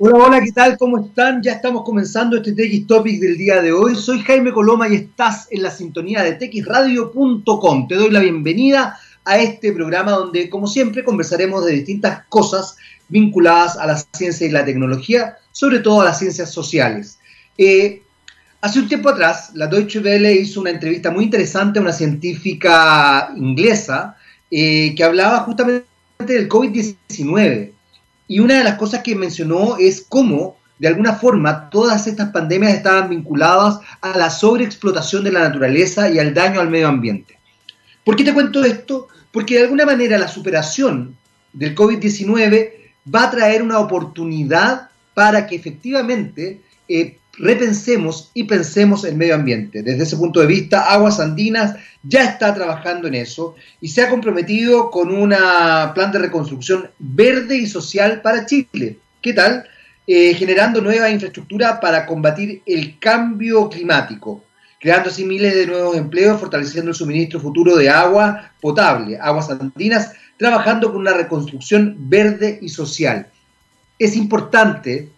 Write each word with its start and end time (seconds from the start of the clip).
Hola, 0.00 0.26
hola, 0.26 0.40
¿qué 0.40 0.52
tal? 0.52 0.78
¿Cómo 0.78 1.04
están? 1.04 1.42
Ya 1.42 1.54
estamos 1.54 1.82
comenzando 1.82 2.36
este 2.36 2.52
TX 2.52 2.86
Topic 2.86 3.18
del 3.18 3.36
día 3.36 3.60
de 3.60 3.72
hoy. 3.72 3.96
Soy 3.96 4.20
Jaime 4.20 4.52
Coloma 4.52 4.88
y 4.88 4.94
estás 4.94 5.48
en 5.50 5.60
la 5.60 5.72
sintonía 5.72 6.22
de 6.22 6.34
texradio.com. 6.34 7.88
Te 7.88 7.96
doy 7.96 8.08
la 8.12 8.20
bienvenida 8.20 8.96
a 9.24 9.38
este 9.38 9.72
programa 9.72 10.12
donde, 10.12 10.48
como 10.48 10.68
siempre, 10.68 11.02
conversaremos 11.02 11.66
de 11.66 11.72
distintas 11.72 12.22
cosas 12.28 12.76
vinculadas 13.08 13.76
a 13.76 13.86
la 13.86 13.96
ciencia 14.12 14.46
y 14.46 14.50
la 14.52 14.64
tecnología, 14.64 15.36
sobre 15.50 15.80
todo 15.80 16.02
a 16.02 16.04
las 16.04 16.20
ciencias 16.20 16.52
sociales. 16.52 17.18
Eh, 17.56 18.00
hace 18.60 18.78
un 18.78 18.86
tiempo 18.86 19.08
atrás, 19.08 19.50
la 19.54 19.66
Deutsche 19.66 19.98
Welle 19.98 20.32
hizo 20.32 20.60
una 20.60 20.70
entrevista 20.70 21.10
muy 21.10 21.24
interesante 21.24 21.80
a 21.80 21.82
una 21.82 21.92
científica 21.92 23.32
inglesa 23.34 24.16
eh, 24.48 24.94
que 24.94 25.02
hablaba 25.02 25.40
justamente 25.40 25.84
del 26.20 26.48
COVID-19 26.48 27.72
y 28.28 28.40
una 28.40 28.58
de 28.58 28.64
las 28.64 28.76
cosas 28.76 29.02
que 29.02 29.16
mencionó 29.16 29.78
es 29.78 30.04
cómo, 30.06 30.58
de 30.78 30.88
alguna 30.88 31.14
forma, 31.14 31.70
todas 31.70 32.06
estas 32.06 32.28
pandemias 32.30 32.74
estaban 32.74 33.08
vinculadas 33.08 33.80
a 34.02 34.16
la 34.16 34.30
sobreexplotación 34.30 35.24
de 35.24 35.32
la 35.32 35.40
naturaleza 35.40 36.08
y 36.10 36.18
al 36.18 36.34
daño 36.34 36.60
al 36.60 36.68
medio 36.68 36.88
ambiente. 36.88 37.38
¿Por 38.04 38.14
qué 38.14 38.24
te 38.24 38.34
cuento 38.34 38.64
esto? 38.64 39.08
Porque 39.32 39.56
de 39.56 39.62
alguna 39.62 39.86
manera 39.86 40.18
la 40.18 40.28
superación 40.28 41.16
del 41.52 41.74
COVID-19 41.74 42.70
va 43.12 43.24
a 43.24 43.30
traer 43.30 43.62
una 43.62 43.78
oportunidad 43.78 44.90
para 45.14 45.46
que 45.46 45.56
efectivamente 45.56 46.60
eh, 46.86 47.18
repensemos 47.38 48.30
y 48.34 48.44
pensemos 48.44 49.04
el 49.04 49.16
medio 49.16 49.34
ambiente. 49.34 49.82
Desde 49.82 50.02
ese 50.02 50.16
punto 50.16 50.40
de 50.40 50.46
vista, 50.46 50.92
Aguas 50.92 51.20
Andinas 51.20 51.76
ya 52.02 52.24
está 52.24 52.52
trabajando 52.54 53.08
en 53.08 53.14
eso 53.14 53.54
y 53.80 53.88
se 53.88 54.02
ha 54.02 54.08
comprometido 54.08 54.90
con 54.90 55.10
un 55.10 55.30
plan 55.30 56.12
de 56.12 56.18
reconstrucción 56.18 56.90
verde 56.98 57.56
y 57.56 57.66
social 57.66 58.20
para 58.22 58.44
Chile. 58.44 58.98
¿Qué 59.22 59.32
tal? 59.32 59.64
Eh, 60.06 60.34
generando 60.34 60.80
nueva 60.80 61.10
infraestructura 61.10 61.80
para 61.80 62.06
combatir 62.06 62.62
el 62.66 62.98
cambio 62.98 63.68
climático, 63.68 64.42
creando 64.80 65.10
así 65.10 65.24
miles 65.24 65.54
de 65.54 65.66
nuevos 65.66 65.96
empleos, 65.96 66.40
fortaleciendo 66.40 66.90
el 66.90 66.96
suministro 66.96 67.40
futuro 67.40 67.76
de 67.76 67.90
agua 67.90 68.52
potable, 68.60 69.18
aguas 69.20 69.50
andinas, 69.50 70.12
trabajando 70.36 70.90
con 70.90 71.02
una 71.02 71.12
reconstrucción 71.12 71.94
verde 71.98 72.58
y 72.62 72.68
social. 72.68 73.26
Es 73.98 74.16
importante, 74.16 75.08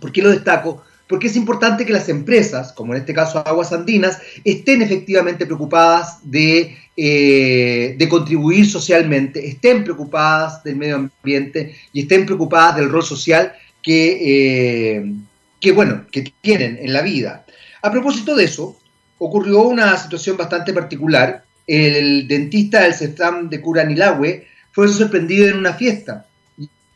¿por 0.00 0.12
qué 0.12 0.22
lo 0.22 0.30
destaco? 0.30 0.84
Porque 1.12 1.26
es 1.26 1.36
importante 1.36 1.84
que 1.84 1.92
las 1.92 2.08
empresas, 2.08 2.72
como 2.72 2.94
en 2.94 3.00
este 3.00 3.12
caso 3.12 3.46
Aguas 3.46 3.70
Andinas, 3.70 4.18
estén 4.44 4.80
efectivamente 4.80 5.44
preocupadas 5.44 6.20
de, 6.22 6.74
eh, 6.96 7.98
contribuir 8.08 8.66
socialmente, 8.66 9.46
estén 9.46 9.84
preocupadas 9.84 10.64
del 10.64 10.76
medio 10.76 11.10
ambiente 11.22 11.76
y 11.92 12.00
estén 12.00 12.24
preocupadas 12.24 12.76
del 12.76 12.88
rol 12.88 13.02
social 13.02 13.52
que, 13.82 14.20
eh, 14.22 15.12
que, 15.60 15.72
bueno, 15.72 16.06
que 16.10 16.32
tienen 16.40 16.78
en 16.80 16.94
la 16.94 17.02
vida. 17.02 17.44
A 17.82 17.90
propósito 17.90 18.34
de 18.34 18.44
eso, 18.44 18.78
ocurrió 19.18 19.60
una 19.64 19.94
situación 19.98 20.38
bastante 20.38 20.72
particular. 20.72 21.44
El 21.66 22.26
dentista 22.26 22.84
del 22.84 22.94
CEFAM 22.94 23.50
de 23.50 23.60
Curanilahue 23.60 24.46
fue 24.72 24.88
sorprendido 24.88 25.46
en 25.46 25.58
una 25.58 25.74
fiesta 25.74 26.24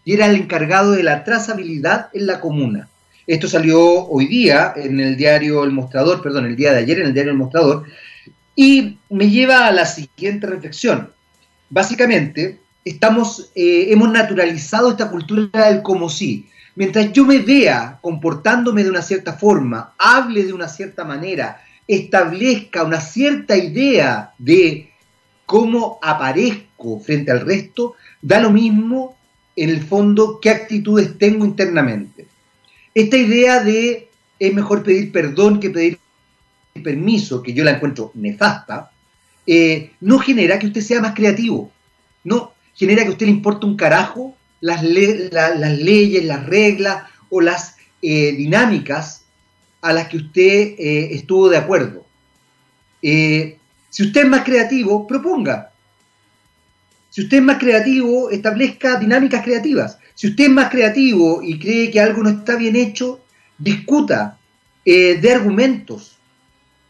y 0.07 0.15
era 0.15 0.25
el 0.25 0.37
encargado 0.37 0.93
de 0.93 1.03
la 1.03 1.23
trazabilidad 1.23 2.09
en 2.15 2.27
la 2.27 2.41
comuna. 2.41 2.89
Esto 3.27 3.49
salió 3.49 4.07
hoy 4.07 4.29
día 4.29 4.73
en 4.77 5.01
el 5.01 5.17
diario 5.17 5.65
El 5.65 5.73
Mostrador, 5.73 6.23
perdón, 6.23 6.47
el 6.47 6.55
día 6.55 6.73
de 6.73 6.79
ayer 6.79 7.01
en 7.01 7.09
el 7.09 7.15
diario 7.15 7.33
El 7.33 7.39
Mostrador, 7.39 7.85
y 8.55 8.99
me 9.11 9.29
lleva 9.29 9.67
a 9.67 9.73
la 9.73 9.85
siguiente 9.85 10.47
reflexión. 10.47 11.11
Básicamente, 11.69 12.61
estamos, 12.85 13.51
eh, 13.57 13.89
hemos 13.91 14.13
naturalizado 14.13 14.93
esta 14.93 15.11
cultura 15.11 15.71
del 15.71 15.83
como 15.83 16.09
si. 16.09 16.49
Mientras 16.77 17.13
yo 17.13 17.25
me 17.25 17.41
vea 17.41 17.99
comportándome 18.01 18.85
de 18.85 18.91
una 18.91 19.03
cierta 19.03 19.33
forma, 19.33 19.95
hable 19.99 20.45
de 20.45 20.53
una 20.53 20.69
cierta 20.69 21.05
manera, 21.05 21.61
establezca 21.89 22.85
una 22.85 23.01
cierta 23.01 23.57
idea 23.57 24.35
de 24.39 24.89
cómo 25.47 25.99
aparezco 26.01 27.01
frente 27.01 27.33
al 27.33 27.41
resto, 27.41 27.95
da 28.23 28.39
lo 28.39 28.51
mismo 28.51 29.17
en 29.57 29.71
el 29.71 29.83
fondo 29.83 30.39
qué 30.41 30.51
actitudes 30.51 31.19
tengo 31.19 31.45
internamente 31.45 32.16
esta 32.97 33.19
idea 33.19 33.63
de 33.63 34.09
es 34.39 34.55
mejor 34.55 34.83
pedir 34.83 35.13
perdón 35.13 35.61
que 35.61 35.69
pedir 35.69 35.99
permiso, 36.83 37.43
que 37.43 37.53
yo 37.53 37.63
la 37.63 37.73
encuentro 37.73 38.11
nefasta, 38.15 38.91
eh, 39.47 39.93
no 40.01 40.19
genera 40.19 40.59
que 40.59 40.69
usted 40.69 40.81
sea 40.81 41.03
más 41.03 41.15
creativo, 41.15 41.71
no 42.25 42.55
genera 42.75 43.03
que 43.03 43.09
a 43.09 43.13
usted 43.13 43.27
le 43.27 43.33
importe 43.33 43.67
un 43.67 43.77
carajo 43.77 44.35
las, 44.63 44.83
leyes, 44.83 45.31
las 46.25 46.47
reglas 46.47 47.05
o 47.29 47.43
las 47.43 47.77
eh, 48.01 48.33
dinámicas 48.33 49.25
a 49.83 49.93
las 49.93 50.09
que 50.09 50.17
usted 50.17 50.75
eh, 50.79 51.09
estuvo 51.13 51.51
de 51.51 51.59
acuerdo. 51.59 52.07
si 53.03 53.59
usted 54.03 54.23
es 54.23 54.29
más 54.29 54.43
creativo, 54.43 55.07
proponga. 55.07 55.71
Si 57.11 57.21
usted 57.21 57.37
es 57.37 57.43
más 57.43 57.59
creativo, 57.59 58.31
establezca 58.31 58.99
dinámicas 58.99 59.45
creativas. 59.45 59.99
Si 60.17 60.29
usted 60.29 60.45
es 60.45 60.51
más 60.51 60.71
creativo 60.71 61.43
y 61.43 61.59
cree 61.59 61.91
que 61.91 62.01
algo 62.01 62.23
no 62.23 62.31
está 62.31 62.57
bien 62.57 62.75
hecho, 62.75 63.21
discuta, 63.59 64.39
eh, 64.83 65.19
de 65.21 65.31
argumentos, 65.31 66.17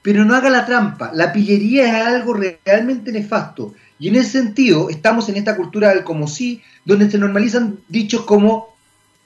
pero 0.00 0.24
no 0.24 0.36
haga 0.36 0.48
la 0.48 0.64
trampa. 0.64 1.10
La 1.12 1.32
pillería 1.32 1.88
es 1.88 2.06
algo 2.06 2.34
realmente 2.34 3.10
nefasto. 3.10 3.74
Y 3.98 4.08
en 4.08 4.14
ese 4.14 4.30
sentido, 4.30 4.88
estamos 4.90 5.28
en 5.28 5.34
esta 5.34 5.56
cultura 5.56 5.88
del 5.88 6.04
como 6.04 6.28
sí, 6.28 6.62
donde 6.84 7.10
se 7.10 7.18
normalizan 7.18 7.80
dichos 7.88 8.24
como 8.24 8.76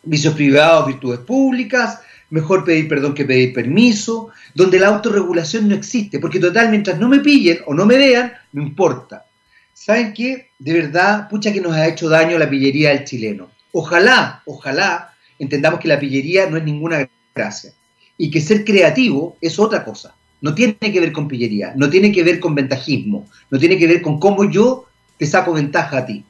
vicios 0.03 0.33
privados, 0.33 0.87
virtudes 0.87 1.21
públicas, 1.21 1.99
mejor 2.31 2.65
pedir 2.65 2.89
perdón 2.89 3.13
que 3.13 3.27
pedir 3.27 3.53
permiso, 3.53 4.31
donde 4.55 4.79
la 4.79 4.89
autorregulación 4.89 5.69
no 5.69 5.75
existe, 5.75 6.19
porque 6.19 6.41
total, 6.41 6.71
mientras 6.71 6.99
no 6.99 7.07
me 7.07 7.19
pillen 7.19 7.59
o 7.67 7.75
no 7.75 7.85
me 7.85 7.99
vean, 7.99 8.33
no 8.55 8.63
importa. 8.63 9.27
¿Saben 9.75 10.15
qué? 10.15 10.49
De 10.59 10.73
verdad, 10.73 11.29
pucha 11.29 11.53
que 11.53 11.61
nos 11.61 11.73
ha 11.73 11.87
hecho 11.87 12.09
daño 12.09 12.39
la 12.39 12.49
pillería 12.49 12.91
del 12.91 13.05
chileno. 13.05 13.51
Ojalá, 13.73 14.43
ojalá 14.47 15.15
entendamos 15.39 15.81
que 15.81 15.89
la 15.89 15.99
pillería 15.99 16.49
no 16.49 16.57
es 16.57 16.65
ninguna 16.65 17.09
gracia 17.35 17.73
y 18.17 18.31
que 18.31 18.41
ser 18.41 18.65
creativo 18.65 19.37
es 19.41 19.59
otra 19.59 19.85
cosa. 19.85 20.15
No 20.41 20.55
tiene 20.55 20.75
que 20.79 21.01
ver 21.01 21.13
con 21.13 21.29
pillería, 21.29 21.73
no 21.77 21.89
tiene 21.91 22.13
que 22.13 22.23
ver 22.23 22.41
con 22.41 22.55
ventajismo, 22.55 23.29
no 23.51 23.59
tiene 23.59 23.79
que 23.79 23.87
ver 23.87 24.03
con 24.03 24.19
cómo 24.19 24.51
yo 24.51 24.87
te 25.19 25.27
saco 25.27 25.53
ventaja 25.53 25.99
a 25.99 26.07
ti. 26.07 26.25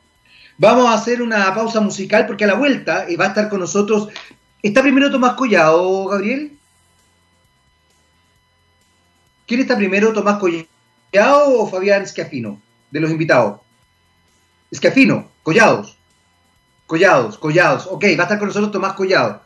Vamos 0.58 0.86
a 0.86 0.94
hacer 0.94 1.22
una 1.22 1.54
pausa 1.54 1.80
musical 1.80 2.26
porque 2.26 2.44
a 2.44 2.48
la 2.48 2.54
vuelta 2.54 3.06
eh, 3.08 3.16
va 3.16 3.26
a 3.26 3.28
estar 3.28 3.48
con 3.48 3.60
nosotros. 3.60 4.08
¿Está 4.62 4.82
primero 4.82 5.10
Tomás 5.10 5.34
Collado, 5.34 6.06
Gabriel? 6.06 6.52
¿Quién 9.46 9.60
está 9.60 9.76
primero, 9.76 10.12
Tomás 10.12 10.38
Collado 10.38 11.60
o 11.60 11.66
Fabián 11.66 12.06
Schiafino, 12.06 12.60
de 12.90 13.00
los 13.00 13.10
invitados? 13.10 13.60
Schiafino, 14.72 15.30
Collados. 15.42 15.99
Collados, 16.90 17.38
Collados. 17.38 17.86
Ok, 17.88 18.02
va 18.18 18.22
a 18.22 18.22
estar 18.24 18.38
con 18.40 18.48
nosotros 18.48 18.72
Tomás 18.72 18.94
Collado. 18.94 19.42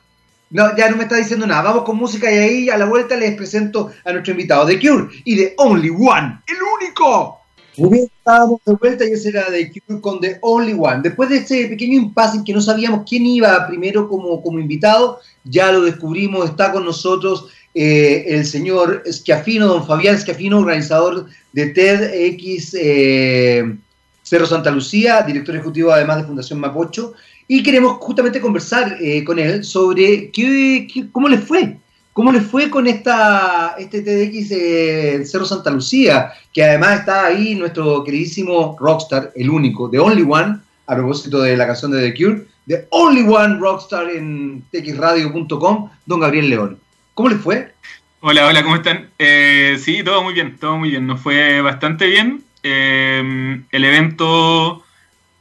No, 0.49 0.75
ya 0.78 0.88
no 0.88 0.97
me 0.97 1.03
está 1.03 1.16
diciendo 1.16 1.47
nada. 1.47 1.60
Vamos 1.60 1.84
con 1.84 1.99
música 1.99 2.32
y 2.32 2.38
ahí 2.38 2.71
a 2.71 2.78
la 2.78 2.87
vuelta 2.87 3.16
les 3.16 3.37
presento 3.37 3.91
a 4.03 4.12
nuestro 4.12 4.31
invitado, 4.31 4.65
The 4.65 4.81
Cure 4.81 5.09
y 5.25 5.37
The 5.37 5.54
Only 5.59 5.91
One, 5.91 6.41
el 6.47 6.56
único. 6.81 7.41
Muy 7.77 7.91
bien, 7.91 8.04
estábamos 8.04 8.62
de 8.65 8.72
vuelta 8.72 9.04
y 9.04 9.12
ese 9.12 9.28
era 9.28 9.44
The 9.50 9.71
Cure 9.72 10.00
con 10.00 10.21
The 10.21 10.38
Only 10.41 10.72
One. 10.72 11.03
Después 11.03 11.28
de 11.28 11.37
ese 11.37 11.66
pequeño 11.66 11.99
impasse 11.99 12.38
en 12.38 12.44
que 12.44 12.54
no 12.54 12.62
sabíamos 12.62 13.03
quién 13.06 13.27
iba 13.27 13.66
primero 13.66 14.09
como, 14.09 14.41
como 14.43 14.59
invitado, 14.59 15.21
ya 15.44 15.71
lo 15.71 15.83
descubrimos, 15.83 16.49
está 16.49 16.72
con 16.72 16.87
nosotros 16.87 17.49
eh, 17.75 18.25
el 18.28 18.47
señor 18.47 19.03
Schiafino, 19.06 19.66
don 19.66 19.87
Fabián 19.87 20.19
Schiafino, 20.19 20.60
organizador 20.60 21.27
de 21.53 21.66
TEDx 21.66 22.75
eh, 22.81 23.77
Cerro 24.25 24.47
Santa 24.47 24.71
Lucía, 24.71 25.22
director 25.22 25.54
ejecutivo 25.54 25.93
además 25.93 26.16
de 26.16 26.25
Fundación 26.25 26.59
Mapocho, 26.59 27.12
y 27.47 27.62
queremos 27.62 27.99
justamente 28.00 28.41
conversar 28.41 28.97
eh, 29.00 29.22
con 29.25 29.38
él 29.38 29.65
sobre 29.65 30.31
qué, 30.31 30.87
cómo 31.13 31.28
le 31.28 31.39
fue, 31.39 31.77
cómo 32.13 32.33
le 32.33 32.41
fue 32.41 32.71
con 32.71 32.86
esta, 32.86 33.74
este 33.78 34.03
TDX 34.03 34.51
eh, 34.51 35.27
Cerro 35.27 35.45
Santa 35.45 35.71
Lucía, 35.71 36.33
que 36.53 36.65
además 36.65 37.01
está 37.01 37.27
ahí 37.27 37.54
nuestro 37.54 38.03
queridísimo 38.04 38.77
rockstar, 38.80 39.33
el 39.34 39.51
único, 39.51 39.91
The 39.91 39.98
Only 39.98 40.27
One, 40.28 40.59
a 40.86 40.95
propósito 40.95 41.42
de 41.42 41.57
la 41.57 41.66
canción 41.66 41.91
de 41.91 42.10
The 42.10 42.15
Cure, 42.15 42.47
The 42.66 42.86
Only 42.91 43.22
One 43.28 43.59
Rockstar 43.59 44.09
en 44.10 44.63
txradio.com, 44.71 45.91
don 46.07 46.21
Gabriel 46.21 46.48
León. 46.48 46.78
¿Cómo 47.13 47.28
le 47.28 47.36
fue? 47.36 47.72
Hola, 48.21 48.47
hola, 48.47 48.63
¿cómo 48.63 48.77
están? 48.77 49.10
Eh, 49.18 49.77
sí, 49.78 50.03
todo 50.03 50.22
muy 50.22 50.33
bien, 50.33 50.57
todo 50.59 50.78
muy 50.78 50.91
bien. 50.91 51.07
Nos 51.07 51.21
fue 51.21 51.60
bastante 51.60 52.07
bien. 52.07 52.42
el 52.63 53.84
evento 53.84 54.84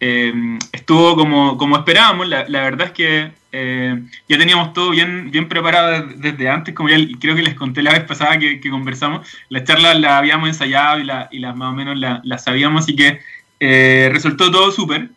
eh, 0.05 0.33
estuvo 0.73 1.15
como, 1.15 1.57
como 1.57 1.77
esperábamos. 1.77 2.27
La, 2.27 2.43
verdad 2.45 2.87
es 2.87 2.91
que 2.91 3.31
eh, 3.53 4.03
ya 4.27 4.37
teníamos 4.37 4.73
todo 4.73 4.89
bien, 4.89 5.31
bien 5.31 5.47
preparado 5.47 6.07
desde 6.17 6.49
antes, 6.49 6.75
como 6.75 6.89
ya 6.89 6.97
creo 7.21 7.37
que 7.37 7.41
les 7.41 7.53
conté 7.55 7.81
la 7.81 7.93
vez 7.93 8.03
pasada 8.03 8.37
que, 8.37 8.59
conversamos. 8.69 9.25
Las 9.47 9.63
charlas 9.63 9.97
las 9.97 10.11
habíamos 10.11 10.49
ensayado 10.49 10.99
y, 10.99 11.05
las 11.05 11.55
más 11.55 11.71
o 11.71 11.75
menos 11.75 11.97
las 11.97 12.43
sabíamos, 12.43 12.83
así 12.83 12.97
que 12.97 13.21
eh, 13.61 14.09
resultó 14.11 14.51
todo 14.51 14.71
súper. 14.71 15.09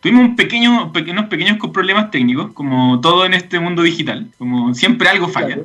tuvimos 0.00 0.24
un 0.24 0.36
pequeño, 0.36 0.90
unos 0.94 1.26
pequeños 1.26 1.58
problemas 1.70 2.10
técnicos, 2.10 2.52
como 2.54 3.02
todo 3.02 3.26
en 3.26 3.34
este 3.34 3.60
mundo 3.60 3.82
digital, 3.82 4.28
como 4.38 4.72
siempre 4.72 5.10
algo 5.10 5.28
falla. 5.28 5.58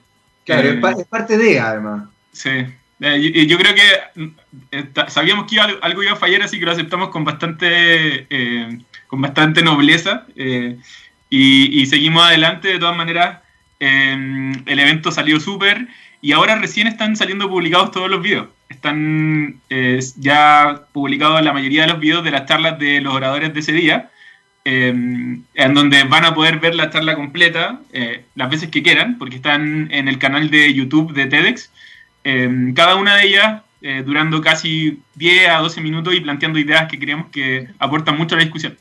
Claro, 0.43 0.67
es, 0.67 1.07
parte 1.07 1.37
de, 1.37 1.57
además. 1.57 2.09
Sí, 2.33 2.65
eh, 2.99 3.45
yo, 3.47 3.57
creo 3.57 3.73
que 3.75 4.29
eh, 4.71 4.85
sabíamos 5.07 5.45
que 5.49 5.59
algo 5.59 6.03
iba 6.03 6.13
a 6.13 6.17
fallar, 6.17 6.43
así 6.43 6.59
que 6.59 6.65
lo 6.65 6.71
aceptamos 6.71 7.09
con 7.09 7.23
bastante, 7.23 8.27
con 9.07 9.21
bastante 9.21 9.61
nobleza 9.61 10.25
y, 10.35 10.77
y, 11.29 11.85
seguimos 11.85 12.23
adelante. 12.23 12.69
De 12.69 12.79
todas 12.79 12.95
maneras, 12.95 13.39
em, 13.79 14.53
el 14.65 14.79
evento 14.79 15.11
salió 15.11 15.39
súper 15.39 15.87
y 16.21 16.31
ahora 16.31 16.55
recién 16.55 16.87
están 16.87 17.15
saliendo 17.15 17.49
publicados 17.49 17.91
todos 17.91 18.09
los 18.09 18.21
videos 18.21 18.47
están 18.73 19.61
eh, 19.69 19.99
ya 20.17 20.81
publicados 20.91 21.41
la 21.41 21.53
mayoría 21.53 21.83
de 21.83 21.87
los 21.87 21.99
videos 21.99 22.23
de 22.23 22.31
las 22.31 22.45
charlas 22.45 22.77
de 22.79 23.01
los 23.01 23.13
oradores 23.13 23.53
de 23.53 23.59
ese 23.59 23.71
día, 23.71 24.09
eh, 24.65 24.87
en 24.89 25.73
donde 25.73 26.03
van 26.03 26.25
a 26.25 26.33
poder 26.33 26.59
ver 26.59 26.75
la 26.75 26.89
charla 26.89 27.15
completa 27.15 27.81
eh, 27.91 28.25
las 28.35 28.49
veces 28.49 28.69
que 28.69 28.83
quieran, 28.83 29.17
porque 29.17 29.37
están 29.37 29.89
en 29.91 30.07
el 30.07 30.19
canal 30.19 30.49
de 30.49 30.73
YouTube 30.73 31.13
de 31.13 31.27
TEDx. 31.27 31.71
Cada 32.73 32.95
una 32.95 33.17
de 33.17 33.27
ellas 33.27 33.61
durando 34.05 34.39
casi 34.41 35.01
10 35.15 35.49
a 35.49 35.57
12 35.57 35.81
minutos 35.81 36.13
y 36.13 36.21
planteando 36.21 36.57
ideas 36.57 36.89
que 36.89 36.97
creemos 36.97 37.27
que 37.31 37.67
aportan 37.79 38.17
mucho 38.17 38.35
a 38.35 38.37
la 38.37 38.45
discusión. 38.45 38.77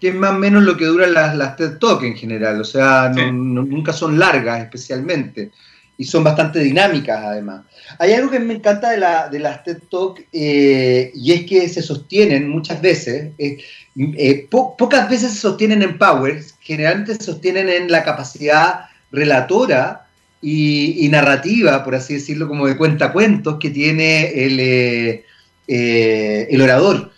Que 0.00 0.08
es 0.08 0.14
más 0.14 0.32
o 0.32 0.38
menos 0.38 0.64
lo 0.64 0.76
que 0.76 0.84
duran 0.84 1.14
las, 1.14 1.36
las 1.36 1.56
TED 1.56 1.78
Talk 1.78 2.02
en 2.02 2.16
general, 2.16 2.60
o 2.60 2.64
sea, 2.64 3.10
nunca 3.10 3.92
son 3.92 4.18
largas 4.18 4.62
especialmente 4.62 5.52
y 5.98 6.04
son 6.04 6.24
bastante 6.24 6.60
dinámicas 6.60 7.22
además. 7.24 7.62
Hay 7.98 8.12
algo 8.12 8.30
que 8.30 8.38
me 8.38 8.54
encanta 8.54 8.90
de, 8.90 8.98
la, 8.98 9.28
de 9.28 9.38
las 9.38 9.64
TED 9.64 9.78
Talk 9.90 10.26
eh, 10.32 11.10
y 11.14 11.32
es 11.32 11.46
que 11.46 11.68
se 11.68 11.82
sostienen 11.82 12.48
muchas 12.48 12.80
veces, 12.82 13.32
eh, 13.38 13.58
eh, 13.96 14.46
pocas 14.50 15.08
veces 15.08 15.32
se 15.32 15.38
sostienen 15.38 15.82
en 15.82 15.98
Power, 15.98 16.42
generalmente 16.60 17.14
se 17.14 17.24
sostienen 17.24 17.68
en 17.68 17.90
la 17.90 18.04
capacidad 18.04 18.86
relatora 19.10 20.05
y, 20.42 21.08
narrativa, 21.10 21.82
por 21.84 21.94
así 21.94 22.14
decirlo, 22.14 22.48
como 22.48 22.66
de 22.66 22.76
cuentacuentos 22.76 23.56
que 23.58 23.70
tiene 23.70 24.44
el, 24.44 25.24
el 25.66 26.60
orador. 26.62 27.12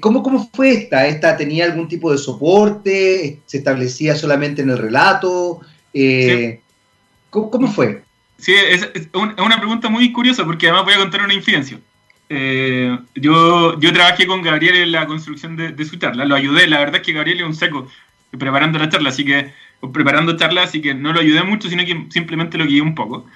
¿cómo, 0.00 0.22
¿Cómo 0.22 0.50
fue 0.54 0.72
esta? 0.72 1.06
¿Esta 1.06 1.36
tenía 1.36 1.64
algún 1.64 1.88
tipo 1.88 2.12
de 2.12 2.18
soporte? 2.18 3.38
¿Se 3.46 3.58
establecía 3.58 4.14
solamente 4.16 4.62
en 4.62 4.70
el 4.70 4.78
relato? 4.78 5.60
¿Cómo, 7.30 7.68
fue? 7.68 8.02
Sí, 8.38 8.54
es, 8.54 8.88
una 9.14 9.58
pregunta 9.58 9.88
muy 9.88 10.12
curiosa 10.12 10.44
porque 10.44 10.66
además 10.66 10.84
voy 10.84 10.94
a 10.94 10.98
contar 10.98 11.22
una 11.22 11.34
infidencia. 11.34 11.78
Eh, 12.32 12.96
yo, 13.16 13.78
yo 13.80 13.92
trabajé 13.92 14.24
con 14.24 14.40
Gabriel 14.40 14.76
en 14.76 14.92
la 14.92 15.06
construcción 15.06 15.56
de, 15.56 15.84
su 15.84 15.96
charla, 15.96 16.24
lo 16.24 16.36
ayudé, 16.36 16.68
la 16.68 16.78
verdad 16.78 17.00
es 17.00 17.02
que 17.02 17.12
Gabriel 17.12 17.40
es 17.40 17.46
un 17.46 17.56
seco 17.56 17.88
preparando 18.38 18.78
la 18.78 18.88
charla, 18.88 19.08
así 19.08 19.24
que, 19.24 19.52
preparando 19.92 20.36
charla, 20.36 20.62
así 20.62 20.80
que 20.80 20.94
no 20.94 21.12
lo 21.12 21.20
ayudé 21.20 21.42
mucho, 21.42 21.68
sino 21.68 21.84
que 21.84 22.06
simplemente 22.10 22.58
lo 22.58 22.66
guié 22.66 22.82
un 22.82 22.94
poco. 22.94 23.26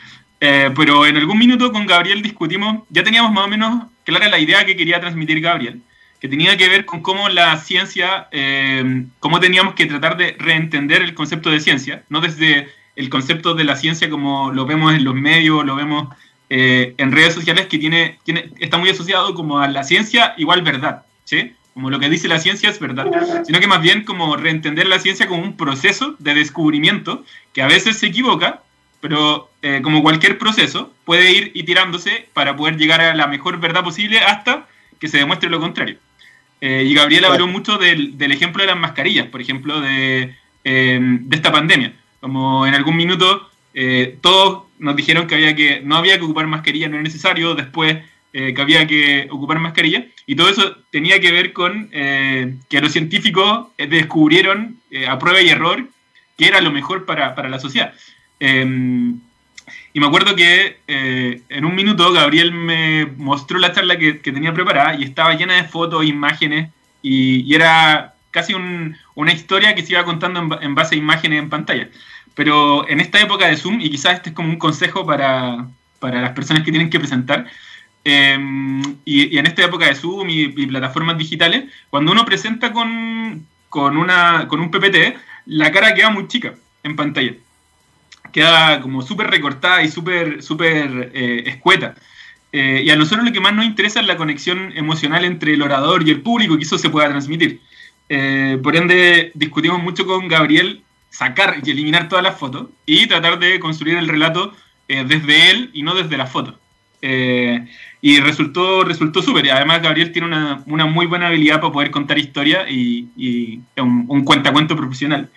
Eh, 0.41 0.71
pero 0.77 1.07
en 1.07 1.17
algún 1.17 1.39
minuto 1.39 1.73
con 1.73 1.87
Gabriel 1.87 2.23
discutimos, 2.23 2.83
ya 2.91 3.03
teníamos 3.03 3.33
más 3.33 3.45
o 3.45 3.49
menos 3.49 3.85
clara 4.05 4.29
la 4.29 4.39
idea 4.39 4.67
que 4.67 4.77
quería 4.77 5.01
transmitir 5.01 5.41
Gabriel, 5.41 5.81
que 6.21 6.29
tenía 6.29 6.57
que 6.57 6.69
ver 6.69 6.85
con 6.85 7.01
cómo 7.01 7.29
la 7.29 7.57
ciencia, 7.57 8.29
eh, 8.31 9.05
cómo 9.21 9.41
teníamos 9.41 9.75
que 9.75 9.87
tratar 9.87 10.17
de 10.17 10.37
reentender 10.39 11.03
el 11.03 11.15
concepto 11.15 11.51
de 11.51 11.61
ciencia, 11.61 12.05
no 12.09 12.21
desde 12.21 12.69
el 12.97 13.09
concepto 13.09 13.55
de 13.55 13.65
la 13.65 13.77
ciencia 13.77 14.11
como 14.11 14.53
lo 14.53 14.67
vemos 14.67 14.95
en 14.95 15.05
los 15.05 15.15
medios, 15.15 15.65
lo 15.65 15.77
vemos 15.77 16.09
eh, 16.51 16.95
en 16.99 17.13
redes 17.13 17.35
sociales, 17.35 17.67
que 17.67 17.79
tiene, 17.79 18.19
tiene, 18.25 18.51
está 18.59 18.77
muy 18.77 18.91
asociado 18.91 19.35
como 19.35 19.59
a 19.59 19.69
la 19.69 19.83
ciencia 19.83 20.35
igual 20.37 20.63
verdad, 20.63 21.05
¿sí? 21.25 21.55
Como 21.75 21.91
lo 21.91 21.99
que 21.99 22.09
dice 22.09 22.29
la 22.29 22.39
ciencia 22.39 22.71
es 22.71 22.79
verdad, 22.79 23.07
sino 23.45 23.59
que 23.59 23.67
más 23.67 23.83
bien 23.83 24.05
como 24.05 24.37
reentender 24.37 24.87
la 24.87 25.01
ciencia 25.01 25.27
como 25.27 25.43
un 25.43 25.57
proceso 25.57 26.15
de 26.21 26.35
descubrimiento 26.35 27.25
que 27.53 27.63
a 27.63 27.67
veces 27.67 27.99
se 27.99 28.07
equivoca, 28.07 28.63
pero 29.01 29.51
eh, 29.61 29.81
como 29.83 30.03
cualquier 30.03 30.39
proceso 30.39 30.93
puede 31.05 31.33
ir 31.33 31.51
itirándose 31.55 32.29
para 32.33 32.57
poder 32.57 32.77
llegar 32.77 33.01
a 33.01 33.15
la 33.15 33.27
mejor 33.27 33.59
verdad 33.59 33.83
posible 33.83 34.21
hasta 34.21 34.67
que 35.01 35.09
se 35.09 35.19
demuestre 35.19 35.51
lo 35.51 35.61
contrario. 35.61 35.99
Eh, 36.61 36.85
y 36.87 36.95
Gabriel 36.95 37.25
habló 37.25 37.49
mucho 37.49 37.77
del, 37.77 38.17
del, 38.17 38.33
ejemplo 38.33 38.63
de 38.63 38.69
las 38.69 38.79
mascarillas, 38.79 39.27
por 39.27 39.41
ejemplo, 39.41 39.81
de, 39.81 40.35
de 40.63 41.37
esta 41.37 41.53
pandemia. 41.53 41.93
Como 42.21 42.67
en 42.67 42.75
algún 42.75 42.97
minuto 42.97 43.51
eh, 43.75 44.19
todos 44.21 44.65
nos 44.79 44.95
dijeron 44.95 45.27
que, 45.27 45.35
había 45.35 45.55
que 45.55 45.81
no 45.81 45.97
había 45.97 46.17
que 46.17 46.25
ocupar 46.25 46.47
mascarilla, 46.47 46.89
no 46.89 46.95
era 46.95 47.03
necesario, 47.03 47.55
después 47.55 47.99
eh, 48.35 48.53
que 48.53 48.61
había 48.61 48.87
que 48.87 49.29
ocupar 49.31 49.59
mascarilla, 49.59 50.05
y 50.27 50.37
todo 50.37 50.51
eso 50.51 50.77
tenía 50.91 51.19
que 51.21 51.33
ver 51.33 51.55
con 51.55 51.89
eh, 51.93 52.57
que 52.69 52.83
los 52.83 52.93
científicos 52.93 53.69
descubrieron 53.79 54.77
a 55.09 55.19
prueba 55.19 55.41
y 55.41 55.49
error 55.49 55.89
que 56.37 56.47
era 56.47 56.61
lo 56.61 56.71
mejor 56.71 57.07
para, 57.07 57.35
para 57.35 57.49
la 57.49 57.59
sociedad. 57.59 57.95
Em, 58.39 59.19
y 59.93 60.01
me 60.01 60.07
acuerdo 60.07 60.37
que 60.37 60.79
en 60.87 61.65
un 61.65 61.75
minuto 61.75 62.13
Gabriel 62.13 62.53
me 62.53 63.07
mostró 63.17 63.59
la 63.59 63.73
charla 63.73 63.97
que, 63.97 64.21
que, 64.21 64.33
tenía 64.33 64.53
preparada 64.53 64.95
y 64.97 65.05
estaba 65.05 65.35
llena 65.35 65.55
de 65.55 65.65
fotos, 65.65 66.05
imágenes, 66.05 66.71
y, 67.03 67.41
y 67.43 67.55
era 67.55 68.15
casi 68.31 68.53
un, 68.53 68.97
una 69.15 69.33
historia 69.33 69.75
que 69.75 69.83
se 69.83 69.93
iba 69.93 70.05
contando 70.05 70.41
en, 70.41 70.65
en, 70.65 70.75
base 70.75 70.97
a 70.97 70.99
imágenes 70.99 71.39
en 71.39 71.49
pantalla. 71.49 71.89
Pero 72.35 72.89
en 72.89 73.01
esta 73.01 73.21
época 73.21 73.47
de 73.47 73.57
Zoom, 73.57 73.81
y 73.81 73.91
quizás 73.91 74.15
este 74.15 74.31
es 74.31 74.35
como 74.35 74.49
un 74.49 74.59
consejo 74.59 75.07
para, 75.07 75.69
las 76.01 76.33
personas 76.33 76.65
que 76.65 76.73
tienen 76.73 76.91
que 76.91 76.99
presentar, 76.99 77.47
em, 78.05 78.83
y, 79.05 79.37
en 79.39 79.47
esta 79.47 79.65
época 79.65 79.87
de 79.87 79.95
Zoom 79.95 80.29
y, 80.29 80.67
plataformas 80.67 81.19
digitales, 81.19 81.65
cuando 81.91 82.13
uno 82.13 82.25
presenta 82.25 82.73
con, 82.73 83.47
una, 83.73 84.47
con 84.49 84.61
un 84.61 84.71
PPT, 84.71 85.17
la 85.47 85.71
cara 85.73 85.95
queda 85.95 86.11
muy 86.11 86.29
chica 86.29 86.55
en 86.83 86.97
pantalla. 86.97 87.35
Queda 88.33 88.81
como 88.81 89.03
súper 89.03 89.29
recortada 89.29 89.83
y 89.83 89.91
súper 89.91 90.43
super, 90.43 91.11
eh, 91.15 91.45
escueta. 91.47 91.95
Eh, 92.53 92.83
y 92.85 92.91
a 92.91 92.97
nosotros 92.97 93.25
lo 93.25 93.33
que 93.33 93.41
más 93.41 93.55
nos 93.55 93.65
interesa 93.65 94.01
es 94.01 94.07
la 94.07 94.17
conexión 94.17 94.73
emocional 94.77 95.25
entre 95.25 95.55
el 95.55 95.63
orador 95.63 96.07
y 96.07 96.11
el 96.11 96.23
público, 96.23 96.57
que 96.57 96.65
eso 96.65 96.79
se 96.79 96.91
pueda 96.91 97.09
transmitir. 97.09 97.61
Eh, 98.09 98.59
por 98.63 98.77
ende, 98.77 99.33
discutimos 99.35 99.83
mucho 99.83 100.07
con 100.07 100.29
Gabriel 100.29 100.83
sacar 101.11 101.61
y 101.65 101.71
eliminar 101.71 102.09
todas 102.09 102.25
las 102.25 102.39
fotos 102.39 102.69
y 102.87 103.07
tratar 103.07 103.39
de 103.39 103.59
construir 103.61 103.97
el 103.97 104.09
relato 104.09 104.53
desde 104.87 105.51
él 105.51 105.71
y 105.73 105.83
no 105.83 105.95
desde 105.95 106.19
la 106.19 106.27
foto. 106.27 106.59
Y 108.07 108.21
resultó 108.21 108.85
resultó 108.85 109.23
súper. 109.23 109.51
Además, 109.51 109.81
Gabriel 109.81 110.13
tiene 110.13 110.29
una, 110.29 110.63
una, 110.67 110.85
muy 110.85 111.07
buena 111.07 111.29
habilidad 111.29 111.63
para 111.63 111.73
poder 111.73 111.91
contar 111.91 112.19
historia 112.19 112.69
y, 112.69 113.09
y 113.17 113.61
un, 113.81 114.05
un 114.09 114.25
cuentacuento 114.25 114.77
profesional. 114.77 115.31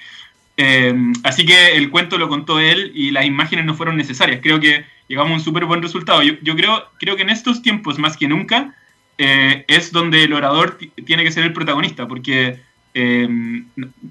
Eh, 0.57 0.93
así 1.23 1.45
que 1.45 1.77
el 1.77 1.89
cuento 1.89 2.17
lo 2.17 2.27
contó 2.27 2.59
él 2.59 2.91
y 2.93 3.11
las 3.11 3.25
imágenes 3.25 3.63
no 3.63 3.73
fueron 3.73 3.95
necesarias. 3.95 4.41
Creo 4.43 4.59
que 4.59 4.83
llegamos 5.07 5.31
a 5.31 5.35
un 5.35 5.39
súper 5.39 5.63
buen 5.63 5.81
resultado. 5.81 6.21
Yo, 6.23 6.33
yo, 6.41 6.57
creo, 6.57 6.83
creo 6.99 7.15
que 7.15 7.21
en 7.21 7.29
estos 7.29 7.61
tiempos, 7.61 7.99
más 7.99 8.17
que 8.17 8.27
nunca, 8.27 8.75
es 9.17 9.93
donde 9.93 10.25
el 10.25 10.33
orador 10.33 10.77
tiene 11.05 11.23
que 11.23 11.31
ser 11.31 11.45
el 11.45 11.53
protagonista, 11.53 12.05
porque 12.05 12.59
eh, 12.93 13.29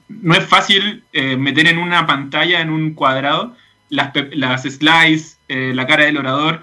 no 0.08 0.34
es 0.34 0.44
fácil 0.46 1.04
eh, 1.12 1.36
meter 1.36 1.66
en 1.66 1.76
una 1.76 2.06
pantalla, 2.06 2.62
en 2.62 2.70
un 2.70 2.94
cuadrado, 2.94 3.54
las, 3.90 4.12
las 4.32 4.62
slides, 4.62 5.38
eh, 5.48 5.72
la 5.75 5.86
cara 5.86 6.04
del 6.06 6.16
orador. 6.16 6.62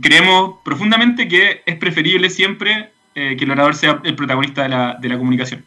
Creemos 0.00 0.56
profundamente 0.62 1.26
que 1.26 1.62
es 1.64 1.76
preferible 1.76 2.28
siempre 2.28 2.90
que 3.14 3.38
el 3.40 3.50
orador 3.50 3.74
sea 3.74 4.00
el 4.04 4.14
protagonista 4.14 4.62
de 4.62 4.68
la, 4.68 4.98
de 5.00 5.08
la 5.08 5.16
comunicación. 5.16 5.64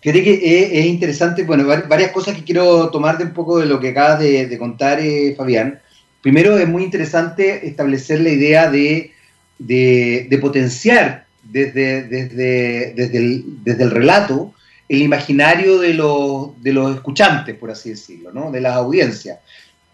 Fíjate 0.00 0.22
que 0.22 0.78
es, 0.78 0.86
interesante, 0.86 1.42
bueno, 1.42 1.66
varias 1.66 2.12
cosas 2.12 2.36
que 2.36 2.44
quiero 2.44 2.88
tomar 2.90 3.18
de 3.18 3.24
un 3.24 3.32
poco 3.32 3.58
de 3.58 3.66
lo 3.66 3.80
que 3.80 3.88
acabas 3.88 4.20
de, 4.20 4.58
contar, 4.58 5.00
Fabián. 5.36 5.80
Primero, 6.20 6.58
es 6.58 6.68
muy 6.68 6.84
interesante 6.84 7.66
establecer 7.66 8.20
la 8.20 8.30
idea 8.30 8.70
de, 8.70 9.12
de, 9.58 10.26
de 10.30 10.38
potenciar 10.38 11.26
desde, 11.42 12.02
desde, 12.02 12.92
desde, 12.94 13.18
el, 13.18 13.44
desde 13.64 13.84
el 13.84 13.90
relato 13.90 14.54
el 14.88 15.02
imaginario 15.02 15.78
de 15.78 15.94
los, 15.94 16.62
de 16.62 16.72
los 16.72 16.94
escuchantes, 16.94 17.54
por 17.56 17.70
así 17.70 17.90
decirlo, 17.90 18.32
¿no? 18.32 18.50
de 18.50 18.60
las 18.60 18.74
audiencias. 18.74 19.38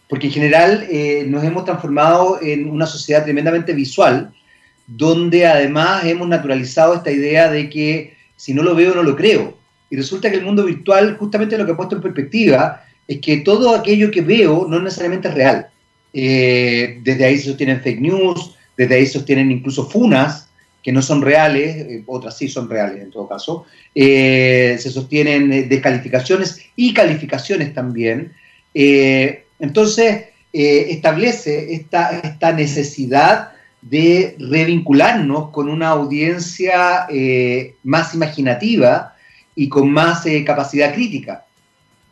Porque 0.08 0.26
en 0.26 0.32
general 0.32 0.86
eh, 0.90 1.24
nos 1.26 1.44
hemos 1.44 1.64
transformado 1.64 2.38
en 2.42 2.70
una 2.70 2.86
sociedad 2.86 3.24
tremendamente 3.24 3.72
visual, 3.72 4.32
donde 4.86 5.46
además 5.46 6.04
hemos 6.04 6.28
naturalizado 6.28 6.94
esta 6.94 7.10
idea 7.10 7.50
de 7.50 7.70
que 7.70 8.14
si 8.36 8.52
no 8.52 8.62
lo 8.62 8.74
veo, 8.74 8.94
no 8.94 9.02
lo 9.02 9.16
creo. 9.16 9.56
Y 9.88 9.96
resulta 9.96 10.30
que 10.30 10.36
el 10.36 10.44
mundo 10.44 10.64
virtual, 10.64 11.16
justamente 11.16 11.56
lo 11.56 11.64
que 11.64 11.72
ha 11.72 11.76
puesto 11.76 11.96
en 11.96 12.02
perspectiva, 12.02 12.84
es 13.08 13.20
que 13.20 13.38
todo 13.38 13.74
aquello 13.74 14.10
que 14.10 14.20
veo 14.20 14.66
no 14.68 14.80
necesariamente 14.80 15.28
es 15.28 15.34
real. 15.34 15.66
Eh, 16.12 17.00
desde 17.02 17.24
ahí 17.24 17.38
se 17.38 17.48
sostienen 17.48 17.80
fake 17.80 18.00
news, 18.00 18.54
desde 18.76 18.96
ahí 18.96 19.06
se 19.06 19.14
sostienen 19.14 19.50
incluso 19.50 19.88
funas, 19.88 20.48
que 20.82 20.92
no 20.92 21.00
son 21.00 21.22
reales, 21.22 21.76
eh, 21.76 22.02
otras 22.06 22.36
sí 22.36 22.48
son 22.48 22.68
reales 22.68 23.02
en 23.02 23.10
todo 23.10 23.26
caso, 23.26 23.64
se 23.94 24.90
sostienen 24.90 25.68
descalificaciones 25.68 26.60
y 26.76 26.92
calificaciones 26.92 27.72
también. 27.72 28.32
Entonces, 29.64 30.26
establece 30.52 31.74
esta, 31.74 32.10
esta 32.20 32.52
necesidad 32.52 33.54
de 33.84 34.34
revincularnos 34.38 35.50
con 35.50 35.68
una 35.68 35.88
audiencia 35.88 37.06
eh, 37.10 37.74
más 37.84 38.14
imaginativa 38.14 39.14
y 39.54 39.68
con 39.68 39.90
más 39.90 40.24
eh, 40.26 40.42
capacidad 40.44 40.94
crítica. 40.94 41.44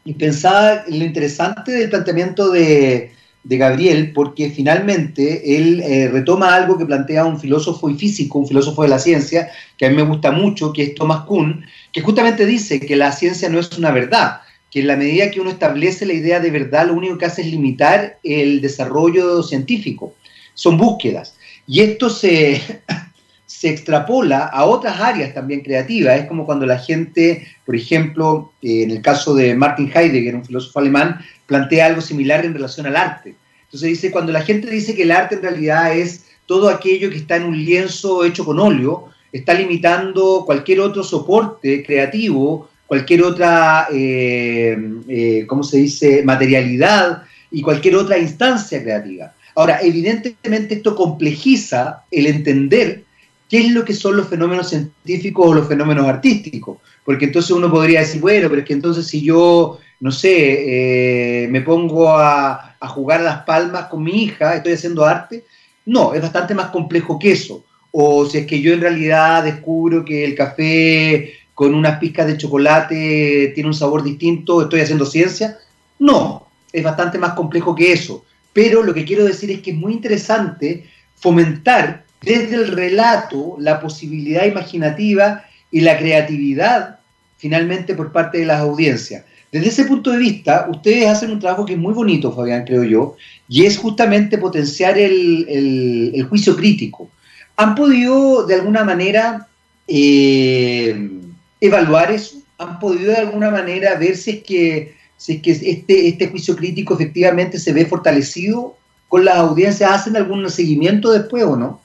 Y 0.05 0.13
pensaba 0.15 0.85
en 0.87 0.99
lo 0.99 1.05
interesante 1.05 1.73
del 1.73 1.89
planteamiento 1.89 2.51
de, 2.51 3.13
Gabriel, 3.45 4.13
porque 4.13 4.51
finalmente 4.51 5.57
él 5.57 5.81
eh, 5.81 6.09
retoma 6.09 6.55
algo 6.55 6.79
que 6.79 6.87
plantea 6.87 7.25
un 7.25 7.41
filósofo 7.41 7.91
y 7.91 7.95
físico, 7.95 8.39
un 8.39 8.47
filósofo 8.47 8.83
de 8.83 8.89
la 8.89 9.01
ciencia, 9.01 9.51
que 9.77 9.87
a 9.87 9.91
mí 9.91 9.97
me 9.97 10.05
gusta 10.05 10.31
mucho, 10.31 10.73
que 10.73 10.83
es 10.85 10.95
Thomas 10.95 11.25
Kuhn, 11.25 11.65
que 11.91 12.03
justamente 12.03 12.47
dice 12.47 12.79
que 12.79 12.95
la 12.95 13.11
ciencia 13.11 13.49
no 13.49 13.59
es 13.59 13.77
una 13.77 13.91
verdad, 13.91 14.43
que 14.73 14.81
en 14.81 14.87
la 14.87 14.97
medida 14.97 15.31
que 15.31 15.41
uno 15.41 15.51
establece 15.51 16.07
la 16.07 16.15
idea 16.15 16.41
de 16.41 16.51
verdad, 16.51 16.87
lo 16.87 16.95
único 16.95 17.19
que 17.19 17.27
hace 17.27 17.43
es 17.43 17.49
limitar 17.49 18.19
el 18.25 18.63
desarrollo 18.63 19.43
científico. 19.43 20.15
Son 20.55 20.79
búsquedas. 20.79 21.37
Y 21.67 21.81
esto 21.81 22.09
se, 22.09 22.61
se 23.47 23.69
extrapola 23.69 24.47
a 24.47 24.65
otras 24.65 24.99
áreas 24.99 25.35
también 25.35 25.61
creativas. 25.61 26.19
Es 26.19 26.27
como 26.27 26.47
cuando 26.47 26.65
la 26.65 26.79
gente, 26.79 27.47
por 27.67 27.77
ejemplo, 27.77 28.53
en 28.63 28.91
el 28.91 29.03
caso 29.03 29.35
de 29.35 29.55
Martin 29.55 29.93
Heidegger, 29.95 30.37
un 30.37 30.47
filósofo 30.47 30.79
alemán, 30.79 31.21
plantea 31.47 31.85
algo 31.85 32.01
similar 32.01 32.43
en 32.47 32.55
relación 32.55 32.87
al 32.87 32.97
arte. 32.97 33.35
Entonces 33.65 33.91
dice, 33.91 34.11
cuando 34.11 34.33
la 34.33 34.41
gente 34.41 34.71
dice 34.71 34.95
que 34.95 35.03
el 35.03 35.11
arte 35.11 35.35
en 35.35 35.43
realidad 35.43 35.95
es 35.95 36.25
todo 36.47 36.71
aquello 36.71 37.11
que 37.11 37.17
está 37.17 37.37
en 37.37 37.45
un 37.45 37.63
lienzo 37.63 38.25
hecho 38.25 38.47
con 38.47 38.59
óleo, 38.59 39.11
está 39.33 39.53
limitando 39.53 40.45
cualquier 40.47 40.81
otro 40.81 41.05
soporte 41.05 41.85
creativo, 41.85 42.71
cualquier 42.93 43.23
otra, 43.23 43.89
eh, 43.91 44.77
eh, 45.09 45.47
¿cómo 45.47 45.63
se 45.63 45.79
dice?, 45.79 46.23
materialidad 46.25 47.23
y 47.51 47.63
cualquier 47.63 47.97
otra 47.97 48.19
instancia 48.19 48.83
creativa. 48.83 49.33
Ahora, 49.55 49.81
evidentemente 49.81 50.75
esto 50.75 50.95
complejiza 50.95 52.05
el 52.11 52.27
entender 52.27 53.05
qué 53.49 53.61
es 53.61 53.71
lo 53.71 53.83
que 53.83 53.95
son 53.95 54.19
los 54.19 54.29
fenómenos 54.29 54.69
científicos 54.69 55.47
o 55.47 55.55
los 55.55 55.69
fenómenos 55.69 56.07
artísticos, 56.07 56.81
porque 57.03 57.25
entonces 57.25 57.53
uno 57.53 57.71
podría 57.71 58.01
decir, 58.01 58.21
bueno, 58.21 58.51
pero 58.51 58.61
es 58.61 58.67
que 58.67 58.75
entonces 58.75 59.07
si 59.07 59.23
yo, 59.23 59.79
no 60.01 60.13
sé, 60.13 61.45
eh, 61.45 61.49
me 61.49 61.63
pongo 61.63 62.11
a, 62.11 62.77
a 62.79 62.89
jugar 62.89 63.23
las 63.23 63.39
palmas 63.45 63.87
con 63.87 64.03
mi 64.03 64.25
hija, 64.25 64.55
estoy 64.55 64.75
haciendo 64.75 65.07
arte, 65.07 65.45
no, 65.87 66.13
es 66.13 66.21
bastante 66.21 66.53
más 66.53 66.67
complejo 66.67 67.19
que 67.19 67.33
eso. 67.33 67.65
O 67.91 68.27
si 68.27 68.37
es 68.37 68.47
que 68.47 68.61
yo 68.61 68.75
en 68.75 68.83
realidad 68.83 69.45
descubro 69.45 70.05
que 70.05 70.25
el 70.25 70.35
café 70.35 71.42
con 71.63 71.77
unas 71.77 72.01
pizcas 72.01 72.27
de 72.27 72.37
chocolate 72.37 73.53
tiene 73.55 73.69
un 73.69 73.75
sabor 73.75 74.03
distinto, 74.03 74.63
estoy 74.63 74.81
haciendo 74.81 75.07
ciencia. 75.07 75.59
No, 76.01 76.49
es 76.73 76.83
bastante 76.83 77.19
más 77.19 77.35
complejo 77.35 77.73
que 77.77 77.93
eso. 77.93 78.25
Pero 78.53 78.83
lo 78.83 78.93
que 78.93 79.05
quiero 79.05 79.25
decir 79.25 79.49
es 79.53 79.61
que 79.61 79.71
es 79.71 79.77
muy 79.77 79.93
interesante 79.93 80.91
fomentar 81.15 82.03
desde 82.21 82.57
el 82.57 82.67
relato 82.67 83.55
la 83.61 83.79
posibilidad 83.79 84.45
imaginativa 84.45 85.45
y 85.71 85.83
la 85.83 85.97
creatividad 85.97 86.99
finalmente 87.37 87.95
por 87.95 88.11
parte 88.11 88.39
de 88.39 88.47
las 88.47 88.61
audiencias. 88.61 89.25
Desde 89.53 89.69
ese 89.69 89.85
punto 89.85 90.11
de 90.11 90.19
vista, 90.19 90.67
ustedes 90.69 91.07
hacen 91.07 91.31
un 91.31 91.39
trabajo 91.39 91.65
que 91.65 91.75
es 91.75 91.79
muy 91.79 91.95
bonito, 91.95 92.33
Fabián, 92.33 92.65
creo 92.65 92.83
yo, 92.83 93.15
y 93.49 93.67
es 93.67 93.79
justamente 93.79 94.37
potenciar 94.37 94.99
el, 94.99 96.27
juicio 96.29 96.57
crítico. 96.57 97.09
¿Han 97.55 97.77
podido 97.77 98.47
de 98.47 98.57
alguna 98.57 98.83
manera 98.83 99.47
eh, 99.87 101.21
evaluar 101.63 102.11
eso? 102.11 102.43
¿Han 102.59 102.79
podido 102.79 103.13
de 103.13 103.19
alguna 103.19 103.51
manera 103.51 103.95
ver 103.95 104.17
si 104.17 104.31
es 104.31 104.43
que 104.45 104.97
si 105.17 105.41
que 105.41 105.53
este, 105.53 106.09
este 106.09 106.29
juicio 106.29 106.57
crítico 106.57 106.95
efectivamente 106.95 107.59
se 107.59 107.73
ve 107.73 107.87
fortalecido 107.87 108.77
con 109.09 109.25
las 109.25 109.37
audiencias, 109.37 109.91
¿hacen 109.91 110.17
algún 110.17 110.49
seguimiento 110.51 111.13
después 111.13 111.45
o 111.45 111.57
no? 111.57 111.81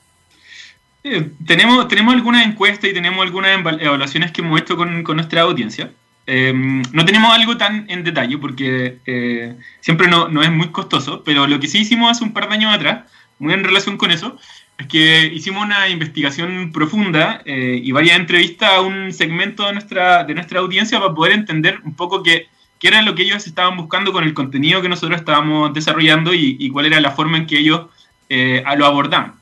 tenemos, 1.45 1.87
tenemos 1.87 2.13
algunas 2.13 2.45
encuestas 2.45 2.89
y 2.89 2.93
tenemos 2.93 3.23
algunas 3.23 3.51
evaluaciones 3.79 4.31
que 4.31 4.41
hemos 4.41 4.59
hecho 4.59 4.75
con, 4.75 5.03
con 5.03 5.17
nuestra 5.17 5.41
audiencia. 5.41 5.91
Em, 6.25 6.81
no 6.91 7.05
tenemos 7.05 7.33
algo 7.33 7.55
tan 7.55 7.89
en 7.89 8.03
detalle 8.03 8.37
porque 8.37 8.97
eh, 9.05 9.55
siempre 9.79 10.09
no, 10.09 10.27
no, 10.27 10.43
es 10.43 10.51
muy 10.51 10.69
costoso, 10.69 11.23
pero 11.23 11.47
lo 11.47 11.59
que 11.59 11.67
sí 11.67 11.79
hicimos 11.79 12.11
hace 12.11 12.23
un 12.23 12.33
par 12.33 12.49
de 12.49 12.55
años 12.55 12.73
atrás, 12.73 13.09
muy 13.39 13.53
en 13.53 13.63
relación 13.63 13.97
con 13.97 14.11
eso, 14.11 14.37
es 14.77 14.87
que 14.87 15.31
hicimos 15.33 15.65
una 15.65 15.89
investigación 15.89 16.71
profunda 16.71 17.41
eh, 17.45 17.79
y 17.83 17.91
varias 17.91 18.17
entrevistas 18.17 18.73
a 18.73 18.81
un 18.81 19.11
segmento 19.11 19.65
de 19.65 19.73
nuestra, 19.73 20.23
de 20.23 20.35
nuestra 20.35 20.59
audiencia 20.59 20.99
para 20.99 21.13
poder 21.13 21.33
entender 21.33 21.79
un 21.83 21.95
poco 21.95 22.21
que 22.21 22.47
qué 22.79 22.89
era 22.89 23.01
lo 23.01 23.15
que 23.15 23.23
ellos 23.23 23.47
estaban 23.47 23.75
buscando 23.75 24.13
con 24.13 24.23
el 24.23 24.33
contenido 24.33 24.81
que 24.81 24.89
nosotros 24.89 25.19
estábamos 25.19 25.73
desarrollando 25.73 26.33
y, 26.33 26.69
cuál 26.69 26.85
era 26.85 26.99
la 27.01 27.11
forma 27.11 27.37
en 27.37 27.47
que 27.47 27.57
ellos 27.57 27.87
eh, 28.29 28.63
lo 28.77 28.85
abordaban. 28.85 29.33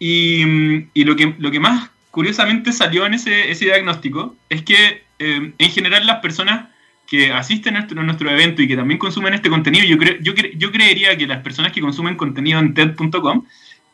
Y, 0.00 0.84
lo, 1.04 1.16
que, 1.16 1.34
lo 1.38 1.50
que 1.50 1.60
más 1.60 1.90
curiosamente 2.10 2.72
salió 2.72 3.06
en 3.06 3.14
ese, 3.14 3.50
ese 3.50 3.66
diagnóstico 3.66 4.34
es 4.48 4.62
que 4.62 5.04
eh, 5.18 5.52
en 5.56 5.70
general 5.70 6.06
las 6.06 6.20
personas 6.20 6.68
que 7.06 7.32
asisten 7.32 7.74
a 7.76 7.80
nuestro, 7.80 8.02
nuestro, 8.02 8.30
evento 8.30 8.60
y 8.60 8.68
que 8.68 8.76
también 8.76 8.98
consumen 8.98 9.34
este 9.34 9.48
contenido, 9.48 9.84
yo, 9.86 9.96
yo, 10.20 10.34
yo 10.34 10.72
creería 10.72 11.16
que 11.16 11.26
las 11.26 11.42
personas 11.42 11.72
que 11.72 11.80
consumen 11.80 12.16
contenido 12.16 12.58
en 12.58 12.74
TED.com, 12.74 13.44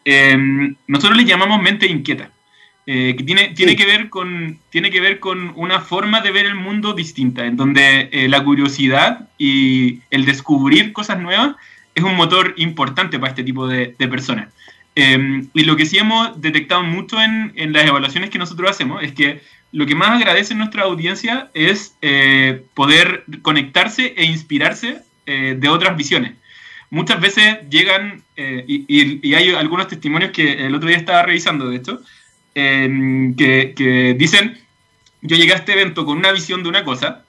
eh, 0.05 0.75
nosotros 0.87 1.17
les 1.17 1.27
llamamos 1.27 1.63
mente 1.63 1.87
inquieta. 1.87 2.31
Eh, 2.87 3.15
que 3.17 3.25
tiene, 3.25 3.49
tiene, 3.55 3.77
que 3.77 3.87
ver 3.87 4.11
con, 4.11 4.59
tiene 4.69 4.91
que 4.91 5.01
ver 5.01 5.19
con 5.19 5.55
una 5.57 5.81
forma 5.81 6.21
de 6.21 6.31
ver 6.31 6.45
el 6.45 6.55
mundo 6.55 6.93
distinta, 6.93 7.47
en 7.47 7.57
donde 7.57 8.11
eh, 8.13 8.29
la 8.29 8.45
curiosidad 8.45 9.31
y 9.39 10.01
el 10.11 10.27
descubrir 10.27 10.93
cosas 10.93 11.19
nuevas 11.19 11.57
es 11.95 12.05
un 12.05 12.15
motor 12.15 12.53
importante 12.59 13.19
para 13.19 13.31
este 13.31 13.43
tipo 13.43 13.67
de, 13.67 13.95
personas. 14.11 14.49
Em, 14.97 15.49
y 15.55 15.65
lo 15.65 15.77
que 15.77 15.87
sí 15.87 15.97
hemos 15.97 16.39
detectado 16.43 16.83
mucho 16.83 17.23
en, 17.23 17.53
en, 17.57 17.73
las 17.73 17.87
evaluaciones 17.87 18.29
que 18.29 18.39
nosotros 18.39 18.71
hacemos 18.71 19.03
es 19.03 19.13
que 19.13 19.41
lo 19.73 19.87
que 19.87 19.95
más 19.95 20.11
agradece 20.11 20.55
nuestra 20.55 20.83
audiencia 20.83 21.49
es 21.55 21.97
eh, 22.03 22.65
poder 22.75 23.25
conectarse 23.41 24.13
e 24.17 24.25
inspirarse 24.25 24.99
de 25.27 25.69
otras 25.71 25.97
visiones. 25.97 26.33
Muchas 26.91 27.21
veces 27.21 27.59
llegan, 27.71 28.23
y, 28.37 28.85
y, 28.89 29.35
hay 29.35 29.51
algunos 29.55 29.89
testimonios 29.89 30.31
que 30.31 30.67
el 30.67 30.75
otro 30.75 30.89
día 30.89 30.99
estaba 30.99 31.23
revisando, 31.23 31.69
de 31.69 31.77
hecho, 31.77 32.01
que, 32.55 34.15
dicen, 34.17 34.59
yo 35.23 35.37
llegué 35.37 35.53
a 35.53 35.57
este 35.57 35.73
evento 35.73 36.05
con 36.05 36.19
una 36.19 36.33
visión 36.33 36.63
de 36.63 36.69
una 36.69 36.85
cosa, 36.85 37.25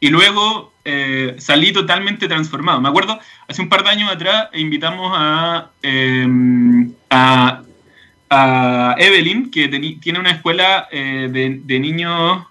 y 0.00 0.10
luego 0.10 0.72
eh, 0.84 1.34
salí 1.38 1.72
totalmente 1.72 2.28
transformado. 2.28 2.80
Me 2.80 2.88
acuerdo, 2.88 3.18
hace 3.48 3.62
un 3.62 3.68
par 3.68 3.82
de 3.82 3.90
años 3.90 4.12
atrás 4.12 4.48
invitamos 4.54 5.12
a, 5.14 5.70
em, 5.82 6.92
a, 7.10 7.64
Evelyn, 8.98 9.50
que 9.50 9.68
tiene 10.00 10.18
una 10.18 10.30
escuela 10.30 10.88
eh, 10.90 11.28
de, 11.30 11.80
niños... 11.80 12.44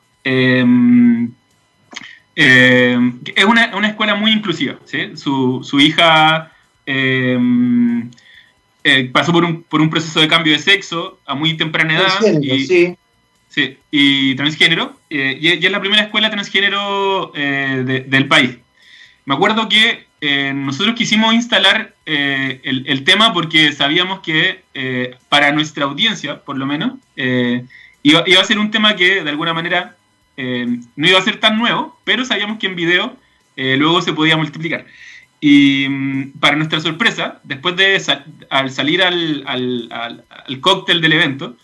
Em, 2.39 3.19
es 3.35 3.45
una, 3.45 3.75
una, 3.75 3.87
escuela 3.87 4.13
muy 4.13 4.31
inclusiva. 4.31 4.75
Su, 5.15 5.61
su, 5.63 5.79
hija 5.79 6.51
eh, 6.85 7.39
pasó 9.11 9.33
por 9.33 9.43
un, 9.43 9.63
por 9.63 9.81
un 9.81 9.89
proceso 9.89 10.21
de 10.21 10.27
cambio 10.27 10.53
de 10.53 10.59
sexo 10.59 11.19
a 11.25 11.33
muy 11.33 11.57
temprana 11.57 11.97
edad. 11.97 12.39
Y, 12.39 12.67
sí. 12.67 12.95
sí. 13.49 13.77
y 13.89 14.35
transgénero. 14.35 14.99
Eh, 15.09 15.39
y, 15.41 15.47
es 15.65 15.71
la 15.71 15.79
primera 15.79 16.03
escuela 16.03 16.29
transgénero 16.29 17.31
eh, 17.35 18.05
del 18.07 18.27
país. 18.27 18.51
Me 19.25 19.33
acuerdo 19.33 19.67
que 19.67 20.05
nosotros 20.53 20.95
quisimos 20.95 21.33
instalar 21.33 21.95
el, 22.05 22.83
el, 22.87 23.03
tema 23.03 23.33
porque 23.33 23.71
sabíamos 23.71 24.19
que 24.19 24.63
para 25.29 25.51
nuestra 25.51 25.85
audiencia, 25.85 26.41
por 26.41 26.57
lo 26.57 26.65
menos, 26.65 26.93
iba, 27.15 28.23
iba, 28.25 28.41
a 28.41 28.45
ser 28.45 28.57
un 28.57 28.71
tema 28.71 28.95
que 28.95 29.23
de 29.23 29.29
alguna 29.29 29.53
manera 29.53 29.96
no 30.37 31.07
iba 31.07 31.17
a 31.19 31.23
ser 31.23 31.39
tan 31.39 31.57
nuevo, 31.57 31.99
pero 32.03 32.23
sabíamos 32.23 32.59
que 32.59 32.67
en 32.67 32.75
video 32.75 33.17
luego 33.55 34.01
se 34.01 34.13
podía 34.13 34.37
multiplicar. 34.37 34.85
Y 35.39 35.87
mm, 35.89 36.31
para 36.39 36.55
nuestra 36.55 36.79
sorpresa, 36.79 37.39
después 37.43 37.75
de 37.75 38.01
al 38.49 38.71
salir 38.71 39.03
al, 39.03 39.43
al, 39.45 39.89
al, 39.91 40.59
cóctel 40.59 41.01
del 41.01 41.13
evento, 41.13 41.55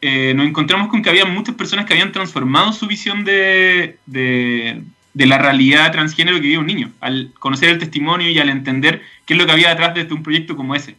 eh, 0.00 0.34
nos 0.34 0.46
encontramos 0.46 0.88
con 0.88 1.02
que 1.02 1.10
había 1.10 1.24
muchas 1.24 1.54
personas 1.54 1.86
que 1.86 1.94
habían 1.94 2.12
transformado 2.12 2.72
su 2.72 2.86
visión 2.86 3.24
de, 3.24 3.98
de, 4.06 4.82
de, 5.14 5.26
la 5.26 5.38
realidad 5.38 5.92
transgénero 5.92 6.36
que 6.38 6.48
vive 6.48 6.58
un 6.58 6.66
niño, 6.66 6.92
al 7.00 7.32
conocer 7.38 7.70
el 7.70 7.78
testimonio 7.78 8.28
y 8.28 8.38
al 8.38 8.48
entender 8.48 9.02
qué 9.24 9.34
es 9.34 9.38
lo 9.38 9.46
que 9.46 9.52
había 9.52 9.70
detrás 9.70 9.94
de 9.94 10.12
un 10.12 10.22
proyecto 10.22 10.56
como 10.56 10.74
ese. 10.74 10.96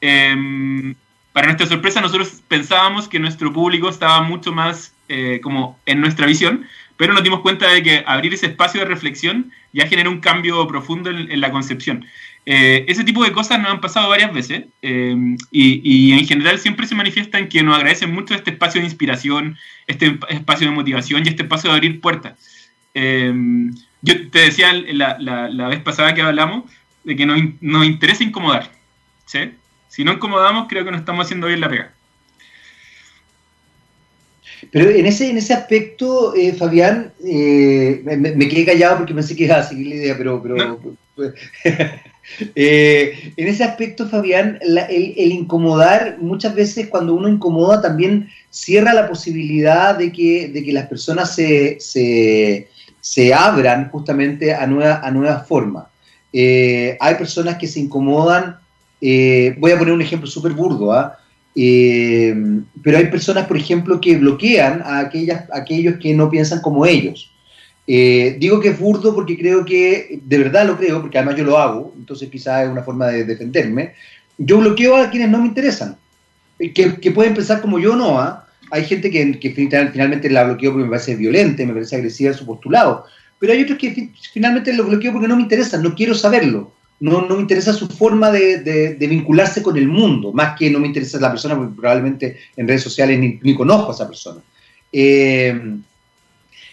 Em, 0.00 0.94
para 1.32 1.46
nuestra 1.46 1.66
sorpresa, 1.66 2.00
nosotros 2.00 2.42
pensábamos 2.48 3.06
que 3.08 3.20
nuestro 3.20 3.52
público 3.52 3.88
estaba 3.88 4.22
mucho 4.22 4.52
más 4.52 4.94
eh, 5.08 5.40
como 5.42 5.78
en 5.86 6.00
nuestra 6.00 6.26
visión, 6.26 6.66
pero 6.98 7.14
nos 7.14 7.22
dimos 7.22 7.40
cuenta 7.40 7.72
de 7.72 7.82
que 7.82 8.04
abrir 8.06 8.34
ese 8.34 8.46
espacio 8.46 8.80
de 8.80 8.86
reflexión 8.86 9.52
ya 9.72 9.86
genera 9.86 10.10
un 10.10 10.20
cambio 10.20 10.66
profundo 10.66 11.10
en, 11.10 11.40
la 11.40 11.50
concepción. 11.50 12.04
Eh, 12.44 12.84
ese 12.88 13.04
tipo 13.04 13.22
de 13.22 13.32
cosas 13.32 13.60
nos 13.60 13.70
han 13.70 13.80
pasado 13.80 14.08
varias 14.08 14.32
veces 14.32 14.64
eh, 14.82 15.14
y, 15.50 16.12
en 16.12 16.26
general 16.26 16.58
siempre 16.58 16.86
se 16.86 16.94
manifiesta 16.94 17.38
en 17.38 17.48
que 17.48 17.62
nos 17.62 17.76
agradecen 17.76 18.12
mucho 18.12 18.34
este 18.34 18.50
espacio 18.50 18.80
de 18.80 18.86
inspiración, 18.86 19.56
este 19.86 20.18
espacio 20.28 20.68
de 20.68 20.74
motivación 20.74 21.24
y 21.24 21.28
este 21.28 21.42
espacio 21.44 21.70
de 21.70 21.76
abrir 21.76 22.00
puertas. 22.00 22.34
Eh, 22.94 23.32
yo 24.02 24.30
te 24.30 24.40
decía 24.40 24.72
la, 24.72 25.18
la, 25.18 25.68
vez 25.68 25.80
pasada 25.80 26.14
que 26.14 26.22
hablamos 26.22 26.64
de 27.04 27.16
que 27.16 27.26
nos, 27.26 27.40
nos 27.60 27.86
interesa 27.86 28.24
incomodar, 28.24 28.72
¿sí? 29.26 29.52
Si 29.88 30.04
no 30.04 30.12
incomodamos, 30.12 30.66
creo 30.68 30.84
que 30.84 30.90
no 30.90 30.96
estamos 30.96 31.26
haciendo 31.26 31.46
bien 31.46 31.60
la 31.60 31.68
pega. 31.68 31.92
Pero 34.70 34.90
en 34.90 35.06
ese, 35.06 35.30
en 35.30 35.38
ese 35.38 35.54
aspecto, 35.54 36.34
eh, 36.34 36.52
Fabián, 36.52 37.12
eh, 37.24 38.02
me, 38.04 38.48
quedé 38.48 38.64
callado 38.64 38.98
porque 38.98 39.14
pensé 39.14 39.36
que 39.36 39.44
iba 39.44 39.56
a 39.56 39.62
seguir 39.62 39.86
la 39.86 39.94
idea, 39.94 40.18
pero... 40.18 40.42
pero 40.42 40.78
eh, 42.54 43.32
en 43.36 43.48
ese 43.48 43.64
aspecto, 43.64 44.08
Fabián, 44.08 44.58
el, 44.60 45.32
incomodar, 45.32 46.18
muchas 46.20 46.54
veces 46.54 46.88
cuando 46.88 47.14
uno 47.14 47.28
incomoda 47.28 47.80
también 47.80 48.28
cierra 48.50 48.94
la 48.94 49.08
posibilidad 49.08 49.96
de 49.96 50.12
que, 50.12 50.48
de 50.48 50.64
que 50.64 50.72
las 50.72 50.86
personas 50.86 51.34
se, 51.34 51.78
se, 51.80 53.34
abran 53.34 53.90
justamente 53.90 54.54
a, 54.54 54.66
nueva, 54.66 55.00
a 55.02 55.10
nuevas 55.10 55.46
formas. 55.46 55.86
hay 56.32 57.14
personas 57.16 57.56
que 57.58 57.66
se 57.66 57.80
incomodan, 57.80 58.58
voy 59.00 59.72
a 59.72 59.78
poner 59.78 59.94
un 59.94 60.02
ejemplo 60.02 60.28
súper 60.28 60.52
burdo, 60.52 60.92
¿ah? 60.92 61.18
Eh, 61.60 62.32
pero 62.84 62.98
hay 62.98 63.06
personas, 63.06 63.48
por 63.48 63.56
ejemplo, 63.56 64.00
que 64.00 64.16
bloquean 64.16 64.80
a, 64.84 65.00
aquellas, 65.00 65.42
aquellos 65.52 65.98
que 65.98 66.14
no 66.14 66.30
piensan 66.30 66.60
como 66.60 66.86
ellos. 66.86 67.32
Eh, 67.84 68.36
digo 68.38 68.60
que 68.60 68.68
es 68.68 68.78
burdo 68.78 69.12
porque 69.12 69.36
creo 69.36 69.64
que, 69.64 70.20
de 70.22 70.38
verdad 70.38 70.66
lo 70.66 70.76
creo, 70.76 71.00
porque 71.00 71.18
además 71.18 71.34
yo 71.34 71.42
lo 71.42 71.58
hago, 71.58 71.92
entonces 71.98 72.28
quizás 72.30 72.64
es 72.64 72.70
una 72.70 72.84
forma 72.84 73.08
de 73.08 73.24
defenderme. 73.24 73.94
Yo 74.36 74.58
bloqueo 74.58 74.96
a 74.96 75.10
quienes 75.10 75.30
no 75.30 75.38
me 75.40 75.48
interesan, 75.48 75.96
eh, 76.60 76.72
que, 76.72 77.10
pueden 77.10 77.34
pensar 77.34 77.60
como 77.60 77.80
yo 77.80 77.96
no. 77.96 78.20
¿ah? 78.20 78.46
Hay 78.70 78.84
gente 78.84 79.10
que, 79.10 79.40
que, 79.40 79.50
finalmente 79.50 80.30
la 80.30 80.44
bloqueo 80.44 80.70
porque 80.70 80.84
me 80.84 80.90
parece 80.90 81.16
violenta, 81.16 81.66
me 81.66 81.72
parece 81.72 81.96
agresiva 81.96 82.32
su 82.34 82.46
postulado, 82.46 83.04
pero 83.40 83.52
hay 83.52 83.62
otros 83.62 83.78
que 83.78 84.10
finalmente 84.32 84.72
lo 84.74 84.84
bloqueo 84.84 85.12
porque 85.12 85.26
no 85.26 85.34
me 85.34 85.42
interesan, 85.42 85.82
no 85.82 85.96
quiero 85.96 86.14
saberlo 86.14 86.77
no, 87.00 87.22
no 87.22 87.36
me 87.36 87.42
interesa 87.42 87.72
su 87.72 87.86
forma 87.88 88.30
de, 88.30 88.96
vincularse 88.98 89.62
con 89.62 89.76
el 89.76 89.88
mundo, 89.88 90.32
más 90.32 90.58
que 90.58 90.70
no 90.70 90.80
me 90.80 90.88
interesa 90.88 91.20
la 91.20 91.30
persona, 91.30 91.56
porque 91.56 91.76
probablemente 91.76 92.38
en 92.56 92.66
redes 92.66 92.82
sociales 92.82 93.18
ni, 93.18 93.54
conozco 93.54 93.92
a 93.92 93.94
esa 93.94 94.08
persona. 94.08 94.40
Eh, 94.92 95.76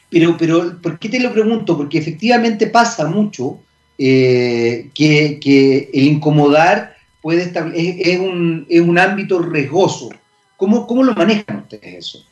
pero, 0.09 0.37
pero, 0.37 0.81
¿por 0.81 0.97
qué 0.97 1.09
te 1.09 1.19
lo 1.19 1.31
pregunto? 1.31 1.77
Porque 1.77 1.97
efectivamente 1.97 2.67
pasa 2.67 3.07
mucho 3.07 3.59
eh, 3.97 4.89
que, 4.93 5.89
el 5.93 6.03
incomodar 6.03 6.95
puede 7.21 7.43
estar, 7.43 7.71
es, 7.75 8.19
un, 8.19 8.65
es, 8.69 8.81
un, 8.81 8.97
ámbito 8.97 9.39
riesgoso. 9.39 10.09
¿Cómo, 10.57 10.87
¿Cómo, 10.87 11.03
lo 11.03 11.13
manejan 11.15 11.57
ustedes 11.57 11.95
eso? 11.95 12.25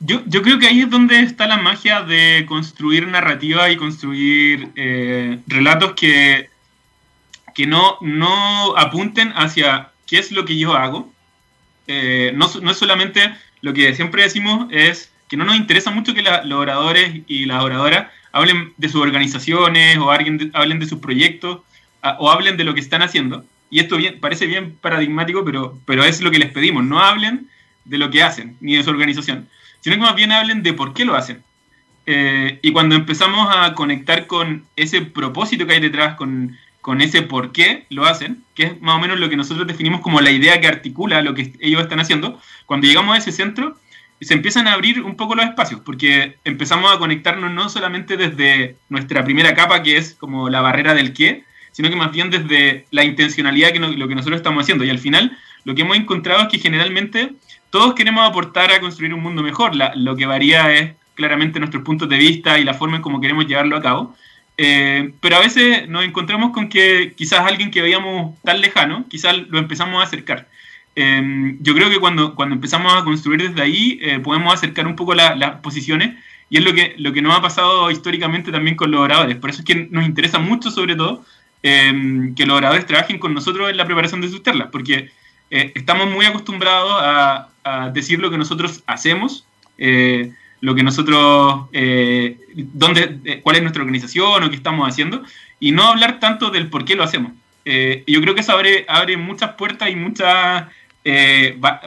Yo, 0.00 0.22
yo, 0.26 0.42
creo 0.42 0.58
que 0.58 0.66
ahí 0.66 0.80
es 0.80 0.90
donde 0.90 1.20
está 1.20 1.46
la 1.46 1.56
magia 1.56 2.02
de 2.02 2.44
construir 2.46 3.06
narrativa 3.06 3.70
y 3.70 3.76
construir 3.76 4.70
eh, 4.76 5.38
relatos 5.46 5.92
que 5.94 6.48
que 7.54 7.66
no, 7.66 7.98
no 8.00 8.76
apunten 8.76 9.32
hacia 9.36 9.90
qué 10.06 10.18
es 10.18 10.32
lo 10.32 10.44
que 10.44 10.58
yo 10.58 10.74
hago. 10.74 11.12
Eh, 11.86 12.32
no, 12.34 12.50
no, 12.62 12.70
es 12.70 12.76
solamente 12.76 13.34
lo 13.60 13.72
que 13.72 13.94
siempre 13.94 14.22
decimos, 14.22 14.66
es 14.70 15.12
que 15.28 15.36
no 15.36 15.44
nos 15.44 15.56
interesa 15.56 15.90
mucho 15.90 16.14
que 16.14 16.22
los 16.22 16.58
oradores 16.58 17.22
y 17.26 17.46
las 17.46 17.62
oradoras 17.62 18.08
hablen 18.32 18.72
de 18.76 18.88
sus 18.88 19.00
organizaciones 19.00 19.96
o 19.98 20.10
alguien 20.10 20.50
hablen 20.54 20.80
de 20.80 20.86
sus 20.86 20.98
proyectos 20.98 21.60
o 22.18 22.30
hablen 22.30 22.56
de 22.56 22.64
lo 22.64 22.74
que 22.74 22.80
están 22.80 23.02
haciendo. 23.02 23.44
Y 23.70 23.80
esto 23.80 23.96
bien, 23.96 24.20
parece 24.20 24.46
bien 24.46 24.76
paradigmático, 24.80 25.44
pero, 25.44 25.78
pero 25.86 26.04
es 26.04 26.20
lo 26.20 26.30
que 26.30 26.38
les 26.38 26.52
pedimos. 26.52 26.84
No 26.84 27.00
hablen 27.00 27.48
de 27.84 27.98
lo 27.98 28.10
que 28.10 28.22
hacen, 28.22 28.56
ni 28.60 28.76
de 28.76 28.82
su 28.82 28.90
organización, 28.90 29.48
sino 29.80 29.96
que 29.96 30.02
más 30.02 30.14
bien 30.14 30.32
hablen 30.32 30.62
de 30.62 30.72
por 30.72 30.94
qué 30.94 31.04
lo 31.04 31.14
hacen. 31.14 31.42
Eh, 32.06 32.58
y 32.62 32.72
cuando 32.72 32.94
empezamos 32.94 33.48
a 33.54 33.74
conectar 33.74 34.26
con 34.26 34.64
ese 34.76 35.02
propósito 35.02 35.66
que 35.66 35.74
hay 35.74 35.80
detrás, 35.80 36.16
con 36.16 36.56
con 36.84 37.00
ese 37.00 37.22
por 37.22 37.50
qué 37.50 37.86
lo 37.88 38.04
hacen, 38.04 38.44
que 38.54 38.64
es 38.64 38.82
más 38.82 38.96
o 38.96 38.98
menos 38.98 39.18
lo 39.18 39.30
que 39.30 39.38
nosotros 39.38 39.66
definimos 39.66 40.02
como 40.02 40.20
la 40.20 40.30
idea 40.30 40.60
que 40.60 40.66
articula 40.66 41.22
lo 41.22 41.32
que 41.32 41.54
ellos 41.60 41.80
están 41.80 41.98
haciendo, 41.98 42.38
cuando 42.66 42.86
llegamos 42.86 43.14
a 43.14 43.18
ese 43.18 43.32
centro, 43.32 43.78
se 44.20 44.34
empiezan 44.34 44.68
a 44.68 44.74
abrir 44.74 45.00
un 45.02 45.16
poco 45.16 45.34
los 45.34 45.46
espacios, 45.46 45.80
porque 45.80 46.36
empezamos 46.44 46.94
a 46.94 46.98
conectarnos 46.98 47.50
no 47.52 47.70
solamente 47.70 48.18
desde 48.18 48.76
nuestra 48.90 49.24
primera 49.24 49.54
capa, 49.54 49.82
que 49.82 49.96
es 49.96 50.12
como 50.12 50.50
la 50.50 50.60
barrera 50.60 50.92
del 50.92 51.14
qué, 51.14 51.44
sino 51.72 51.88
que 51.88 51.96
más 51.96 52.12
bien 52.12 52.28
desde 52.28 52.84
la 52.90 53.02
intencionalidad 53.02 53.72
que 53.72 53.78
lo 53.78 54.06
que 54.06 54.14
nosotros 54.14 54.36
estamos 54.36 54.62
haciendo. 54.62 54.84
Y 54.84 54.90
al 54.90 54.98
final, 54.98 55.38
lo 55.64 55.74
que 55.74 55.80
hemos 55.80 55.96
encontrado 55.96 56.42
es 56.42 56.48
que 56.48 56.58
generalmente 56.58 57.32
todos 57.70 57.94
queremos 57.94 58.28
aportar 58.28 58.70
a 58.72 58.80
construir 58.80 59.14
un 59.14 59.22
mundo 59.22 59.42
mejor. 59.42 59.72
lo 59.96 60.16
que 60.16 60.26
varía 60.26 60.70
es 60.74 60.92
claramente 61.14 61.60
nuestros 61.60 61.82
puntos 61.82 62.10
de 62.10 62.18
vista 62.18 62.58
y 62.58 62.64
la 62.64 62.74
forma 62.74 62.96
en 62.96 63.02
cómo 63.02 63.22
queremos 63.22 63.46
llevarlo 63.46 63.74
a 63.74 63.80
cabo. 63.80 64.14
Eh, 64.56 65.12
pero 65.20 65.36
a 65.36 65.40
veces 65.40 65.88
nos 65.88 66.04
encontramos 66.04 66.52
con 66.52 66.68
que 66.68 67.14
quizás 67.16 67.40
alguien 67.40 67.70
que 67.70 67.82
veíamos 67.82 68.40
tan 68.42 68.60
lejano, 68.60 69.06
quizás 69.08 69.36
lo 69.48 69.58
empezamos 69.58 70.00
a 70.00 70.06
acercar. 70.06 70.48
Em, 70.96 71.58
yo 71.60 71.74
creo 71.74 71.90
que 71.90 71.98
cuando, 71.98 72.34
cuando 72.34 72.54
empezamos 72.54 72.94
a 72.94 73.04
construir 73.04 73.42
desde 73.48 73.62
ahí, 73.62 73.98
eh, 74.00 74.20
podemos 74.20 74.54
acercar 74.54 74.86
un 74.86 74.94
poco 74.94 75.14
las 75.14 75.56
posiciones 75.60 76.14
y 76.50 76.58
es 76.58 76.64
lo 76.64 76.72
que, 76.72 76.94
lo 76.98 77.12
que 77.12 77.22
nos 77.22 77.36
ha 77.36 77.42
pasado 77.42 77.90
históricamente 77.90 78.52
también 78.52 78.76
con 78.76 78.90
los 78.90 79.00
oradores. 79.00 79.36
Por 79.36 79.50
eso 79.50 79.60
es 79.60 79.64
que 79.64 79.88
nos 79.90 80.06
interesa 80.06 80.38
mucho, 80.38 80.70
sobre 80.70 80.94
todo, 80.94 81.24
em, 81.62 82.34
que 82.34 82.46
los 82.46 82.56
oradores 82.56 82.86
trabajen 82.86 83.18
con 83.18 83.34
nosotros 83.34 83.70
en 83.70 83.76
la 83.76 83.86
preparación 83.86 84.20
de 84.20 84.28
sus 84.28 84.42
terlas, 84.42 84.68
porque 84.70 85.10
eh, 85.50 85.72
estamos 85.74 86.10
muy 86.10 86.26
acostumbrados 86.26 86.92
a, 87.00 87.48
a, 87.64 87.90
decir 87.90 88.20
lo 88.20 88.30
que 88.30 88.38
nosotros 88.38 88.82
hacemos 88.86 89.46
lo 90.64 90.74
que 90.74 90.82
nosotros, 90.82 91.66
eh, 91.74 92.38
dónde, 92.54 93.18
eh, 93.26 93.40
cuál 93.42 93.56
es 93.56 93.62
nuestra 93.62 93.82
organización 93.82 94.42
o 94.42 94.48
qué 94.48 94.56
estamos 94.56 94.88
haciendo, 94.88 95.22
y 95.60 95.72
no 95.72 95.82
hablar 95.82 96.18
tanto 96.20 96.48
del 96.48 96.70
por 96.70 96.86
qué 96.86 96.94
lo 96.94 97.02
hacemos. 97.02 97.32
Eh, 97.66 98.02
yo 98.06 98.18
creo 98.22 98.34
que 98.34 98.40
eso 98.40 98.52
abre, 98.52 98.86
abre 98.88 99.18
muchas 99.18 99.52
puertas 99.52 99.90
y 99.90 99.96
muchas 99.96 100.64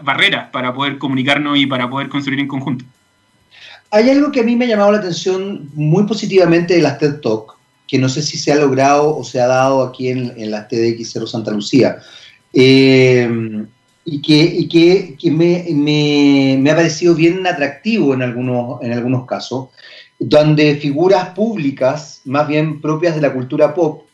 barreras 0.03 0.49
para 0.51 0.75
poder 0.75 0.99
comunicarnos 0.99 1.57
y 1.57 1.65
para 1.65 1.89
poder 1.89 2.07
construir 2.07 2.39
en 2.39 2.47
conjunto. 2.47 2.85
Hay 3.89 4.11
algo 4.11 4.31
que 4.31 4.41
a 4.41 4.43
mí 4.43 4.55
me 4.55 4.65
ha 4.65 4.67
llamado 4.67 4.91
la 4.91 4.99
atención 4.99 5.71
muy 5.73 6.05
positivamente 6.05 6.75
de 6.75 6.83
las 6.83 6.99
TED 6.99 7.19
Talk, 7.21 7.57
que 7.87 7.97
no 7.97 8.09
sé 8.09 8.21
si 8.21 8.37
se 8.37 8.51
ha 8.51 8.55
logrado 8.57 9.17
o 9.17 9.23
se 9.23 9.41
ha 9.41 9.47
dado 9.47 9.81
aquí 9.81 10.09
en, 10.09 10.33
en 10.37 10.51
las 10.51 10.67
TEDx 10.67 11.09
Cero 11.13 11.25
Santa 11.25 11.49
Lucía. 11.49 11.97
Y 14.09 14.21
que, 14.21 14.37
y 14.37 14.69
que, 14.69 15.15
que 15.19 15.29
me, 15.29 15.65
me, 15.73 16.57
me, 16.61 16.71
ha 16.71 16.75
parecido 16.77 17.13
bien 17.13 17.45
atractivo 17.45 18.13
en 18.13 18.21
algunos, 18.21 18.81
en 18.81 18.93
algunos 18.93 19.25
casos, 19.25 19.67
donde 20.17 20.77
figuras 20.77 21.29
públicas, 21.31 22.21
más 22.23 22.47
bien 22.47 22.79
propias 22.79 23.15
de 23.15 23.21
la 23.21 23.33
cultura 23.33 23.73
pop, 23.73 24.07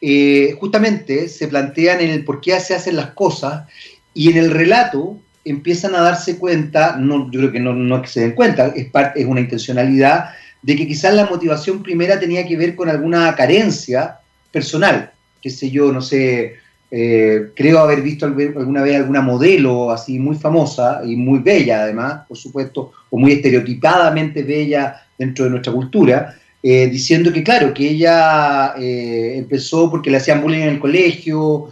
eh, 0.00 0.56
justamente 0.60 1.28
se 1.28 1.48
plantean 1.48 2.00
en 2.02 2.10
el 2.10 2.24
por 2.24 2.40
qué 2.40 2.58
se 2.60 2.76
hacen 2.76 2.94
las 2.94 3.14
cosas 3.14 3.68
y 4.14 4.30
en 4.30 4.36
el 4.36 4.52
relato 4.52 5.18
empiezan 5.44 5.96
a 5.96 6.02
darse 6.02 6.38
cuenta, 6.38 6.96
no, 6.96 7.28
yo 7.32 7.40
creo 7.40 7.52
que 7.52 7.58
no, 7.58 7.74
no 7.74 7.96
es 7.96 8.02
que 8.02 8.08
se 8.08 8.20
den 8.20 8.32
cuenta, 8.36 8.68
es, 8.68 8.90
parte, 8.90 9.22
es 9.22 9.26
una 9.26 9.40
intencionalidad, 9.40 10.30
de 10.62 10.76
que 10.76 10.86
quizás 10.86 11.14
la 11.14 11.26
motivación 11.26 11.82
primera 11.82 12.20
tenía 12.20 12.46
que 12.46 12.56
ver 12.56 12.76
con 12.76 12.88
alguna 12.88 13.34
carencia 13.34 14.18
personal, 14.52 15.10
qué 15.40 15.50
sé 15.50 15.68
yo, 15.68 15.90
no 15.90 16.00
sé, 16.00 16.61
eh, 16.94 17.52
creo 17.56 17.78
haber 17.78 18.02
visto 18.02 18.26
alguna 18.26 18.82
vez 18.82 18.96
alguna 18.96 19.22
modelo 19.22 19.90
así 19.90 20.18
muy 20.18 20.36
famosa 20.36 21.00
y 21.02 21.16
muy 21.16 21.38
bella 21.38 21.84
además, 21.84 22.26
por 22.28 22.36
supuesto, 22.36 22.92
o 23.08 23.16
muy 23.16 23.32
estereotipadamente 23.32 24.42
bella 24.42 25.00
dentro 25.16 25.46
de 25.46 25.52
nuestra 25.52 25.72
cultura, 25.72 26.36
eh, 26.62 26.88
diciendo 26.88 27.32
que 27.32 27.42
claro, 27.42 27.72
que 27.72 27.88
ella 27.88 28.74
eh, 28.78 29.38
empezó 29.38 29.90
porque 29.90 30.10
le 30.10 30.18
hacían 30.18 30.42
bullying 30.42 30.60
en 30.60 30.68
el 30.68 30.78
colegio, 30.78 31.70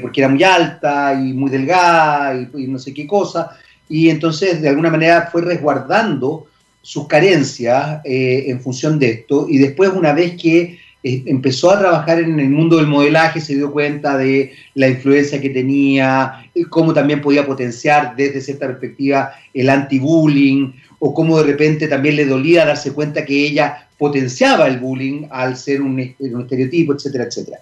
porque 0.00 0.20
era 0.20 0.28
muy 0.28 0.44
alta 0.44 1.14
y 1.14 1.32
muy 1.32 1.50
delgada 1.50 2.48
y, 2.56 2.68
no 2.68 2.78
sé 2.78 2.94
qué 2.94 3.04
cosa, 3.04 3.50
y 3.88 4.10
entonces 4.10 4.62
de 4.62 4.68
alguna 4.68 4.90
manera 4.90 5.28
fue 5.32 5.42
resguardando 5.42 6.46
sus 6.82 7.08
carencias 7.08 8.00
en 8.04 8.60
función 8.60 8.98
de 8.98 9.10
esto, 9.10 9.46
y 9.48 9.58
después 9.58 9.90
una 9.92 10.12
vez 10.12 10.40
que 10.40 10.78
eh, 11.08 11.22
empezó 11.26 11.70
a 11.70 11.78
trabajar 11.78 12.18
en 12.18 12.40
el 12.40 12.50
mundo 12.50 12.78
del 12.78 12.88
modelaje, 12.88 13.40
se 13.40 13.54
dio 13.54 13.70
cuenta 13.70 14.18
de 14.18 14.52
la 14.74 14.88
influencia 14.88 15.40
que 15.40 15.50
tenía, 15.50 16.50
cómo 16.68 16.92
también 16.92 17.20
podía 17.20 17.46
potenciar 17.46 18.16
desde 18.16 18.40
cierta 18.40 18.66
perspectiva 18.66 19.30
el 19.54 19.70
anti-bullying, 19.70 20.72
o 20.98 21.14
cómo 21.14 21.38
de 21.38 21.44
repente 21.44 21.86
también 21.86 22.16
le 22.16 22.26
dolía 22.26 22.66
darse 22.66 22.92
cuenta 22.92 23.24
que 23.24 23.46
ella 23.46 23.88
potenciaba 23.96 24.66
el 24.66 24.80
bullying 24.80 25.28
al 25.30 25.56
ser 25.56 25.80
un, 25.80 26.00
estereotipo, 26.00 26.94
etcétera, 26.94 27.24
etcétera. 27.24 27.58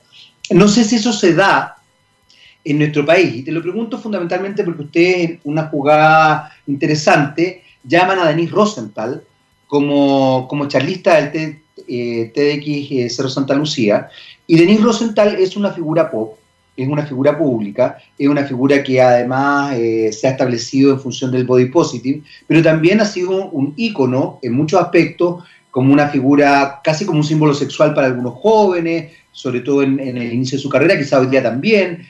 No 0.51 0.67
sé 0.67 0.83
si 0.83 0.97
eso 0.97 1.13
se 1.13 1.35
da 1.35 1.77
en 2.65 2.79
nuestro 2.79 3.05
país, 3.05 3.35
y 3.35 3.43
te 3.43 3.53
lo 3.53 3.61
pregunto 3.61 3.99
fundamentalmente 3.99 4.65
porque 4.65 4.85
ustedes, 4.85 5.39
una 5.45 5.67
jugada 5.67 6.51
interesante, 6.67 7.63
llaman 7.83 8.21
a 8.21 8.29
Denise 8.29 8.53
Rosenthal 8.53 9.23
como, 9.67 10.49
como 10.49 10.67
charlista 10.67 11.21
del 11.21 11.64
eh, 11.89 12.31
TDX 12.35 12.93
eh, 12.93 13.11
Cerro 13.11 13.29
Santa 13.29 13.55
Lucía, 13.55 14.09
y 14.47 14.57
Denise 14.57 14.83
Rosenthal 14.83 15.37
es 15.37 15.57
una 15.57 15.73
figura 15.73 16.11
pop, 16.11 16.35
es 16.77 16.89
una 16.89 17.05
figura 17.07 17.37
pública, 17.37 17.99
es 18.19 18.29
una 18.29 18.45
figura 18.45 18.83
que 18.83 19.01
además 19.01 19.75
eh, 19.77 20.13
se 20.13 20.29
ha 20.29 20.31
establecido 20.31 20.93
en 20.93 21.01
función 21.01 21.31
del 21.33 21.45
body 21.45 21.67
positive, 21.67 22.23
pero 22.47 22.63
también 22.63 23.01
ha 23.01 23.05
sido 23.05 23.51
un 23.51 23.75
ícono 23.77 24.39
en 24.43 24.53
muchos 24.53 24.81
aspectos, 24.81 25.45
como 25.71 25.93
una 25.93 26.09
figura 26.09 26.81
casi 26.85 27.05
como 27.05 27.19
un 27.19 27.25
símbolo 27.25 27.53
sexual 27.53 27.95
para 27.95 28.07
algunos 28.07 28.35
jóvenes, 28.35 29.13
sobre 29.33 29.61
todo 29.61 29.83
en, 29.83 29.99
el 29.99 30.33
inicio 30.33 30.57
de 30.57 30.63
su 30.63 30.69
carrera, 30.69 30.97
quizá 30.97 31.19
hoy 31.19 31.27
día 31.27 31.43
también. 31.43 32.07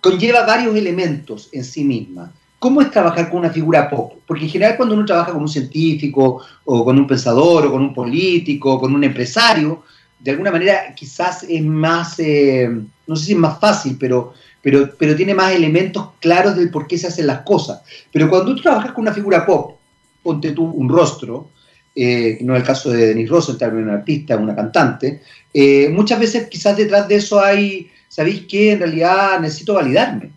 conlleva 0.00 0.46
varios 0.46 0.74
elementos 0.74 1.50
en 1.52 1.64
sí 1.64 1.84
misma. 1.84 2.32
¿Cómo 2.60 2.82
es 2.82 2.90
trabajar 2.90 3.30
con 3.30 3.38
una 3.40 3.48
figura 3.48 3.88
pop? 3.88 4.12
Porque 4.26 4.44
en 4.44 4.50
general 4.50 4.76
cuando 4.76 4.94
uno 4.94 5.06
trabaja 5.06 5.32
con 5.32 5.40
un 5.40 5.48
científico 5.48 6.42
o 6.66 6.84
con 6.84 6.98
un 6.98 7.06
pensador 7.06 7.66
o 7.66 7.72
con 7.72 7.80
un 7.80 7.94
político 7.94 8.74
o 8.74 8.78
con 8.78 8.94
un 8.94 9.02
empresario, 9.02 9.82
de 10.18 10.30
alguna 10.32 10.50
manera 10.50 10.94
quizás 10.94 11.44
es 11.44 11.62
más, 11.62 12.18
eh, 12.18 12.70
no 13.06 13.16
sé 13.16 13.24
si 13.24 13.32
es 13.32 13.38
más 13.38 13.58
fácil, 13.58 13.96
pero, 13.98 14.34
pero, 14.60 14.90
pero 14.98 15.16
tiene 15.16 15.32
más 15.32 15.54
elementos 15.54 16.10
claros 16.20 16.54
del 16.54 16.70
por 16.70 16.86
qué 16.86 16.98
se 16.98 17.06
hacen 17.06 17.26
las 17.26 17.40
cosas. 17.40 17.80
Pero 18.12 18.28
cuando 18.28 18.54
tú 18.54 18.60
trabajas 18.60 18.92
con 18.92 19.04
una 19.04 19.14
figura 19.14 19.46
pop, 19.46 19.78
ponte 20.22 20.52
tú 20.52 20.64
un 20.64 20.90
rostro, 20.90 21.48
eh, 21.96 22.40
no 22.42 22.54
es 22.54 22.60
el 22.60 22.66
caso 22.66 22.90
de 22.90 23.06
Denis 23.06 23.30
Rosenthal, 23.30 23.74
una 23.74 23.94
artista, 23.94 24.36
una 24.36 24.54
cantante, 24.54 25.22
eh, 25.54 25.88
muchas 25.88 26.20
veces 26.20 26.46
quizás 26.50 26.76
detrás 26.76 27.08
de 27.08 27.14
eso 27.14 27.42
hay, 27.42 27.90
¿sabéis 28.06 28.42
qué? 28.46 28.72
En 28.72 28.80
realidad 28.80 29.40
necesito 29.40 29.72
validarme. 29.72 30.30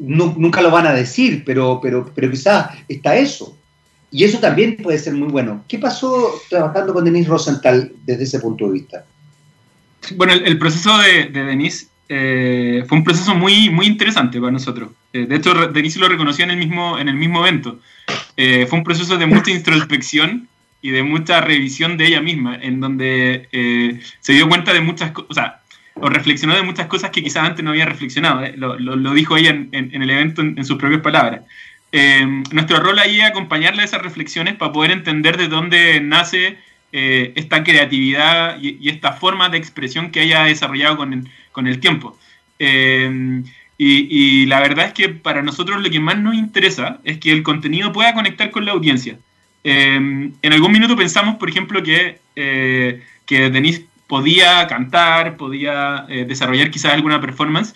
Nunca 0.00 0.62
lo 0.62 0.70
van 0.70 0.86
a 0.86 0.92
decir, 0.92 1.42
pero, 1.44 1.78
pero, 1.82 2.10
pero 2.14 2.30
quizás 2.30 2.70
está 2.88 3.16
eso. 3.16 3.56
Y 4.10 4.24
eso 4.24 4.38
también 4.38 4.76
puede 4.76 4.98
ser 4.98 5.14
muy 5.14 5.28
bueno. 5.28 5.64
¿Qué 5.68 5.78
pasó 5.78 6.40
trabajando 6.48 6.92
con 6.92 7.04
Denis 7.04 7.28
Rosenthal 7.28 7.92
desde 8.04 8.24
ese 8.24 8.40
punto 8.40 8.66
de 8.66 8.72
vista? 8.72 9.04
Bueno, 10.16 10.32
el, 10.32 10.58
proceso 10.58 10.98
de, 10.98 11.26
de 11.26 11.44
Denise 11.44 11.86
eh, 12.08 12.84
fue 12.88 12.98
un 12.98 13.04
proceso 13.04 13.34
muy, 13.34 13.70
muy 13.70 13.86
interesante 13.86 14.40
para 14.40 14.50
nosotros. 14.50 14.90
de 15.12 15.36
hecho, 15.36 15.54
Denise 15.68 16.00
lo 16.00 16.08
reconoció 16.08 16.44
en 16.44 16.50
el 16.50 16.56
mismo, 16.56 16.98
en 16.98 17.08
el 17.08 17.14
mismo 17.14 17.46
evento. 17.46 17.78
fue 18.36 18.78
un 18.78 18.84
proceso 18.84 19.16
de 19.16 19.26
mucha 19.26 19.50
introspección 19.52 20.48
y 20.82 20.90
de 20.90 21.02
mucha 21.02 21.40
revisión 21.40 21.96
de 21.96 22.06
ella 22.06 22.20
misma, 22.20 22.56
en 22.56 22.80
donde 22.80 23.48
eh, 23.52 24.00
se 24.20 24.32
dio 24.32 24.48
cuenta 24.48 24.72
de 24.72 24.80
muchas 24.80 25.12
cosas, 25.12 25.30
o 25.30 25.34
sea, 25.34 25.59
o 25.94 26.08
reflexionó 26.08 26.54
de 26.54 26.62
muchas 26.62 26.86
cosas 26.86 27.10
que 27.10 27.22
quizás 27.22 27.44
antes 27.44 27.64
no 27.64 27.70
había 27.70 27.86
reflexionado, 27.86 28.42
¿eh? 28.44 28.54
lo, 28.56 28.78
lo, 28.78 29.14
dijo 29.14 29.36
ella 29.36 29.50
en, 29.50 30.02
el 30.02 30.10
evento 30.10 30.42
en, 30.42 30.64
sus 30.64 30.78
propias 30.78 31.02
palabras. 31.02 31.42
Eh, 31.92 32.24
nuestro 32.52 32.78
rol 32.80 32.98
ahí 32.98 33.20
es 33.20 33.26
acompañarle 33.26 33.82
a 33.82 33.84
esas 33.84 34.02
reflexiones 34.02 34.54
para 34.54 34.72
poder 34.72 34.92
entender 34.92 35.36
de 35.36 35.48
dónde 35.48 36.00
nace 36.00 36.58
esta 36.92 37.62
creatividad 37.62 38.58
y, 38.60 38.88
esta 38.88 39.12
forma 39.12 39.48
de 39.48 39.58
expresión 39.58 40.10
que 40.10 40.20
haya 40.20 40.44
desarrollado 40.44 40.96
con 40.96 41.12
el, 41.12 41.28
con 41.52 41.66
el 41.66 41.78
tiempo. 41.78 42.18
Y, 42.58 43.44
y 43.78 44.46
la 44.46 44.60
verdad 44.60 44.86
es 44.86 44.92
que 44.92 45.08
para 45.08 45.40
nosotros 45.42 45.80
lo 45.80 45.88
que 45.88 46.00
más 46.00 46.18
nos 46.18 46.34
interesa 46.34 46.98
es 47.04 47.18
que 47.18 47.32
el 47.32 47.42
contenido 47.42 47.92
pueda 47.92 48.12
conectar 48.12 48.50
con 48.50 48.64
la 48.64 48.72
audiencia. 48.72 49.18
En 49.62 50.52
algún 50.52 50.72
minuto 50.72 50.96
pensamos, 50.96 51.36
por 51.36 51.50
ejemplo, 51.50 51.82
que, 51.82 52.18
eh, 52.36 53.02
que 53.26 53.50
Denise 53.50 53.86
podía 54.10 54.66
cantar, 54.66 55.36
podía 55.36 56.04
eh, 56.08 56.24
desarrollar 56.26 56.70
quizás 56.70 56.92
alguna 56.92 57.20
performance, 57.20 57.74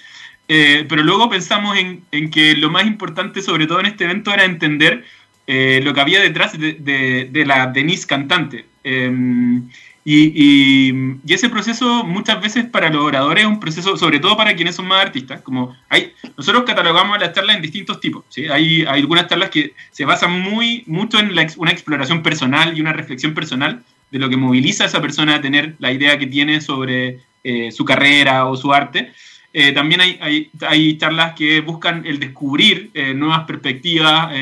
eh, 0.49 0.85
pero 0.88 1.05
luego 1.05 1.31
pensamos 1.31 1.79
en, 1.79 2.03
en, 2.11 2.29
que 2.31 2.55
lo 2.57 2.70
más 2.70 2.85
importante, 2.87 3.40
sobre 3.40 3.68
todo 3.68 3.79
en 3.81 3.87
este 3.87 4.05
evento, 4.05 4.35
era 4.35 4.44
entender 4.44 5.05
lo 5.47 5.92
que 5.92 6.01
había 6.01 6.20
detrás 6.20 6.59
de, 6.59 6.73
de, 6.73 7.29
de 7.31 7.47
la 7.47 7.66
Denise 7.66 8.07
cantante. 8.07 8.64
Em, 8.83 9.68
y, 10.07 10.92
ese 11.27 11.49
proceso 11.49 12.05
muchas 12.05 12.40
veces 12.40 12.66
para 12.66 12.90
los 12.90 13.03
oradores 13.03 13.44
es 13.44 13.49
un 13.49 13.59
proceso, 13.59 13.97
sobre 13.97 14.20
todo 14.20 14.37
para 14.37 14.55
quienes 14.55 14.77
son 14.77 14.87
más 14.87 15.03
artistas, 15.03 15.40
como 15.40 15.75
hay, 15.88 16.12
nosotros 16.37 16.64
catalogamos 16.64 17.18
las 17.18 17.33
charlas 17.33 17.57
en 17.57 17.62
distintos 17.62 18.01
tipos, 18.01 18.25
¿sí? 18.29 18.47
hay, 18.49 18.83
hay 18.83 19.01
algunas 19.01 19.27
charlas 19.27 19.49
que 19.49 19.73
se 19.90 20.05
basan 20.05 20.38
muy, 20.40 20.85
mucho 20.87 21.18
en 21.18 21.31
una 21.31 21.70
exploración 21.73 22.23
personal 22.23 22.77
y 22.77 22.83
una 22.83 22.92
reflexión 22.92 23.33
personal 23.33 23.83
de 24.14 24.20
lo 24.20 24.29
que 24.29 24.37
moviliza 24.37 24.85
a 24.85 24.87
esa 24.87 25.03
persona 25.03 25.35
a 25.35 25.40
tener 25.40 25.74
la 25.81 25.90
idea 25.90 26.16
que 26.16 26.29
tiene 26.29 26.61
sobre 26.61 27.18
eh, 27.42 27.72
su 27.72 27.85
carrera 27.85 28.46
o 28.46 28.57
su 28.57 28.72
arte. 28.72 29.12
Eh, 29.53 29.72
también 29.72 30.00
hay, 30.03 30.50
hay, 30.61 30.96
charlas 30.98 31.35
que 31.35 31.61
buscan 31.61 32.07
el 32.07 32.20
descubrir 32.20 32.92
eh, 32.94 33.12
nuevas 33.12 33.40
perspectivas, 33.40 34.33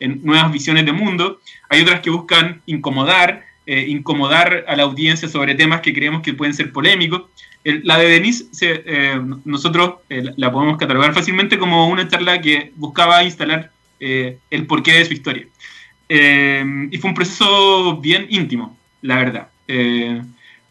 nuevas 0.00 0.50
visiones 0.50 0.86
de 0.86 0.92
mundo. 0.92 1.38
Hay 1.68 1.82
otras 1.82 2.00
que 2.00 2.08
buscan 2.08 2.62
incomodar, 2.64 3.44
incomodar 3.66 4.64
a 4.66 4.74
la 4.74 4.84
audiencia 4.84 5.28
sobre 5.28 5.54
temas 5.54 5.82
que 5.82 5.92
creemos 5.92 6.22
que 6.22 6.32
pueden 6.32 6.54
ser 6.54 6.72
polémicos. 6.72 7.24
la 7.62 7.98
de 7.98 8.08
Denise, 8.08 8.46
nosotros 9.44 9.96
la 10.08 10.50
podemos 10.50 10.78
catalogar 10.78 11.12
fácilmente 11.12 11.58
como 11.58 11.88
una 11.88 12.08
charla 12.08 12.40
que 12.40 12.72
buscaba 12.76 13.22
instalar 13.22 13.70
el 14.00 14.66
porqué 14.66 14.92
de 14.94 15.04
su 15.04 15.12
historia. 15.12 15.46
y 16.08 16.96
fue 16.98 17.10
un 17.10 17.14
proceso 17.14 17.98
bien 17.98 18.26
íntimo, 18.30 18.79
la 19.02 19.16
verdad. 19.16 19.48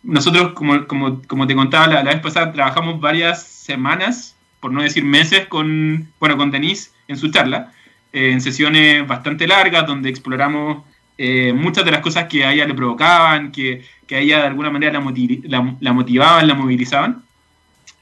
nosotros, 0.04 0.54
como, 0.54 0.86
como, 0.88 1.22
como, 1.24 1.48
te 1.48 1.56
contaba 1.56 1.88
la, 1.88 2.04
la, 2.04 2.12
vez 2.14 2.22
pasada, 2.22 2.52
trabajamos 2.52 3.00
varias 3.00 3.44
semanas, 3.44 4.36
por 4.60 4.72
no 4.72 4.82
decir 4.82 5.04
meses, 5.04 5.48
con, 5.48 6.12
bueno, 6.20 6.38
con 6.38 6.52
Denise 6.52 6.92
en 7.08 7.18
su 7.18 7.32
charla, 7.32 7.72
en 8.12 8.42
sesiones 8.42 9.08
bastante 9.08 9.48
largas, 9.48 9.86
donde 9.88 10.10
exploramos 10.10 10.84
eh, 11.22 11.52
muchas 11.52 11.84
de 11.84 11.92
las 11.92 12.00
cosas 12.00 12.30
que 12.30 12.46
a 12.46 12.54
ella 12.54 12.66
le 12.66 12.74
provocaban, 12.74 13.52
que, 13.52 13.84
que 14.08 14.16
a 14.16 14.20
ella 14.20 14.38
de 14.38 14.48
alguna 14.48 14.70
manera 14.70 14.94
la, 14.94 15.76
la, 15.82 15.92
motivaban, 15.92 16.48
la 16.48 16.54
movilizaban. 16.54 17.22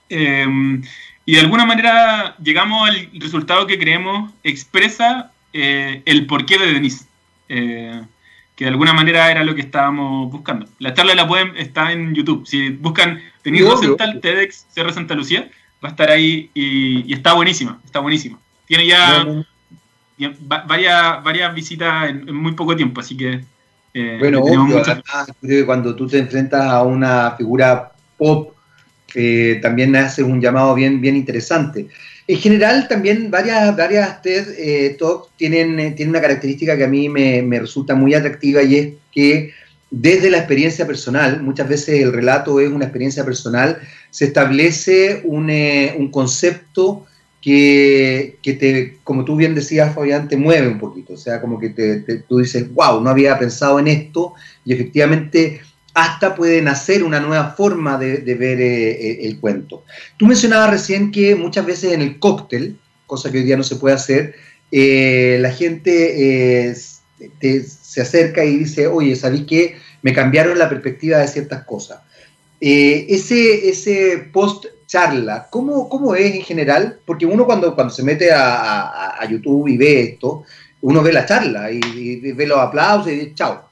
Em, 0.07 0.83
y 1.25 1.33
de 1.33 1.39
alguna 1.39 1.65
manera 1.65 2.35
llegamos 2.37 2.87
al 2.87 3.09
resultado 3.13 3.65
que 3.65 3.79
creemos 3.79 4.31
expresa 4.43 5.31
eh, 5.51 6.03
el 6.05 6.27
porqué 6.27 6.59
de 6.59 6.73
Denise, 6.73 7.05
eh, 7.49 8.03
que 8.57 8.65
de 8.65 8.71
alguna 8.71 8.91
manera 8.91 9.29
era 9.29 9.43
lo 9.43 9.53
que 9.53 9.61
estábamos 9.61 10.31
buscando. 10.31 10.65
La 10.79 10.91
charla 10.95 11.13
la 11.13 11.27
pueden, 11.27 11.55
está 11.55 11.91
en 11.91 12.15
YouTube. 12.15 12.45
Si 12.47 12.71
buscan 12.71 13.21
Denise 13.43 13.69
Rosenthal, 13.69 14.19
TEDx 14.19 14.65
Cerro 14.71 14.91
Santa 14.91 15.13
Lucía, 15.13 15.47
va 15.81 15.89
a 15.89 15.91
estar 15.91 16.09
ahí 16.09 16.49
y, 16.55 17.13
está 17.13 17.33
buenísima, 17.33 17.79
está 17.85 17.99
buenísima. 17.99 18.39
Tiene 18.65 18.87
ya 18.87 19.27
varias, 20.65 21.23
varias 21.23 21.53
visitas 21.53 22.09
en, 22.09 22.35
muy 22.35 22.53
poco 22.53 22.75
tiempo, 22.75 22.99
así 22.99 23.15
que... 23.15 23.45
Eh, 23.93 24.17
bueno, 24.19 24.41
obvio, 24.41 25.65
cuando 25.65 25.95
tú 25.95 26.07
te 26.07 26.17
enfrentas 26.17 26.65
a 26.65 26.81
una 26.81 27.35
figura 27.37 27.91
pop, 28.17 28.56
eh, 29.15 29.59
también 29.61 29.95
hace 29.95 30.23
un 30.23 30.41
llamado 30.41 30.73
bien, 30.75 31.01
bien 31.01 31.15
interesante. 31.15 31.87
En 32.27 32.37
general, 32.37 32.87
también 32.87 33.31
varias, 33.31 33.75
varias 33.75 34.21
TED 34.21 34.47
eh, 34.57 34.95
Talks 34.99 35.29
tienen, 35.37 35.79
eh, 35.79 35.91
tienen 35.91 36.09
una 36.09 36.21
característica 36.21 36.75
que 36.75 36.83
a 36.83 36.89
mí 36.89 37.07
me, 37.07 37.41
me, 37.41 37.59
resulta 37.59 37.95
muy 37.95 38.13
atractiva 38.13 38.61
y 38.63 38.75
es 38.75 38.93
que 39.11 39.53
desde 39.89 40.29
la 40.29 40.39
experiencia 40.39 40.85
personal, 40.85 41.41
muchas 41.41 41.69
veces 41.69 42.01
el 42.01 42.11
relato 42.11 42.59
es 42.59 42.69
una 42.69 42.85
experiencia 42.85 43.23
personal, 43.23 43.79
se 44.09 44.25
establece 44.25 45.21
un, 45.23 45.49
un 45.49 46.11
concepto 46.11 47.07
que, 47.47 48.57
te, 48.59 48.97
como 49.05 49.23
tú 49.23 49.37
bien 49.37 49.55
decías, 49.55 49.95
Fabián, 49.95 50.27
te 50.27 50.35
mueve 50.35 50.67
un 50.67 50.79
poquito. 50.79 51.13
O 51.13 51.17
sea, 51.17 51.39
como 51.39 51.57
que 51.59 51.69
te, 51.69 51.99
tú 52.27 52.39
dices, 52.39 52.73
wow, 52.73 53.01
no 53.01 53.09
había 53.09 53.39
pensado 53.39 53.79
en 53.79 53.87
esto 53.87 54.33
y 54.65 54.73
efectivamente 54.73 55.61
hasta 55.97 56.35
puede 56.35 56.61
nacer 56.61 57.03
una 57.03 57.19
nueva 57.19 57.55
forma 57.57 57.97
de, 57.97 58.19
ver 58.35 58.61
eh, 58.61 58.91
eh, 58.91 59.19
el 59.23 59.39
cuento. 59.39 59.83
Tú 60.15 60.27
mencionabas 60.27 60.69
recién 60.69 61.11
que 61.11 61.33
muchas 61.33 61.65
veces 61.65 61.91
en 61.91 62.03
el 62.03 62.19
cóctel, 62.19 62.77
cosa 63.07 63.31
que 63.31 63.39
hoy 63.39 63.43
día 63.43 63.57
no 63.57 63.63
se 63.63 63.77
puede 63.77 63.95
hacer, 63.95 64.35
eh, 64.71 65.39
la 65.41 65.49
gente 65.49 66.71
se 66.75 67.99
acerca 67.99 68.45
y 68.45 68.57
dice, 68.57 68.85
oye, 68.85 69.15
¿sabéis 69.15 69.45
qué? 69.47 69.77
Me 70.03 70.13
cambiaron 70.13 70.59
la 70.59 70.69
perspectiva 70.69 71.17
de 71.17 71.27
ciertas 71.27 71.63
cosas. 71.63 72.01
ese, 72.59 73.67
ese 73.67 74.29
post 74.31 74.67
charla, 74.85 75.47
¿cómo, 75.49 75.89
¿cómo, 75.89 76.13
es 76.13 76.35
en 76.35 76.43
general? 76.43 76.99
Porque 77.07 77.25
uno 77.25 77.47
cuando, 77.47 77.73
cuando 77.73 77.91
se 77.91 78.03
mete 78.03 78.29
a, 78.31 79.27
YouTube 79.27 79.67
y 79.67 79.77
ve 79.77 80.01
esto, 80.01 80.43
uno 80.81 81.01
ve 81.01 81.11
la 81.11 81.25
charla 81.25 81.71
y, 81.71 82.33
ve 82.33 82.45
los 82.45 82.59
aplausos 82.59 83.11
y 83.11 83.15
dice, 83.15 83.33
chao. 83.33 83.66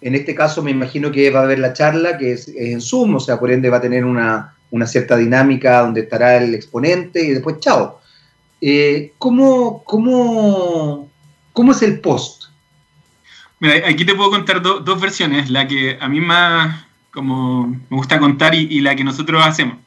En 0.00 0.14
este 0.14 0.34
caso 0.34 0.62
me 0.62 0.70
imagino 0.70 1.10
que 1.10 1.30
va 1.30 1.40
a 1.40 1.42
haber 1.44 1.58
la 1.58 1.72
charla 1.72 2.18
que 2.18 2.32
es, 2.32 2.48
en 2.48 2.80
Zoom, 2.80 3.16
o 3.16 3.20
sea, 3.20 3.38
por 3.38 3.50
ende 3.50 3.70
va 3.70 3.78
a 3.78 3.82
tener 3.82 4.04
una, 4.04 4.54
cierta 4.86 5.16
dinámica 5.16 5.80
donde 5.80 6.02
estará 6.02 6.36
el 6.36 6.54
exponente 6.54 7.24
y 7.24 7.30
después 7.30 7.58
chao. 7.60 8.00
Eh, 8.60 9.12
¿cómo, 9.18 9.82
cómo, 9.84 11.10
cómo, 11.52 11.72
es 11.72 11.82
el 11.82 12.00
post? 12.00 12.44
Mira, 13.60 13.88
aquí 13.88 14.04
te 14.04 14.14
puedo 14.14 14.30
contar 14.30 14.62
dos 14.62 15.00
versiones, 15.00 15.50
la 15.50 15.66
que 15.66 15.98
a 16.00 16.08
mí 16.08 16.20
más 16.20 16.84
como 17.10 17.66
me 17.66 17.96
gusta 17.96 18.18
contar 18.20 18.54
y 18.54 18.80
la 18.80 18.94
que 18.94 19.02
nosotros 19.02 19.44
hacemos 19.44 19.78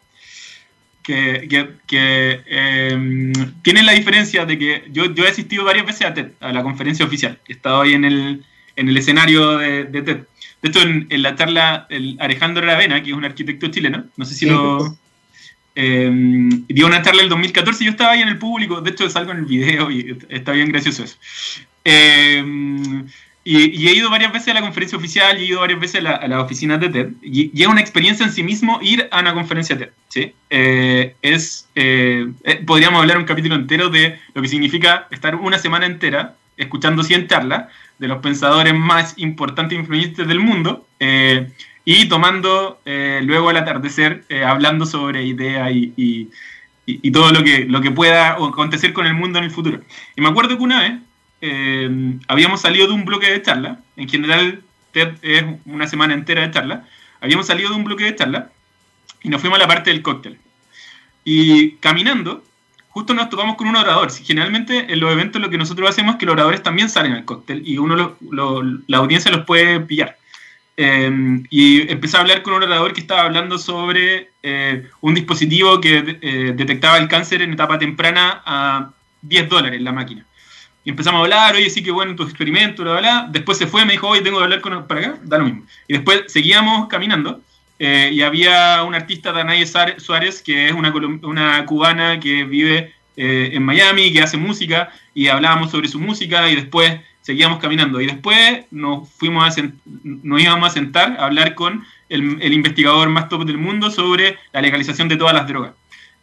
que, 1.02 1.68
que, 1.88 2.42
em, 2.46 3.34
tienen 3.62 3.86
la 3.86 3.94
diferencia 3.94 4.46
de 4.46 4.58
que 4.58 4.84
yo, 4.92 5.14
yo 5.14 5.26
he 5.26 5.30
asistido 5.30 5.64
varias 5.64 5.86
veces 5.86 6.36
a 6.40 6.52
la 6.52 6.64
conferencia 6.64 7.06
oficial, 7.06 7.40
he 7.48 7.54
estado 7.54 7.82
ahí 7.82 7.94
en 7.94 8.06
el, 8.06 8.46
en 8.82 8.90
el 8.90 8.98
escenario 8.98 9.58
de, 9.58 9.86
de 9.86 10.02
TED. 10.02 10.18
De 10.62 10.70
hecho, 10.70 10.82
en, 10.82 11.08
la 11.22 11.36
charla, 11.36 11.88
el 11.90 12.18
Alejandro 12.20 12.66
Ravena, 12.66 13.02
que 13.02 13.12
es 13.12 13.16
un 13.16 13.26
arquitecto 13.26 13.68
chileno, 13.70 14.06
no 14.18 14.26
sé 14.26 14.36
si 14.36 14.46
lo... 14.46 14.98
Eh, 15.74 16.12
dio 16.68 16.86
una 16.86 17.02
charla 17.02 17.22
en 17.22 17.26
el 17.26 17.30
2014 17.30 17.82
y 17.82 17.86
yo 17.86 17.92
estaba 17.92 18.12
ahí 18.12 18.22
en 18.22 18.28
el 18.28 18.38
público, 18.38 18.82
de 18.82 18.92
hecho 18.92 19.10
salgo 19.10 19.32
en 19.32 19.38
el 19.38 19.46
video 19.46 19.90
y 19.90 20.18
está 20.28 20.52
bien 20.52 20.68
gracioso 20.70 21.04
eso. 21.04 21.16
Em, 21.86 23.08
Y, 23.44 23.88
he 23.88 23.94
ido 23.96 24.10
varias 24.12 24.32
veces 24.32 24.50
a 24.50 24.54
la 24.54 24.62
conferencia 24.62 24.98
oficial, 24.98 25.38
he 25.38 25.46
ido 25.46 25.62
varias 25.62 25.80
veces 25.80 26.06
a, 26.06 26.28
las 26.28 26.44
oficinas 26.44 26.80
de 26.80 26.90
TED, 26.90 27.10
y, 27.24 27.60
es 27.60 27.68
una 27.68 27.82
experiencia 27.82 28.26
en 28.26 28.32
sí 28.32 28.44
mismo 28.44 28.80
ir 28.82 29.08
a 29.12 29.20
una 29.20 29.34
conferencia 29.34 29.78
TED. 29.78 29.90
¿sí? 30.10 30.34
Eh, 30.50 31.16
es, 31.22 31.68
eh, 31.76 32.28
eh, 32.44 32.62
podríamos 32.66 33.02
hablar 33.02 33.18
un 33.18 33.26
capítulo 33.26 33.56
entero 33.56 33.90
de 33.90 34.20
lo 34.36 34.42
que 34.42 34.48
significa 34.48 35.08
estar 35.10 35.36
una 35.36 35.58
semana 35.58 35.88
entera 35.88 36.36
escuchando 36.56 37.04
100 37.04 37.28
charlas 37.28 37.66
de 38.02 38.08
los 38.10 38.18
pensadores 38.20 38.74
más 38.74 39.14
importantes 39.18 39.78
e 39.78 39.82
influyentes 39.82 40.28
del 40.28 40.40
mundo 40.40 40.86
y 41.86 42.10
tomando 42.10 42.82
luego 42.86 43.50
al 43.50 43.58
atardecer, 43.58 44.26
hablando 44.46 44.86
sobre 44.86 45.24
ideas 45.24 45.72
y, 45.72 46.30
y, 46.86 47.12
todo 47.12 47.32
lo 47.32 47.44
que, 47.44 47.66
lo 47.66 47.82
que 47.82 47.92
pueda 47.92 48.32
acontecer 48.32 48.94
con 48.94 49.06
el 49.06 49.14
mundo 49.14 49.40
en 49.40 49.46
el 49.46 49.52
futuro. 49.52 49.82
Y 50.16 50.22
me 50.22 50.30
acuerdo 50.30 50.58
que 50.58 50.64
una 50.64 50.82
vez 50.82 50.94
eh, 51.42 52.18
habíamos 52.28 52.62
salido 52.62 52.88
de 52.88 52.94
un 52.94 53.06
bloque 53.06 53.32
de 53.32 53.42
charla, 53.42 53.80
en 53.96 54.08
general 54.08 54.62
TED 54.92 55.14
es 55.22 55.44
una 55.66 55.88
semana 55.88 56.14
entera 56.14 56.42
de 56.42 56.52
charla, 56.52 56.88
habíamos 57.20 57.48
salido 57.48 57.70
de 57.70 57.76
un 57.76 57.84
bloque 57.84 58.04
de 58.04 58.16
charla 58.16 58.52
y 59.24 59.30
nos 59.30 59.42
fuimos 59.42 59.58
a 59.58 59.62
la 59.62 59.68
parte 59.68 59.90
del 59.90 60.02
cóctel. 60.02 60.38
Y 61.24 61.72
caminando, 61.74 62.44
justo 62.92 63.14
nos 63.14 63.30
topamos 63.30 63.56
con 63.56 63.68
un 63.68 63.76
orador. 63.76 64.12
Generalmente 64.12 64.92
en 64.92 65.00
los 65.00 65.12
eventos 65.12 65.42
lo 65.42 65.50
que 65.50 65.58
nosotros 65.58 65.90
hacemos 65.90 66.16
es 66.16 66.20
que 66.20 66.26
los 66.26 66.34
oradores 66.34 66.62
también 66.62 66.90
salen 66.90 67.14
al 67.14 67.26
cóctel 67.26 67.64
y 67.66 67.78
uno 67.78 68.16
la 68.88 68.98
audiencia 68.98 69.32
los 69.32 69.46
puede 69.46 69.80
pillar. 69.80 70.18
Eh, 70.78 71.44
y 71.50 71.92
empecé 71.92 72.18
a 72.18 72.22
hablar 72.22 72.42
con 72.44 72.54
un 72.54 72.64
orador 72.64 72.94
que 72.94 73.02
estaba 73.02 73.24
hablando 73.24 73.58
sobre 73.58 74.32
eh, 74.42 74.90
un 75.02 75.14
dispositivo 75.14 75.80
que 75.82 76.02
detectaba 76.56 76.98
el 76.98 77.08
cáncer 77.08 77.42
en 77.42 77.54
etapa 77.54 77.78
temprana 77.78 78.42
a 78.46 78.92
10 79.22 79.50
dólares 79.50 79.82
la 79.82 79.92
máquina. 79.92 80.26
Y 80.84 80.90
empezamos 80.90 81.20
a 81.20 81.24
hablar, 81.24 81.56
oye, 81.56 81.70
sí 81.70 81.84
que 81.84 81.92
bueno 81.92 82.16
tu 82.16 82.24
experimento, 82.24 82.84
bla, 82.84 82.98
bla, 82.98 83.28
Después 83.30 83.58
se 83.58 83.68
fue, 83.68 83.86
me 83.86 83.94
dijo, 83.94 84.08
oye, 84.08 84.22
tengo 84.22 84.40
que 84.40 84.46
hablar 84.46 84.62
con 84.62 84.88
para 84.88 85.00
acá, 85.00 85.20
da 85.24 85.38
lo 85.38 85.46
mismo. 85.46 85.64
Y 85.88 85.94
después 85.94 86.24
seguíamos 86.28 86.88
caminando 86.88 87.42
eh, 87.84 88.12
y 88.14 88.22
había 88.22 88.84
un 88.84 88.94
artista, 88.94 89.32
Danae 89.32 89.66
Suárez, 89.66 90.44
que 90.44 90.68
es 90.68 90.72
una, 90.72 90.94
una 91.24 91.66
cubana 91.66 92.20
que 92.20 92.44
vive 92.44 92.94
eh, 93.18 93.50
en 93.54 93.64
Miami, 93.64 94.14
que 94.14 94.22
hace 94.22 94.38
música, 94.38 94.92
y 95.16 95.30
hablábamos 95.30 95.72
sobre 95.72 95.88
su 95.88 96.00
música 96.00 96.48
y 96.48 96.56
después 96.56 97.00
seguíamos 97.22 97.58
caminando. 97.58 98.00
Y 98.00 98.06
después 98.06 98.66
nos, 98.70 99.10
fuimos 99.10 99.58
a 99.58 99.64
nos 100.04 100.40
íbamos 100.40 100.70
a 100.70 100.72
sentar 100.72 101.18
a 101.20 101.26
hablar 101.26 101.56
con 101.56 101.84
el, 102.08 102.38
el, 102.40 102.54
investigador 102.54 103.10
más 103.10 103.30
top 103.30 103.46
del 103.46 103.58
mundo 103.58 103.90
sobre 103.90 104.38
la 104.54 104.62
legalización 104.62 105.08
de 105.08 105.18
todas 105.18 105.34
las 105.34 105.48
drogas 105.48 105.74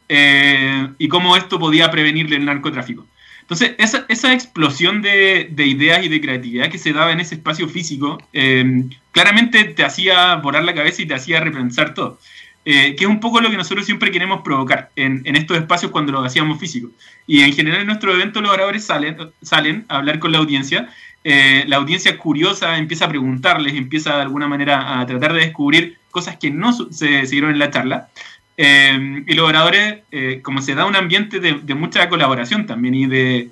eh, 0.08 0.88
y 0.96 1.08
cómo 1.08 1.36
esto 1.36 1.58
podía 1.58 1.90
prevenir 1.90 2.32
el 2.32 2.44
narcotráfico. 2.44 3.04
Entonces, 3.48 3.76
esa, 3.78 4.04
esa 4.10 4.34
explosión 4.34 5.00
de, 5.00 5.48
de, 5.50 5.66
ideas 5.66 6.04
y 6.04 6.10
de 6.10 6.20
creatividad 6.20 6.70
que 6.70 6.76
se 6.76 6.92
daba 6.92 7.12
en 7.12 7.20
ese 7.20 7.36
espacio 7.36 7.66
físico, 7.66 8.18
eh, 8.34 8.84
claramente 9.10 9.64
te 9.64 9.84
hacía 9.84 10.36
volar 10.36 10.64
la 10.64 10.74
cabeza 10.74 11.00
y 11.00 11.06
te 11.06 11.14
hacía 11.14 11.40
repensar 11.40 11.94
todo. 11.94 12.18
Eh, 12.66 12.94
que 12.96 13.04
es 13.04 13.10
un 13.10 13.20
poco 13.20 13.40
lo 13.40 13.50
que 13.50 13.56
nosotros 13.56 13.86
siempre 13.86 14.10
queremos 14.10 14.42
provocar 14.42 14.90
en, 14.94 15.22
en 15.24 15.36
estos 15.36 15.56
espacios 15.56 15.90
cuando 15.90 16.12
lo 16.12 16.22
hacíamos 16.22 16.60
físico. 16.60 16.90
Y 17.26 17.40
en 17.40 17.54
general 17.54 17.80
en 17.80 17.86
nuestro 17.86 18.12
evento 18.12 18.42
los 18.42 18.50
oradores 18.50 18.84
salen, 18.84 19.16
salen 19.40 19.86
a 19.88 19.96
hablar 19.96 20.18
con 20.18 20.30
la 20.30 20.38
audiencia. 20.38 20.90
Eh, 21.24 21.64
la 21.66 21.76
audiencia 21.76 22.18
curiosa 22.18 22.76
empieza 22.76 23.06
a 23.06 23.08
preguntarles, 23.08 23.72
empieza 23.72 24.16
de 24.16 24.22
alguna 24.22 24.48
manera 24.48 25.00
a 25.00 25.06
tratar 25.06 25.32
de 25.32 25.40
descubrir 25.40 25.96
cosas 26.10 26.36
que 26.36 26.50
no 26.50 26.74
se, 26.74 26.92
se 26.92 27.26
dieron 27.26 27.52
en 27.52 27.58
la 27.58 27.70
charla. 27.70 28.10
Eh, 28.60 29.22
y 29.24 29.34
los 29.34 29.48
oradores, 29.48 30.00
eh, 30.10 30.40
como 30.42 30.60
se 30.60 30.74
da 30.74 30.84
un 30.84 30.96
ambiente 30.96 31.38
de, 31.38 31.74
mucha 31.74 32.08
colaboración 32.08 32.66
también 32.66 32.92
y 32.92 33.06
de, 33.06 33.50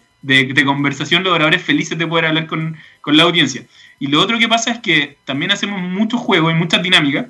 conversación, 0.65 1.23
los 1.23 1.33
oradores 1.33 1.63
felices 1.63 1.97
de 1.97 2.09
poder 2.09 2.27
hablar 2.27 2.49
con, 2.49 2.77
la 3.07 3.23
audiencia. 3.23 3.63
Y 4.01 4.09
lo 4.09 4.21
otro 4.21 4.37
que 4.37 4.49
pasa 4.49 4.73
es 4.73 4.81
que 4.81 5.17
también 5.25 5.53
hacemos 5.53 5.81
muchos 5.81 6.21
juegos 6.21 6.53
y 6.53 6.57
muchas 6.57 6.83
dinámicas 6.83 7.27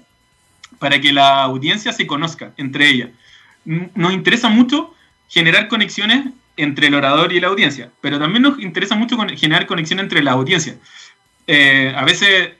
para 0.78 0.98
que 0.98 1.12
la 1.12 1.42
audiencia 1.42 1.92
se 1.92 2.06
conozca 2.06 2.52
entre 2.56 2.88
ellas. 2.88 3.10
Nos 3.66 4.14
interesa 4.14 4.48
mucho 4.48 4.94
generar 5.28 5.68
conexiones 5.68 6.32
entre 6.56 6.86
el 6.86 6.94
orador 6.94 7.34
y 7.34 7.40
la 7.40 7.48
audiencia, 7.48 7.90
pero 8.00 8.18
también 8.18 8.42
nos 8.42 8.58
interesa 8.58 8.94
mucho 8.94 9.18
generar 9.36 9.66
conexión 9.66 10.00
entre 10.00 10.22
la 10.22 10.32
audiencia. 10.32 10.76
Eh, 11.46 11.92
a 11.94 12.04
veces 12.04 12.52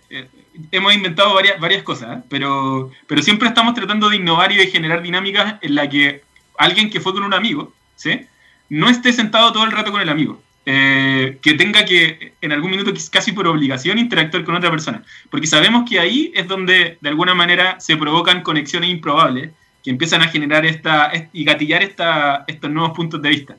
hemos 0.71 0.95
inventado 0.95 1.35
varias, 1.35 1.59
varias 1.61 1.83
cosas, 1.83 2.19
¿eh? 2.19 2.23
pero, 2.29 2.91
pero 3.07 3.23
siempre 3.23 3.49
estamos 3.49 3.75
tratando 3.75 4.09
de 4.09 4.17
innovar 4.17 4.53
y 4.53 4.57
de 4.57 4.67
generar 4.69 5.03
dinámicas 5.03 5.57
en 5.61 5.75
la 5.75 5.89
que 5.89 6.23
alguien 6.59 6.91
que 6.91 7.01
fue 7.01 7.13
con 7.13 7.25
un 7.25 7.35
amigo, 7.35 7.73
¿sí? 7.95 8.27
no 8.69 8.89
esté 8.89 9.13
sentado 9.13 9.53
todo 9.53 9.65
el 9.65 9.73
rato 9.73 9.93
con 9.93 10.01
el 10.01 10.09
amigo. 10.09 10.43
Eh, 10.69 11.39
que 11.43 11.55
tenga 11.55 11.85
que 11.85 12.33
en 12.41 12.51
algún 12.51 12.73
minuto 12.73 12.93
casi 13.13 13.31
por 13.31 13.47
obligación 13.47 13.99
interactuar 13.99 14.45
con 14.45 14.57
otra 14.57 14.71
persona. 14.71 15.05
Porque 15.31 15.47
sabemos 15.47 15.89
que 15.89 16.01
ahí 16.01 16.33
es 16.35 16.49
donde 16.49 16.99
de 17.01 17.09
alguna 17.09 17.35
manera 17.35 17.79
se 17.79 17.97
provocan 17.97 18.43
conexiones 18.43 18.91
improbables 18.91 19.53
que 19.85 19.91
empiezan 19.91 20.23
a 20.23 20.29
generar 20.29 20.67
esta 20.67 21.13
y 21.33 21.45
gatillar 21.45 21.85
esta, 21.85 22.45
estos 22.49 22.69
nuevos 22.69 22.97
puntos 22.97 23.23
de 23.23 23.29
vista. 23.29 23.57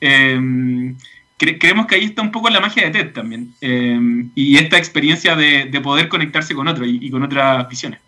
Eh, 0.00 0.40
creemos 1.38 1.86
que 1.86 1.94
ahí 1.94 2.04
está 2.04 2.22
un 2.22 2.32
poco 2.32 2.50
la 2.50 2.60
magia 2.60 2.84
de 2.84 2.90
TED 2.90 3.12
también. 3.12 3.54
Eh, 3.60 3.98
y 4.34 4.56
esta 4.56 4.76
experiencia 4.76 5.36
de, 5.36 5.80
poder 5.82 6.08
conectarse 6.08 6.54
con 6.54 6.68
otro 6.68 6.84
y, 6.84 7.10
con 7.10 7.22
otras 7.22 7.68
visiones. 7.68 8.00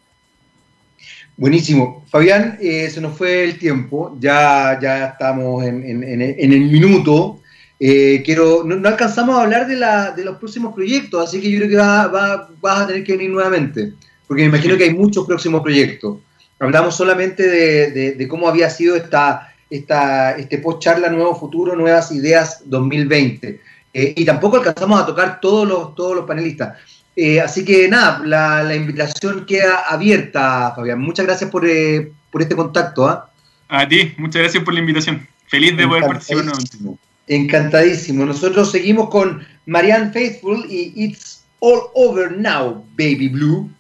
Buenísimo. 1.37 2.05
Fabián, 2.11 2.59
eh, 2.61 2.91
se 2.91 3.01
nos 3.01 3.17
fue 3.17 3.45
el 3.45 3.59
tiempo, 3.59 4.17
ya, 4.21 4.79
ya 4.81 5.07
estamos 5.07 5.65
en, 5.65 6.21
el 6.21 6.61
minuto. 6.71 7.41
Eh, 7.79 8.21
quiero, 8.25 8.63
no, 8.65 8.87
alcanzamos 8.87 9.37
a 9.37 9.43
hablar 9.43 9.67
de, 9.67 9.77
la, 9.77 10.11
de, 10.11 10.23
los 10.23 10.37
próximos 10.37 10.75
proyectos, 10.75 11.27
así 11.27 11.41
que 11.41 11.51
yo 11.51 11.61
creo 11.61 11.71
que 11.71 11.77
va, 11.77 12.51
vas 12.61 12.81
a 12.81 12.87
tener 12.87 13.03
que 13.05 13.13
venir 13.13 13.31
nuevamente, 13.31 13.95
porque 14.27 14.43
me 14.43 14.49
imagino 14.49 14.77
que 14.77 14.85
hay 14.85 14.93
muchos 14.93 15.27
próximos 15.27 15.63
proyectos. 15.63 16.19
Hablamos 16.59 16.95
solamente 16.95 17.49
de, 17.49 18.13
de 18.13 18.29
cómo 18.29 18.47
había 18.47 18.69
sido 18.69 18.97
esta, 18.97 19.50
esta, 19.71 20.33
este 20.33 20.59
post 20.59 20.83
charla 20.83 21.09
Nuevo 21.09 21.35
Futuro, 21.35 21.77
Nuevas 21.77 22.11
Ideas 22.13 22.63
2020. 22.67 23.61
Eh, 23.93 24.15
y 24.17 24.25
tampoco 24.25 24.57
alcanzamos 24.57 25.01
a 25.01 25.07
tocar 25.07 25.41
todos 25.41 25.67
los, 25.67 25.95
todos 25.95 26.17
los 26.17 26.27
panelistas. 26.27 26.77
Eh, 27.17 27.41
así 27.41 27.65
que 27.65 27.89
nada, 27.89 28.23
la, 28.25 28.75
invitación 28.75 29.47
queda 29.47 29.85
abierta, 29.89 30.73
Fabián. 30.75 31.01
Muchas 31.01 31.27
gracias 31.27 31.51
por, 31.51 31.67
eh, 31.67 32.13
por 32.31 32.43
este 32.43 32.57
contacto. 32.57 33.09
¿ah? 33.09 33.31
A 33.69 33.89
ti, 33.89 34.13
muchas 34.17 34.43
gracias 34.43 34.65
por 34.65 34.75
la 34.75 34.81
invitación. 34.81 35.27
Feliz 35.47 35.77
de 35.77 35.87
poder 35.87 36.05
participar 36.05 36.45
nuevamente. 36.45 36.79
Encantadísimo. 37.27 38.25
Nosotros 38.25 38.71
seguimos 38.71 39.09
con 39.11 39.45
Marianne 39.67 40.13
Faithful 40.13 40.67
y 40.69 40.93
It's 40.97 41.45
All 41.61 41.81
Over 41.95 42.37
Now, 42.37 42.85
Baby 42.97 43.29
Blue. 43.29 43.71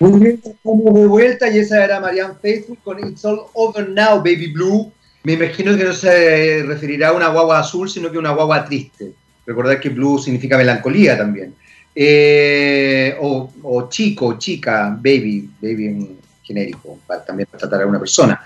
Estamos 0.00 0.94
de 0.94 1.06
vuelta 1.06 1.50
y 1.50 1.58
esa 1.58 1.84
era 1.84 2.00
Marianne 2.00 2.34
Faithful 2.40 2.78
con 2.84 2.98
It's 3.06 3.24
All 3.24 3.40
Over 3.54 3.88
Now, 3.88 4.18
Baby 4.18 4.52
Blue. 4.52 4.92
Me 5.28 5.34
imagino 5.34 5.76
que 5.76 5.84
no 5.84 5.92
se 5.92 6.62
referirá 6.62 7.08
a 7.08 7.12
una 7.12 7.28
guagua 7.28 7.58
azul, 7.58 7.90
sino 7.90 8.10
que 8.10 8.16
una 8.16 8.30
guagua 8.30 8.64
triste. 8.64 9.12
Recordad 9.44 9.78
que 9.78 9.90
blue 9.90 10.18
significa 10.18 10.56
melancolía 10.56 11.18
también. 11.18 11.54
Eh, 11.94 13.14
o, 13.20 13.88
chico, 13.90 14.38
chica, 14.38 14.88
baby, 14.98 15.50
baby 15.60 15.86
en 15.86 16.18
genérico, 16.42 16.98
para, 17.06 17.22
también 17.26 17.46
para 17.46 17.58
tratar 17.58 17.82
a 17.82 17.86
una 17.86 17.98
persona. 17.98 18.40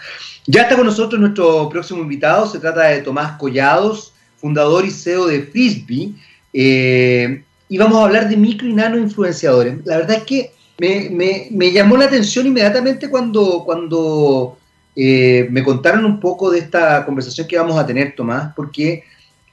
Ya 0.45 0.63
está 0.63 0.75
con 0.75 0.85
nosotros 0.85 1.21
nuestro 1.21 1.69
próximo 1.69 2.03
invitado, 2.03 2.51
se 2.51 2.59
trata 2.59 2.89
de 2.89 3.03
Tomás 3.03 3.39
Collados, 3.39 4.13
fundador 4.39 4.85
y 4.85 4.91
CEO 4.91 5.29
de 5.29 5.43
Frisbee, 5.43 6.15
eh, 6.53 7.45
y 7.69 7.79
vamos 7.79 8.01
a 8.01 8.07
hablar 8.07 8.29
de 8.29 8.37
micro 8.37 8.67
y 8.67 8.73
nano 8.73 8.99
influenciadores. 8.99 9.77
La 9.85 9.99
verdad 9.99 10.17
es 10.17 10.25
que 10.25 10.51
me, 10.79 11.47
me 11.53 11.71
llamó 11.71 11.97
la 11.97 12.07
atención 12.07 12.49
inmediatamente 12.49 13.09
cuando, 13.09 13.63
cuando 13.65 14.59
eh, 14.95 15.49
me 15.51 15.63
contaron 15.63 16.05
un 16.05 16.21
poco 16.21 16.51
de 16.51 16.59
esta 16.59 17.05
conversación 17.07 17.47
que 17.47 17.59
vamos 17.59 17.79
a 17.79 17.87
tener, 17.87 18.15
Tomás, 18.15 18.53
porque 18.55 19.05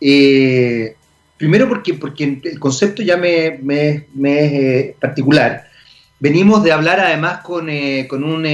eh, 0.01 0.95
primero 1.37 1.67
porque, 1.69 1.93
porque 1.93 2.39
el 2.43 2.59
concepto 2.59 3.01
ya 3.01 3.17
me, 3.17 3.59
me, 3.61 3.89
es 3.91 4.03
eh, 4.15 4.95
particular. 4.99 5.67
Venimos 6.19 6.63
de 6.63 6.73
hablar 6.73 6.99
además 6.99 7.39
con, 7.43 7.69
con 8.09 8.23
un 8.25 8.45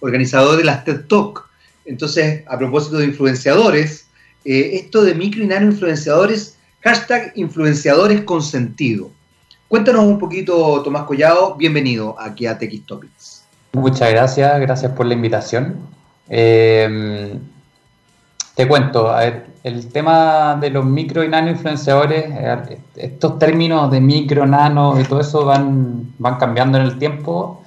organizador 0.00 0.56
de 0.56 0.64
las 0.64 0.84
TED 0.84 1.06
Talk. 1.06 1.48
Entonces, 1.84 2.42
a 2.48 2.58
propósito 2.58 2.98
de 2.98 3.06
influenciadores, 3.06 4.08
esto 4.44 5.04
de 5.04 5.14
micro 5.14 5.44
y 5.44 5.46
nano 5.46 5.66
influenciadores, 5.66 6.58
hashtag 6.80 7.32
influenciadores 7.36 8.22
con 8.22 8.42
sentido. 8.42 9.12
Cuéntanos 9.68 10.04
un 10.04 10.18
poquito, 10.18 10.82
Tomás 10.82 11.04
Collado, 11.04 11.54
bienvenido 11.54 12.16
aquí 12.18 12.46
a 12.46 12.58
TX 12.58 12.84
Topics. 12.84 13.41
Muchas 13.74 14.10
gracias, 14.10 14.60
gracias 14.60 14.92
por 14.92 15.06
la 15.06 15.14
invitación. 15.14 15.76
Eh, 16.28 17.38
te 18.54 18.68
cuento, 18.68 19.10
el 19.64 19.88
tema 19.92 20.56
de 20.60 20.68
los 20.68 20.84
micro 20.84 21.24
y 21.24 21.28
nano 21.28 21.50
influenciadores, 21.50 22.26
eh, 22.28 22.78
estos 22.96 23.38
términos 23.38 23.90
de 23.90 24.00
micro, 24.00 24.44
nano 24.46 25.00
y 25.00 25.04
todo 25.04 25.20
eso 25.20 25.46
van, 25.46 26.12
van 26.18 26.36
cambiando 26.36 26.78
en 26.78 26.84
el 26.84 26.98
tiempo. 26.98 27.62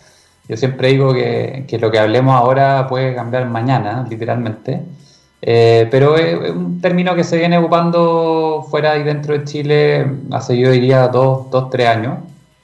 Yo 0.47 0.55
siempre 0.57 0.89
digo 0.89 1.11
que, 1.11 1.65
lo 1.81 1.89
que 1.89 1.99
hablemos 1.99 2.35
ahora 2.35 2.87
puede 2.87 3.15
cambiar 3.15 3.47
mañana, 3.49 4.05
literalmente. 4.07 4.83
Eh, 5.41 5.87
pero 5.89 6.17
es 6.17 6.51
un 6.51 6.81
término 6.81 7.15
que 7.15 7.23
se 7.23 7.37
viene 7.37 7.57
ocupando 7.57 8.65
fuera 8.69 8.97
y 8.97 9.03
dentro 9.03 9.37
de 9.37 9.43
Chile 9.43 10.07
hace 10.31 10.57
yo 10.57 10.71
diría 10.71 11.07
dos, 11.07 11.49
dos 11.49 11.69
tres 11.71 11.87
años. 11.87 12.19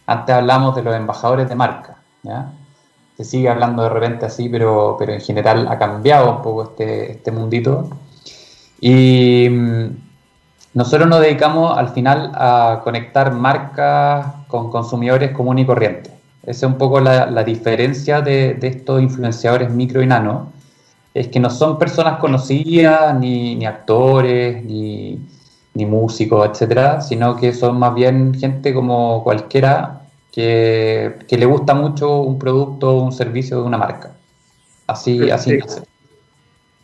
Antes 0.05 0.35
hablamos 0.35 0.75
de 0.75 0.83
los 0.83 0.95
embajadores 0.95 1.49
de 1.49 1.55
marca, 1.55 1.97
¿ya? 2.23 2.51
Se 3.21 3.29
sigue 3.29 3.49
hablando 3.49 3.83
de 3.83 3.89
repente 3.89 4.25
así, 4.25 4.49
pero, 4.49 4.95
pero 4.97 5.13
en 5.13 5.21
general 5.21 5.67
ha 5.69 5.77
cambiado 5.77 6.37
un 6.37 6.41
poco 6.41 6.63
este, 6.63 7.11
este 7.11 7.31
mundito. 7.31 7.87
Y 8.79 9.47
mm, 9.47 9.85
nosotros 10.73 11.07
nos 11.07 11.21
dedicamos 11.21 11.77
al 11.77 11.89
final 11.89 12.31
a 12.33 12.81
conectar 12.83 13.31
marcas 13.31 14.25
con 14.47 14.71
consumidores 14.71 15.29
comunes 15.33 15.65
y 15.65 15.67
corrientes. 15.67 16.13
Esa 16.41 16.65
es 16.65 16.71
un 16.71 16.79
poco 16.79 16.99
la, 16.99 17.27
la 17.27 17.43
diferencia 17.43 18.21
de, 18.21 18.55
de, 18.55 18.67
estos 18.69 18.99
influenciadores 18.99 19.69
micro 19.69 20.01
y 20.01 20.07
nano 20.07 20.51
es 21.13 21.27
que 21.27 21.39
no 21.39 21.51
son 21.51 21.77
personas 21.77 22.17
conocidas, 22.17 23.19
ni, 23.19 23.55
ni 23.55 23.67
actores, 23.67 24.65
ni, 24.65 25.19
ni, 25.75 25.85
músicos, 25.85 26.49
etcétera, 26.49 27.01
sino 27.01 27.35
que 27.35 27.53
son 27.53 27.77
más 27.77 27.93
bien 27.93 28.33
gente 28.33 28.73
como 28.73 29.23
cualquiera 29.23 30.00
que, 30.31 31.19
que 31.27 31.37
le 31.37 31.45
gusta 31.45 31.73
mucho 31.73 32.21
un 32.21 32.39
producto 32.39 32.89
o 32.89 33.03
un 33.03 33.11
servicio 33.11 33.57
de 33.57 33.63
una 33.63 33.77
marca. 33.77 34.15
Así, 34.87 35.29
así 35.29 35.59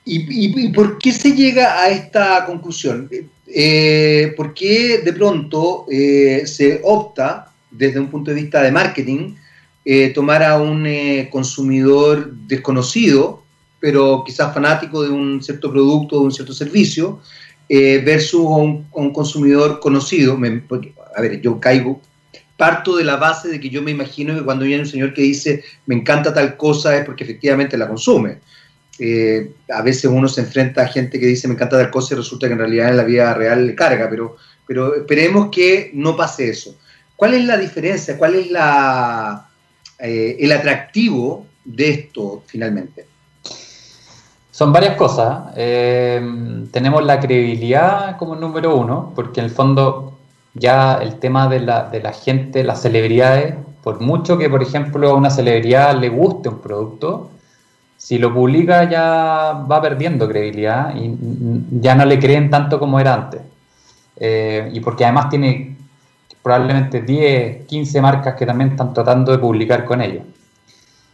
¿Y, 0.05 0.19
y, 0.19 0.65
y 0.65 0.69
por 0.69 0.97
qué 0.97 1.11
se 1.11 1.33
llega 1.33 1.81
a 1.81 1.89
esta 1.89 2.45
conclusión? 2.45 3.09
Eh, 3.45 4.33
¿Por 4.37 4.53
qué 4.53 4.99
de 4.99 5.13
pronto 5.13 5.85
eh, 5.91 6.43
se 6.45 6.79
opta, 6.83 7.51
desde 7.69 7.99
un 7.99 8.07
punto 8.07 8.31
de 8.31 8.41
vista 8.41 8.61
de 8.61 8.71
marketing, 8.71 9.35
eh, 9.83 10.09
tomar 10.09 10.43
a 10.43 10.57
un 10.59 10.85
eh, 10.85 11.29
consumidor 11.31 12.31
desconocido 12.31 13.43
pero 13.79 14.23
quizás 14.25 14.53
fanático 14.55 15.03
de 15.03 15.09
un 15.09 15.43
cierto 15.43 15.71
producto, 15.71 16.19
de 16.19 16.25
un 16.25 16.31
cierto 16.31 16.51
servicio, 16.51 17.19
versus 17.69 18.41
un, 18.41 18.87
un, 18.91 19.13
consumidor 19.13 19.79
conocido. 19.79 20.35
Me, 20.35 20.49
porque, 20.61 20.93
a 21.15 21.21
ver, 21.21 21.39
yo 21.41 21.59
caigo, 21.59 22.01
parto 22.57 22.97
de 22.97 23.03
la 23.03 23.15
base 23.15 23.47
de 23.47 23.59
que 23.59 23.69
yo 23.69 23.81
me 23.81 23.91
imagino 23.91 24.35
que 24.35 24.43
cuando 24.43 24.65
viene 24.65 24.83
un 24.83 24.89
señor 24.89 25.13
que 25.13 25.21
dice 25.21 25.63
me 25.85 25.95
encanta 25.95 26.33
tal 26.33 26.57
cosa 26.57 26.97
es 26.97 27.05
porque 27.05 27.23
efectivamente 27.23 27.77
la 27.77 27.87
consume. 27.87 28.39
Eh, 28.99 29.51
a 29.71 29.83
veces 29.83 30.05
uno 30.05 30.27
se 30.27 30.41
enfrenta 30.41 30.81
a 30.81 30.87
gente 30.87 31.19
que 31.19 31.27
dice 31.27 31.47
me 31.47 31.53
encanta 31.53 31.77
tal 31.77 31.91
cosa 31.91 32.15
y 32.15 32.17
resulta 32.17 32.47
que 32.47 32.53
en 32.53 32.59
realidad 32.59 32.89
en 32.89 32.97
la 32.97 33.03
vida 33.03 33.33
real 33.35 33.67
le 33.67 33.75
carga, 33.75 34.09
pero, 34.09 34.37
pero 34.65 34.95
esperemos 34.95 35.49
que 35.51 35.91
no 35.93 36.17
pase 36.17 36.49
eso. 36.49 36.75
¿Cuál 37.15 37.35
es 37.35 37.45
la 37.45 37.57
diferencia? 37.57 38.17
¿Cuál 38.17 38.35
es 38.35 38.51
la, 38.51 39.49
eh, 39.99 40.37
el 40.39 40.51
atractivo 40.51 41.45
de 41.63 41.89
esto 41.89 42.43
finalmente? 42.47 43.05
Son 44.51 44.73
varias 44.73 44.95
cosas. 44.95 45.53
Eh, 45.55 46.19
tenemos 46.71 47.05
la 47.05 47.19
credibilidad 47.19 48.17
como 48.17 48.35
número 48.35 48.75
uno, 48.75 49.13
porque 49.15 49.39
en 49.39 49.45
el 49.45 49.51
fondo 49.51 50.06
ya 50.59 50.95
el 50.95 51.15
tema 51.15 51.47
de 51.47 51.59
la, 51.59 51.89
de 51.89 52.01
la 52.01 52.13
gente, 52.13 52.63
las 52.63 52.81
celebridades, 52.81 53.55
por 53.83 54.01
mucho 54.01 54.37
que, 54.37 54.49
por 54.49 54.61
ejemplo, 54.61 55.09
a 55.09 55.13
una 55.13 55.29
celebridad 55.29 55.95
le 55.95 56.09
guste 56.09 56.49
un 56.49 56.59
producto, 56.59 57.29
si 57.97 58.17
lo 58.17 58.33
publica 58.33 58.89
ya 58.89 59.65
va 59.69 59.81
perdiendo 59.81 60.27
credibilidad 60.27 60.95
y 60.95 61.15
ya 61.81 61.95
no 61.95 62.05
le 62.05 62.19
creen 62.19 62.49
tanto 62.49 62.79
como 62.79 62.99
era 62.99 63.13
antes. 63.13 63.41
Eh, 64.15 64.69
y 64.73 64.79
porque 64.79 65.03
además 65.03 65.29
tiene 65.29 65.75
probablemente 66.41 67.01
10, 67.01 67.65
15 67.65 68.01
marcas 68.01 68.35
que 68.35 68.45
también 68.45 68.71
están 68.71 68.93
tratando 68.93 69.31
de 69.31 69.39
publicar 69.39 69.83
con 69.85 70.01
ellos. 70.01 70.23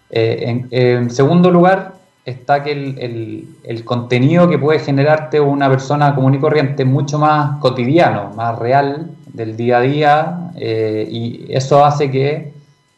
Eh, 0.10 0.68
en, 0.70 1.10
segundo 1.10 1.50
lugar, 1.50 1.96
está 2.24 2.62
que 2.62 2.72
el, 2.72 3.00
el, 3.00 3.48
el, 3.64 3.84
contenido 3.84 4.48
que 4.48 4.60
puede 4.60 4.80
generarte 4.80 5.40
una 5.40 5.70
persona 5.70 6.14
común 6.14 6.36
y 6.36 6.40
corriente 6.40 6.84
es 6.84 6.90
mucho 6.90 7.18
más 7.18 7.60
cotidiano, 7.60 8.32
más 8.36 8.60
real 8.60 9.10
del 9.34 9.58
día 9.58 9.78
a 9.80 9.82
día 9.82 10.52
eh, 10.56 11.08
y 11.10 11.46
eso 11.50 11.84
hace 11.84 12.10
que 12.10 12.54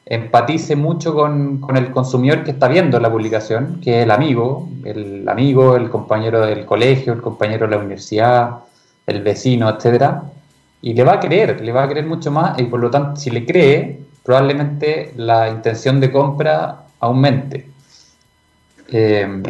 empatice 0.05 0.75
mucho 0.75 1.15
con, 1.15 1.59
con, 1.59 1.77
el 1.77 1.89
consumidor 1.91 2.43
que 2.43 2.51
está 2.51 2.67
viendo 2.67 2.99
la 2.99 3.11
publicación, 3.11 3.79
que 3.81 3.99
es 3.99 4.03
el 4.03 4.11
amigo, 4.11 4.69
el 4.83 5.27
amigo, 5.27 5.75
el 5.75 5.89
compañero 5.89 6.45
del 6.45 6.65
colegio, 6.65 7.13
el 7.13 7.21
compañero 7.21 7.65
de 7.65 7.71
la 7.71 7.81
universidad, 7.81 8.57
el 9.07 9.23
vecino, 9.23 9.69
etcétera, 9.69 10.23
y 10.81 10.93
le 10.93 11.03
va 11.03 11.13
a 11.13 11.19
creer, 11.19 11.61
le 11.61 11.71
va 11.71 11.83
a 11.83 11.89
creer 11.89 12.05
mucho 12.05 12.29
más 12.31 12.59
y 12.59 12.63
por 12.65 12.79
lo 12.79 12.91
tanto 12.91 13.19
si 13.19 13.31
le 13.31 13.45
cree, 13.45 13.99
probablemente 14.23 15.13
la 15.15 15.49
intención 15.49 15.99
de 15.99 16.11
compra 16.11 16.83
aumente. 16.99 17.67
Eh, 18.89 19.41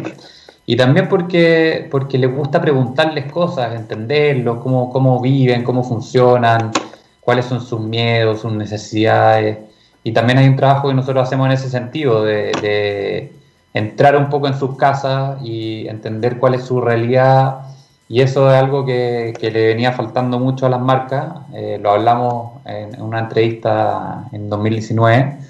y 0.66 0.76
también 0.76 1.08
porque, 1.08 1.86
porque 1.90 2.18
les 2.18 2.34
gusta 2.34 2.60
preguntarles 2.60 3.30
cosas, 3.30 3.74
entenderlos, 3.74 4.58
cómo, 4.58 4.90
cómo 4.90 5.20
viven, 5.20 5.62
cómo 5.62 5.84
funcionan, 5.84 6.72
cuáles 7.20 7.44
son 7.46 7.60
sus 7.60 7.80
miedos, 7.80 8.40
sus 8.40 8.52
necesidades. 8.52 9.58
Y 10.02 10.12
también 10.12 10.38
hay 10.38 10.48
un 10.48 10.56
trabajo 10.56 10.88
que 10.88 10.94
nosotros 10.94 11.22
hacemos 11.24 11.46
en 11.46 11.52
ese 11.52 11.70
sentido, 11.70 12.24
de, 12.24 12.52
de 12.60 13.32
entrar 13.74 14.16
un 14.16 14.28
poco 14.28 14.48
en 14.48 14.58
sus 14.58 14.76
casas 14.76 15.40
y 15.42 15.86
entender 15.86 16.38
cuál 16.38 16.54
es 16.54 16.64
su 16.64 16.80
realidad. 16.80 17.60
Y 18.08 18.20
eso 18.22 18.50
es 18.50 18.56
algo 18.56 18.84
que, 18.84 19.34
que 19.38 19.52
le 19.52 19.68
venía 19.68 19.92
faltando 19.92 20.40
mucho 20.40 20.66
a 20.66 20.68
las 20.68 20.80
marcas. 20.80 21.26
Eh, 21.54 21.78
lo 21.80 21.92
hablamos 21.92 22.52
en 22.64 23.00
una 23.00 23.20
entrevista 23.20 24.24
en 24.32 24.48
2019 24.48 25.45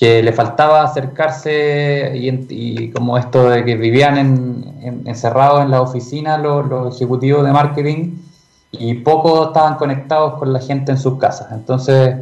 que 0.00 0.22
le 0.22 0.32
faltaba 0.32 0.82
acercarse 0.82 2.12
y, 2.14 2.30
y, 2.48 2.90
como 2.90 3.18
esto 3.18 3.50
de 3.50 3.66
que 3.66 3.76
vivían 3.76 4.16
en, 4.16 4.78
en, 4.80 5.06
encerrados 5.06 5.62
en 5.62 5.70
la 5.70 5.82
oficina 5.82 6.38
los, 6.38 6.96
ejecutivos 6.96 7.44
de 7.44 7.52
marketing 7.52 8.16
y 8.72 8.94
poco 8.94 9.48
estaban 9.48 9.74
conectados 9.74 10.38
con 10.38 10.54
la 10.54 10.60
gente 10.60 10.92
en 10.92 10.96
sus 10.96 11.18
casas. 11.18 11.48
Entonces, 11.52 12.16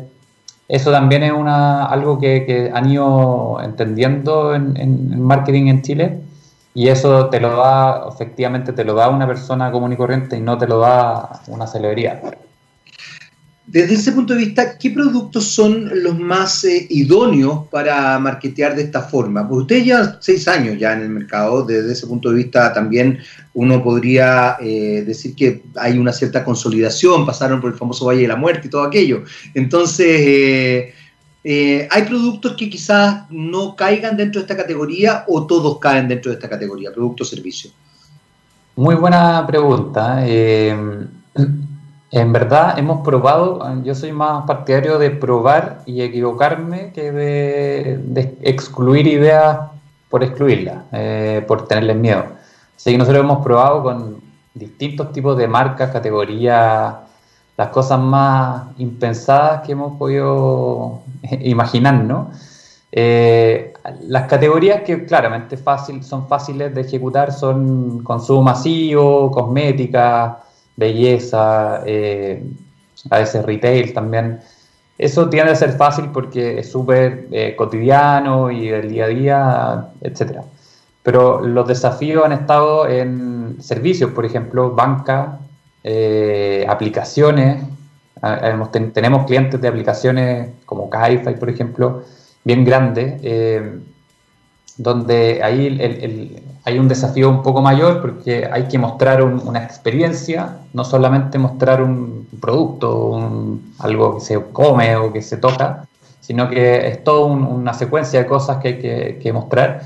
eso 0.66 0.90
también 0.90 1.22
es 1.22 1.30
una, 1.30 1.86
algo 1.86 2.18
que, 2.18 2.44
que 2.44 2.72
han 2.74 2.90
ido 2.90 3.60
entendiendo 3.62 4.56
en, 4.56 4.76
en, 4.76 5.22
marketing 5.22 5.68
en 5.68 5.82
Chile 5.82 6.20
y 6.74 6.88
eso 6.88 7.26
te 7.26 7.38
lo 7.38 7.56
da, 7.58 8.08
efectivamente, 8.12 8.72
te 8.72 8.82
lo 8.82 8.94
da 8.94 9.08
una 9.08 9.28
persona 9.28 9.70
común 9.70 9.92
y 9.92 9.96
corriente 9.96 10.36
y 10.36 10.40
no 10.40 10.58
te 10.58 10.66
lo 10.66 10.80
da 10.80 11.42
una 11.46 11.68
celebridad. 11.68 12.22
Desde 13.70 13.96
ese 13.96 14.12
punto 14.12 14.32
de 14.32 14.38
vista, 14.46 14.78
¿qué 14.78 14.90
productos 14.90 15.44
son 15.44 15.90
los 16.02 16.18
más 16.18 16.64
eh, 16.64 16.86
idóneos 16.88 17.68
para 17.68 18.18
marketear 18.18 18.74
de 18.74 18.84
esta 18.84 19.02
forma? 19.02 19.46
Porque 19.46 19.60
ustedes 19.60 19.84
llevan 19.84 20.16
seis 20.20 20.48
años 20.48 20.78
ya 20.78 20.94
en 20.94 21.02
el 21.02 21.10
mercado, 21.10 21.66
desde 21.66 21.92
ese 21.92 22.06
punto 22.06 22.30
de 22.30 22.36
vista 22.36 22.72
también 22.72 23.18
uno 23.52 23.84
podría 23.84 24.56
eh, 24.58 25.04
decir 25.06 25.34
que 25.34 25.64
hay 25.76 25.98
una 25.98 26.14
cierta 26.14 26.42
consolidación, 26.44 27.26
pasaron 27.26 27.60
por 27.60 27.70
el 27.70 27.76
famoso 27.76 28.06
Valle 28.06 28.22
de 28.22 28.28
la 28.28 28.36
Muerte 28.36 28.68
y 28.68 28.70
todo 28.70 28.84
aquello. 28.84 29.24
Entonces, 29.52 30.94
eh, 31.44 31.88
¿hay 31.90 32.02
productos 32.04 32.54
que 32.56 32.70
quizás 32.70 33.24
no 33.28 33.76
caigan 33.76 34.16
dentro 34.16 34.40
de 34.40 34.44
esta 34.44 34.56
categoría 34.56 35.24
o 35.28 35.46
todos 35.46 35.78
caen 35.78 36.08
dentro 36.08 36.30
de 36.30 36.36
esta 36.36 36.48
categoría, 36.48 36.90
producto-servicio? 36.90 37.70
Muy 38.76 38.94
buena 38.94 39.46
pregunta. 39.46 40.24
En 42.10 42.32
verdad 42.32 42.78
hemos 42.78 43.04
probado, 43.04 43.82
yo 43.82 43.94
soy 43.94 44.12
más 44.12 44.44
partidario 44.46 44.98
de 44.98 45.10
probar 45.10 45.82
y 45.84 46.00
equivocarme 46.00 46.90
que 46.92 47.12
de, 47.12 48.38
excluir 48.40 49.06
ideas 49.06 49.58
por 50.08 50.24
excluirlas, 50.24 50.84
eh, 50.92 51.44
por 51.46 51.68
tenerles 51.68 51.96
miedo. 51.96 52.24
Así 52.74 52.92
que 52.92 52.98
nosotros 52.98 53.24
hemos 53.24 53.44
probado 53.44 53.82
con 53.82 54.22
distintos 54.54 55.12
tipos 55.12 55.36
de 55.36 55.48
marcas, 55.48 55.90
categorías, 55.90 56.94
las 57.58 57.68
cosas 57.68 58.00
más 58.00 58.68
impensadas 58.78 59.62
que 59.66 59.72
hemos 59.72 59.98
podido 59.98 61.00
imaginar, 61.40 61.94
¿no? 61.94 62.30
Eh, 62.90 63.74
las 64.04 64.26
categorías 64.28 64.80
que 64.82 65.04
claramente 65.04 65.58
fácil, 65.58 66.02
son 66.02 66.26
fáciles 66.26 66.74
de 66.74 66.80
ejecutar 66.80 67.32
son 67.32 68.02
consumo 68.02 68.42
masivo, 68.42 69.30
cosmética, 69.30 70.38
belleza, 70.78 71.82
eh, 71.84 72.42
a 73.10 73.18
veces 73.18 73.44
retail 73.44 73.92
también. 73.92 74.40
Eso 74.96 75.28
tiende 75.28 75.52
a 75.52 75.56
ser 75.56 75.72
fácil 75.72 76.06
porque 76.12 76.60
es 76.60 76.70
súper 76.70 77.26
eh, 77.32 77.54
cotidiano 77.56 78.50
y 78.50 78.68
del 78.68 78.88
día 78.88 79.04
a 79.04 79.08
día, 79.08 79.88
etc. 80.00 80.40
Pero 81.02 81.40
los 81.40 81.66
desafíos 81.66 82.24
han 82.24 82.32
estado 82.32 82.88
en 82.88 83.56
servicios, 83.60 84.12
por 84.12 84.24
ejemplo, 84.24 84.70
banca, 84.70 85.40
eh, 85.84 86.64
aplicaciones. 86.68 87.64
Ten 88.72 88.92
tenemos 88.92 89.26
clientes 89.26 89.60
de 89.60 89.68
aplicaciones 89.68 90.50
como 90.66 90.90
Kaify, 90.90 91.38
por 91.38 91.50
ejemplo, 91.50 92.02
bien 92.44 92.64
grandes, 92.64 93.22
donde 94.76 95.40
ahí 95.40 95.66
el, 95.68 96.42
hay 96.68 96.78
un 96.78 96.86
desafío 96.86 97.30
un 97.30 97.42
poco 97.42 97.62
mayor 97.62 98.02
porque 98.02 98.46
hay 98.50 98.64
que 98.68 98.78
mostrar 98.78 99.22
un, 99.22 99.40
una 99.46 99.64
experiencia, 99.64 100.58
no 100.74 100.84
solamente 100.84 101.38
mostrar 101.38 101.82
un 101.82 102.28
producto, 102.40 103.06
un, 103.06 103.74
algo 103.78 104.16
que 104.16 104.20
se 104.20 104.42
come 104.52 104.94
o 104.96 105.10
que 105.10 105.22
se 105.22 105.38
toca, 105.38 105.86
sino 106.20 106.50
que 106.50 106.88
es 106.88 107.02
toda 107.04 107.24
un, 107.26 107.42
una 107.42 107.72
secuencia 107.72 108.20
de 108.20 108.26
cosas 108.26 108.58
que 108.58 108.68
hay 108.68 108.78
que, 108.78 109.18
que, 109.22 109.32
mostrar. 109.32 109.82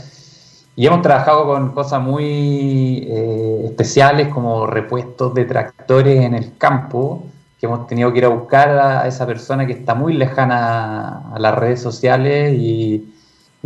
Y 0.75 0.87
hemos 0.87 1.03
trabajado 1.03 1.47
con 1.47 1.71
cosas 1.73 2.03
muy 2.03 3.07
eh, 3.09 3.63
especiales 3.67 4.29
como 4.29 4.67
repuestos 4.67 5.33
de 5.35 5.45
tractores 5.45 6.21
en 6.25 6.35
el 6.35 6.57
campo, 6.59 7.23
que 7.61 7.67
hemos 7.67 7.87
tenido 7.87 8.13
que 8.13 8.19
ir 8.19 8.25
a 8.25 8.29
buscar 8.29 8.71
a 8.71 9.07
esa 9.07 9.25
persona 9.25 9.67
que 9.69 9.75
está 9.75 9.95
muy 9.95 10.15
lejana 10.15 11.31
a 11.33 11.39
las 11.39 11.55
redes 11.55 11.81
sociales 11.81 12.55
y, 12.59 13.09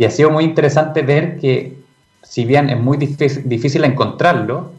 ha 0.05 0.11
sido 0.11 0.29
muy 0.29 0.43
interesante 0.43 1.01
ver 1.01 1.39
que 1.39 1.76
si 2.27 2.45
bien 2.45 2.69
es 2.69 2.79
muy 2.79 2.97
difícil, 2.97 3.83
encontrarlo, 3.83 4.71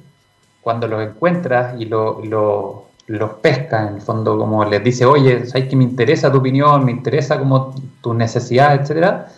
cuando 0.61 0.87
los 0.87 1.03
encuentras 1.03 1.81
y 1.81 1.87
los 1.87 2.27
lo, 2.27 3.39
pescas, 3.41 3.89
en 3.89 3.97
el 3.97 4.03
fondo, 4.03 4.39
como 4.39 4.65
les 4.67 4.85
dice, 4.85 5.07
oye, 5.07 5.47
¿sabes 5.47 5.69
que 5.69 5.77
me 5.77 5.85
interesa 5.85 6.31
tu 6.31 6.39
opinión, 6.39 6.85
me 6.85 6.93
interesa 6.93 7.39
como 7.39 7.75
tus 8.03 8.15
necesidades, 8.15 8.83
etcétera? 8.83 9.29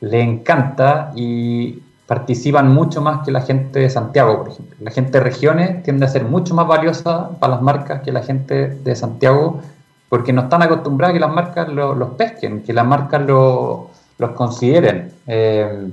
Le 0.00 0.20
encanta 0.20 1.12
y 1.14 1.80
participan 2.06 2.74
mucho 2.74 3.00
más 3.00 3.24
que 3.24 3.30
la 3.30 3.40
gente 3.42 3.78
de 3.78 3.88
Santiago, 3.88 4.38
por 4.38 4.48
ejemplo. 4.48 4.76
La 4.80 4.90
gente 4.90 5.12
de 5.12 5.20
regiones 5.20 5.82
tiende 5.84 6.06
a 6.06 6.08
ser 6.08 6.24
mucho 6.24 6.54
más 6.54 6.66
valiosa 6.66 7.30
para 7.38 7.54
las 7.54 7.62
marcas 7.62 8.02
que 8.02 8.10
la 8.10 8.22
gente 8.22 8.68
de 8.68 8.96
Santiago, 8.96 9.62
porque 10.08 10.32
no 10.32 10.42
están 10.42 10.62
acostumbradas 10.62 11.12
a 11.12 11.14
que 11.14 11.20
las 11.20 11.32
marcas 11.32 11.68
los 11.68 12.10
pesquen, 12.14 12.62
que 12.64 12.72
las 12.72 12.84
marcas 12.84 13.22
los 13.26 14.30
consideren. 14.34 15.12
Eh, 15.28 15.88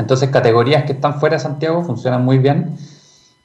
entonces, 0.00 0.30
categorías 0.30 0.84
que 0.84 0.92
están 0.92 1.20
fuera 1.20 1.36
de 1.36 1.40
Santiago 1.40 1.82
funcionan 1.82 2.24
muy 2.24 2.38
bien. 2.38 2.76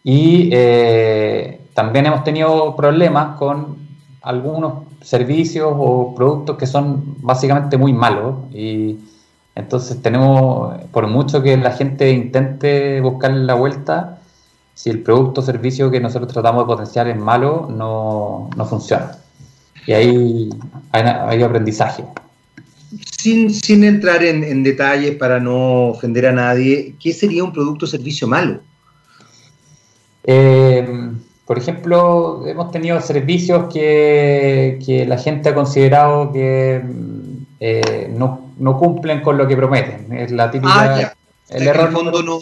Y 0.03 0.49
eh, 0.53 1.67
también 1.73 2.05
hemos 2.05 2.23
tenido 2.23 2.75
problemas 2.75 3.37
con 3.37 3.77
algunos 4.21 4.83
servicios 5.01 5.71
o 5.75 6.15
productos 6.15 6.57
que 6.57 6.67
son 6.67 7.17
básicamente 7.21 7.77
muy 7.77 7.93
malos. 7.93 8.35
Y, 8.53 8.97
entonces 9.55 10.01
tenemos, 10.01 10.75
por 10.91 11.07
mucho 11.07 11.41
que 11.41 11.55
la 11.55 11.71
gente 11.71 12.11
intente 12.11 12.99
buscar 12.99 13.31
la 13.31 13.53
vuelta, 13.53 14.19
si 14.73 14.89
el 14.89 15.01
producto 15.01 15.39
o 15.39 15.43
servicio 15.43 15.89
que 15.89 16.01
nosotros 16.01 16.31
tratamos 16.33 16.63
de 16.63 16.67
potenciar 16.67 17.07
es 17.07 17.17
malo, 17.17 17.67
no, 17.69 18.49
funciona. 18.65 19.13
Y 19.87 19.93
ahí 19.93 20.49
hay, 20.91 21.41
aprendizaje. 21.41 22.03
Sin, 23.17 23.53
sin 23.53 23.83
entrar 23.83 24.23
en, 24.23 24.63
detalles 24.63 25.15
para 25.15 25.39
no 25.39 25.87
ofender 25.89 26.27
a 26.27 26.31
nadie, 26.31 26.95
¿qué 27.01 27.13
sería 27.13 27.43
un 27.43 27.51
producto 27.51 27.85
o 27.85 27.87
servicio 27.87 28.27
malo? 28.27 28.61
Eh, 30.23 30.87
por 31.45 31.57
ejemplo, 31.57 32.43
hemos 32.47 32.71
tenido 32.71 32.99
servicios 33.01 33.71
que, 33.71 34.79
que 34.85 35.05
la 35.05 35.17
gente 35.17 35.49
ha 35.49 35.55
considerado 35.55 36.31
que 36.31 36.81
eh, 37.59 38.11
no, 38.15 38.51
no, 38.57 38.77
cumplen 38.77 39.21
con 39.21 39.37
lo 39.37 39.47
que 39.47 39.55
prometen. 39.55 40.11
Es 40.11 40.31
la 40.31 40.49
típica. 40.49 40.73
Ah, 40.75 41.13
el 41.49 41.67
error. 41.67 41.81
En 41.81 41.87
el 41.87 41.93
fondo 41.93 42.23
no, 42.23 42.39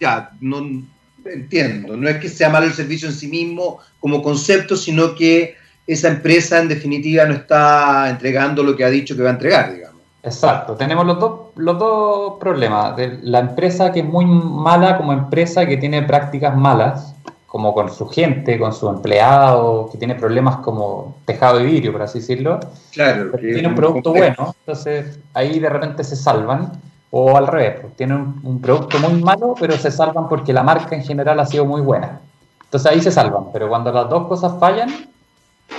ya, 0.00 0.30
no 0.40 0.84
entiendo. 1.24 1.96
No 1.96 2.08
es 2.08 2.16
que 2.16 2.28
sea 2.28 2.48
malo 2.48 2.66
el 2.66 2.72
servicio 2.72 3.08
en 3.08 3.14
sí 3.14 3.28
mismo 3.28 3.80
como 4.00 4.22
concepto, 4.22 4.76
sino 4.76 5.14
que 5.14 5.54
esa 5.86 6.08
empresa 6.08 6.60
en 6.60 6.68
definitiva 6.68 7.24
no 7.26 7.34
está 7.34 8.08
entregando 8.10 8.62
lo 8.62 8.74
que 8.74 8.84
ha 8.84 8.90
dicho 8.90 9.16
que 9.16 9.22
va 9.22 9.30
a 9.30 9.34
entregar, 9.34 9.74
digamos. 9.74 9.85
Exacto, 10.26 10.74
tenemos 10.74 11.06
los 11.06 11.20
dos, 11.20 11.40
los 11.54 11.78
dos 11.78 12.32
problemas. 12.40 12.96
De 12.96 13.20
la 13.22 13.38
empresa 13.38 13.92
que 13.92 14.00
es 14.00 14.04
muy 14.04 14.26
mala 14.26 14.96
como 14.96 15.12
empresa 15.12 15.64
que 15.66 15.76
tiene 15.76 16.02
prácticas 16.02 16.56
malas 16.56 17.14
como 17.46 17.72
con 17.72 17.90
su 17.92 18.08
gente, 18.08 18.58
con 18.58 18.72
su 18.72 18.88
empleado, 18.88 19.88
que 19.90 19.98
tiene 19.98 20.16
problemas 20.16 20.56
como 20.56 21.14
tejado 21.24 21.58
de 21.58 21.64
vidrio, 21.64 21.92
por 21.92 22.02
así 22.02 22.18
decirlo. 22.18 22.58
Claro. 22.92 23.30
tiene 23.38 23.68
un 23.68 23.76
producto 23.76 24.10
bueno, 24.10 24.54
entonces 24.60 25.20
ahí 25.32 25.60
de 25.60 25.68
repente 25.68 26.02
se 26.02 26.16
salvan. 26.16 26.72
O 27.12 27.36
al 27.36 27.46
revés, 27.46 27.78
pues, 27.80 27.94
tienen 27.94 28.34
un, 28.42 28.60
producto 28.60 28.98
muy 28.98 29.22
malo, 29.22 29.54
pero 29.58 29.74
se 29.78 29.92
salvan 29.92 30.28
porque 30.28 30.52
la 30.52 30.64
marca 30.64 30.96
en 30.96 31.04
general 31.04 31.38
ha 31.38 31.46
sido 31.46 31.64
muy 31.64 31.80
buena. 31.80 32.20
Entonces 32.64 32.90
ahí 32.90 33.00
se 33.00 33.12
salvan, 33.12 33.44
pero 33.52 33.68
cuando 33.68 33.92
las 33.92 34.10
dos 34.10 34.26
cosas 34.26 34.58
fallan, 34.58 34.90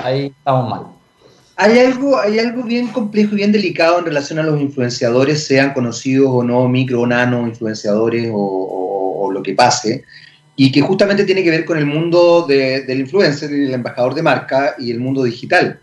ahí 0.03 0.27
estamos 0.27 0.69
mal. 0.69 0.96
Hay 1.57 1.79
algo, 1.79 2.19
hay 2.19 2.39
algo 2.39 2.63
bien 2.63 2.87
complejo 2.87 3.33
y 3.33 3.37
bien 3.37 3.51
delicado 3.51 3.99
en 3.99 4.05
relación 4.05 4.39
a 4.39 4.43
los 4.43 4.61
influenciadores, 4.61 5.45
sean 5.45 5.73
conocidos 5.73 6.29
o 6.31 6.43
no, 6.43 6.69
micro 6.69 7.01
o 7.01 7.07
nano 7.07 7.47
influenciadores 7.47 8.29
o 8.31 9.31
lo 9.33 9.43
que 9.43 9.53
pase, 9.53 10.03
y 10.55 10.71
que 10.71 10.81
justamente 10.81 11.23
tiene 11.23 11.43
que 11.43 11.51
ver 11.51 11.65
con 11.65 11.77
el 11.77 11.85
mundo 11.85 12.45
del 12.47 12.99
influencer, 12.99 13.51
el 13.51 13.73
embajador 13.73 14.15
de 14.15 14.23
marca 14.23 14.75
y 14.79 14.91
el 14.91 14.99
mundo 14.99 15.23
digital. 15.23 15.79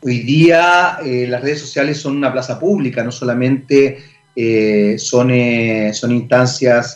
Hoy 0.00 0.20
día 0.20 0.98
eh, 1.04 1.26
las 1.28 1.42
redes 1.42 1.60
sociales 1.60 1.98
son 1.98 2.16
una 2.16 2.32
plaza 2.32 2.58
pública, 2.58 3.04
no 3.04 3.12
solamente 3.12 3.98
eh, 4.34 4.96
son, 4.98 5.30
eh, 5.30 5.92
son 5.94 6.12
instancias 6.12 6.94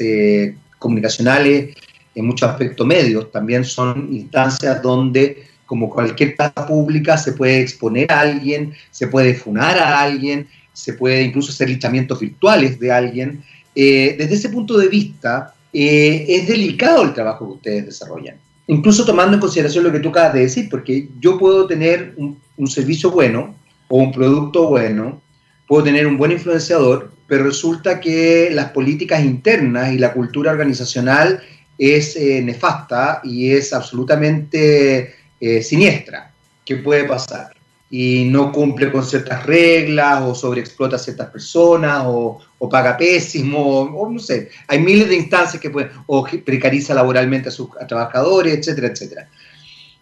comunicacionales, 0.78 1.74
en 2.14 2.26
muchos 2.26 2.48
aspectos 2.48 2.86
medios, 2.86 3.30
también 3.30 3.64
son 3.64 4.08
instancias 4.12 4.82
donde, 4.82 5.44
como 5.68 5.88
cualquier 5.90 6.34
plaza 6.34 6.66
pública, 6.66 7.16
se 7.16 7.32
puede 7.32 7.60
exponer 7.60 8.10
a 8.10 8.20
alguien, 8.20 8.72
se 8.90 9.06
puede 9.06 9.34
funar 9.34 9.78
a 9.78 10.00
alguien, 10.00 10.48
se 10.72 10.94
puede 10.94 11.22
incluso 11.22 11.52
hacer 11.52 11.68
linchamientos 11.68 12.18
virtuales 12.18 12.80
de 12.80 12.90
alguien. 12.90 13.44
desde 13.74 14.34
ese 14.34 14.48
punto 14.48 14.76
de 14.78 14.88
vista, 14.88 15.54
eh, 15.72 16.24
es 16.28 16.48
delicado 16.48 17.02
el 17.02 17.12
trabajo 17.12 17.46
que 17.46 17.54
ustedes 17.54 17.86
desarrollan. 17.86 18.36
Incluso 18.66 19.04
tomando 19.04 19.34
en 19.34 19.40
consideración 19.40 19.84
lo 19.84 19.92
que 19.92 20.00
tú 20.00 20.08
acabas 20.10 20.34
de 20.34 20.40
decir, 20.40 20.68
porque 20.70 21.08
yo 21.20 21.38
puedo 21.38 21.66
tener 21.66 22.14
un, 22.16 22.38
servicio 22.66 23.10
bueno 23.10 23.54
o 23.88 23.98
un 23.98 24.12
producto 24.12 24.68
bueno, 24.68 25.20
puedo 25.66 25.84
tener 25.84 26.06
un 26.06 26.18
buen 26.18 26.32
influenciador, 26.32 27.12
pero 27.26 27.44
resulta 27.44 28.00
que 28.00 28.50
las 28.50 28.70
políticas 28.72 29.24
internas 29.24 29.92
y 29.92 29.98
la 29.98 30.12
cultura 30.12 30.50
organizacional 30.50 31.40
es 31.78 32.16
eh, 32.16 32.42
nefasta 32.42 33.20
y 33.22 33.50
es 33.50 33.72
absolutamente 33.72 35.14
eh, 35.40 35.62
siniestra. 35.62 36.32
¿Qué 36.64 36.76
puede 36.76 37.04
pasar? 37.04 37.58
y 37.90 38.24
no 38.24 38.52
cumple 38.52 38.92
con 38.92 39.04
ciertas 39.04 39.46
reglas 39.46 40.22
o 40.22 40.34
sobreexplota 40.34 40.96
a 40.96 40.98
ciertas 40.98 41.30
personas 41.30 42.02
o, 42.06 42.40
paga 42.70 42.96
pésimo 42.96 43.80
o, 43.80 44.10
no 44.10 44.18
sé, 44.18 44.50
hay 44.66 44.80
miles 44.80 45.08
de 45.08 45.16
instancias 45.16 45.60
que 45.60 45.70
pueden, 45.70 45.90
o 46.06 46.26
precariza 46.44 46.92
laboralmente 46.92 47.48
a 47.48 47.52
sus 47.52 47.68
trabajadores, 47.88 48.58
etcétera, 48.58 48.88
etcétera. 48.88 49.28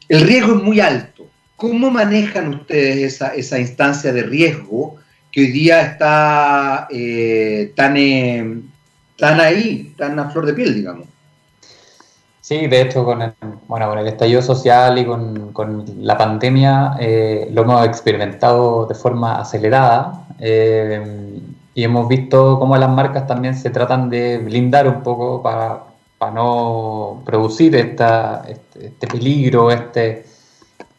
El 0.08 0.22
riesgo 0.22 0.56
es 0.56 0.62
muy 0.62 0.80
alto. 0.80 1.28
¿Cómo 1.54 1.90
manejan 1.90 2.48
ustedes 2.48 3.14
esa, 3.14 3.34
esa 3.34 3.58
instancia 3.58 4.12
de 4.12 4.22
riesgo 4.22 4.96
que 5.30 5.42
hoy 5.42 5.46
día 5.52 5.82
está 5.82 6.88
eh, 6.90 7.72
tan, 7.76 7.96
eh, 7.96 8.60
tan 9.16 9.40
ahí, 9.40 9.94
tan 9.96 10.18
a 10.18 10.30
flor 10.30 10.46
de 10.46 10.54
piel, 10.54 10.74
digamos? 10.74 11.08
Sí, 12.46 12.68
de 12.68 12.80
hecho, 12.80 13.04
con 13.04 13.22
el, 13.22 13.32
bueno, 13.66 13.88
con 13.88 13.98
el 13.98 14.06
estallido 14.06 14.40
social 14.40 14.96
y 14.98 15.04
con, 15.04 15.52
con 15.52 15.84
la 15.98 16.16
pandemia 16.16 16.96
eh, 17.00 17.48
lo 17.52 17.62
hemos 17.62 17.84
experimentado 17.84 18.86
de 18.86 18.94
forma 18.94 19.40
acelerada 19.40 20.28
eh, 20.38 21.40
y 21.74 21.82
hemos 21.82 22.06
visto 22.06 22.56
cómo 22.60 22.76
las 22.76 22.88
marcas 22.88 23.26
también 23.26 23.56
se 23.56 23.70
tratan 23.70 24.08
de 24.10 24.38
blindar 24.38 24.86
un 24.86 25.02
poco 25.02 25.42
para, 25.42 25.86
para 26.18 26.30
no 26.30 27.20
producir 27.24 27.74
esta, 27.74 28.44
este, 28.48 28.86
este 28.86 29.08
peligro, 29.08 29.72
este, 29.72 30.24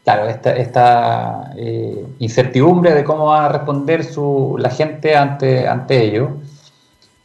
claro, 0.04 0.28
esta, 0.28 0.52
esta 0.54 1.52
eh, 1.56 2.04
incertidumbre 2.18 2.92
de 2.92 3.04
cómo 3.04 3.24
va 3.24 3.46
a 3.46 3.48
responder 3.48 4.04
su, 4.04 4.56
la 4.58 4.68
gente 4.68 5.16
ante, 5.16 5.66
ante 5.66 6.04
ello. 6.04 6.28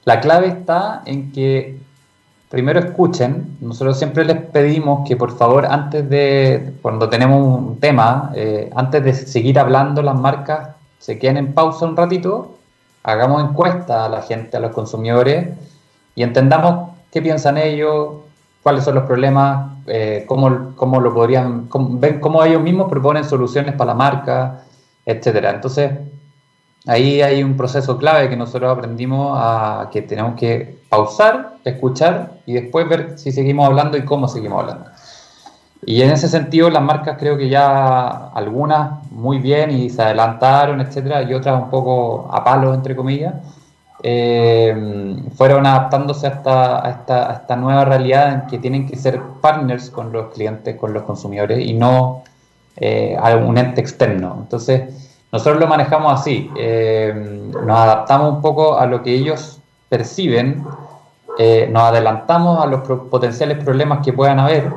La 0.05 0.21
clave 0.21 0.47
está 0.47 1.01
en 1.05 1.33
que 1.33 1.82
primero 2.53 2.79
escuchen. 2.79 3.57
Nosotros 3.61 3.97
siempre 3.97 4.23
les 4.25 4.39
pedimos 4.39 5.09
que 5.09 5.17
por 5.17 5.35
favor, 5.35 5.65
antes 5.65 6.07
de, 6.07 6.73
cuando 6.83 7.09
tenemos 7.09 7.41
un 7.41 7.79
tema, 7.79 8.31
eh, 8.35 8.69
antes 8.75 9.03
de 9.03 9.11
seguir 9.15 9.57
hablando 9.57 10.03
las 10.03 10.15
marcas, 10.15 10.69
se 10.99 11.17
queden 11.17 11.37
en 11.37 11.53
pausa 11.55 11.87
un 11.87 11.97
ratito, 11.97 12.53
hagamos 13.01 13.43
encuesta 13.43 14.05
a 14.05 14.09
la 14.09 14.21
gente, 14.21 14.55
a 14.55 14.59
los 14.59 14.71
consumidores, 14.71 15.47
y 16.13 16.21
entendamos 16.21 16.91
qué 17.11 17.23
piensan 17.23 17.57
ellos, 17.57 18.17
cuáles 18.61 18.83
son 18.83 18.93
los 18.93 19.05
problemas, 19.05 19.71
eh, 19.87 20.23
cómo, 20.27 20.75
cómo, 20.75 21.01
lo 21.01 21.11
podrían, 21.11 21.67
ven 21.99 22.19
cómo 22.19 22.43
ellos 22.43 22.61
mismos 22.61 22.87
proponen 22.87 23.23
soluciones 23.23 23.73
para 23.73 23.93
la 23.93 23.95
marca, 23.95 24.59
etcétera. 25.07 25.49
Entonces, 25.49 25.89
ahí 26.87 27.21
hay 27.21 27.43
un 27.43 27.55
proceso 27.55 27.97
clave 27.97 28.29
que 28.29 28.35
nosotros 28.35 28.71
aprendimos 28.71 29.37
a 29.39 29.89
que 29.91 30.01
tenemos 30.01 30.35
que 30.35 30.79
pausar, 30.89 31.55
escuchar 31.63 32.33
y 32.45 32.53
después 32.53 32.87
ver 32.87 33.17
si 33.17 33.31
seguimos 33.31 33.65
hablando 33.65 33.97
y 33.97 34.05
cómo 34.05 34.27
seguimos 34.27 34.61
hablando. 34.61 34.89
Y 35.85 36.01
en 36.01 36.11
ese 36.11 36.29
sentido 36.29 36.69
las 36.69 36.81
marcas 36.81 37.17
creo 37.19 37.37
que 37.37 37.49
ya 37.49 38.29
algunas 38.29 39.09
muy 39.11 39.39
bien 39.39 39.71
y 39.71 39.89
se 39.89 40.01
adelantaron, 40.01 40.81
etcétera, 40.81 41.23
y 41.23 41.33
otras 41.33 41.61
un 41.61 41.69
poco 41.69 42.29
a 42.31 42.43
palos, 42.43 42.75
entre 42.75 42.95
comillas, 42.95 43.35
eh, 44.01 45.15
fueron 45.35 45.65
adaptándose 45.65 46.27
a 46.27 46.31
esta, 46.31 47.33
esta, 47.33 47.55
nueva 47.55 47.85
realidad 47.85 48.33
en 48.33 48.47
que 48.47 48.59
tienen 48.59 48.85
que 48.87 48.97
ser 48.97 49.21
partners 49.41 49.89
con 49.89 50.11
los 50.11 50.33
clientes, 50.33 50.75
con 50.75 50.93
los 50.93 51.03
consumidores 51.03 51.65
y 51.65 51.73
no 51.73 52.23
eh, 52.75 53.17
a 53.17 53.35
un 53.37 53.57
ente 53.57 53.79
externo. 53.79 54.37
Entonces, 54.41 55.02
nosotros 55.33 55.59
lo 55.59 55.67
manejamos 55.67 56.21
así, 56.21 56.49
eh, 56.55 57.51
nos 57.51 57.77
adaptamos 57.77 58.35
un 58.35 58.41
poco 58.41 58.77
a 58.77 58.85
lo 58.85 59.03
que 59.03 59.13
ellos 59.13 59.59
perciben 59.89 60.63
eh, 61.37 61.67
nos 61.71 61.83
adelantamos 61.83 62.63
a 62.63 62.67
los 62.67 62.81
potenciales 63.09 63.63
problemas 63.63 64.05
que 64.05 64.13
puedan 64.13 64.39
haber. 64.39 64.71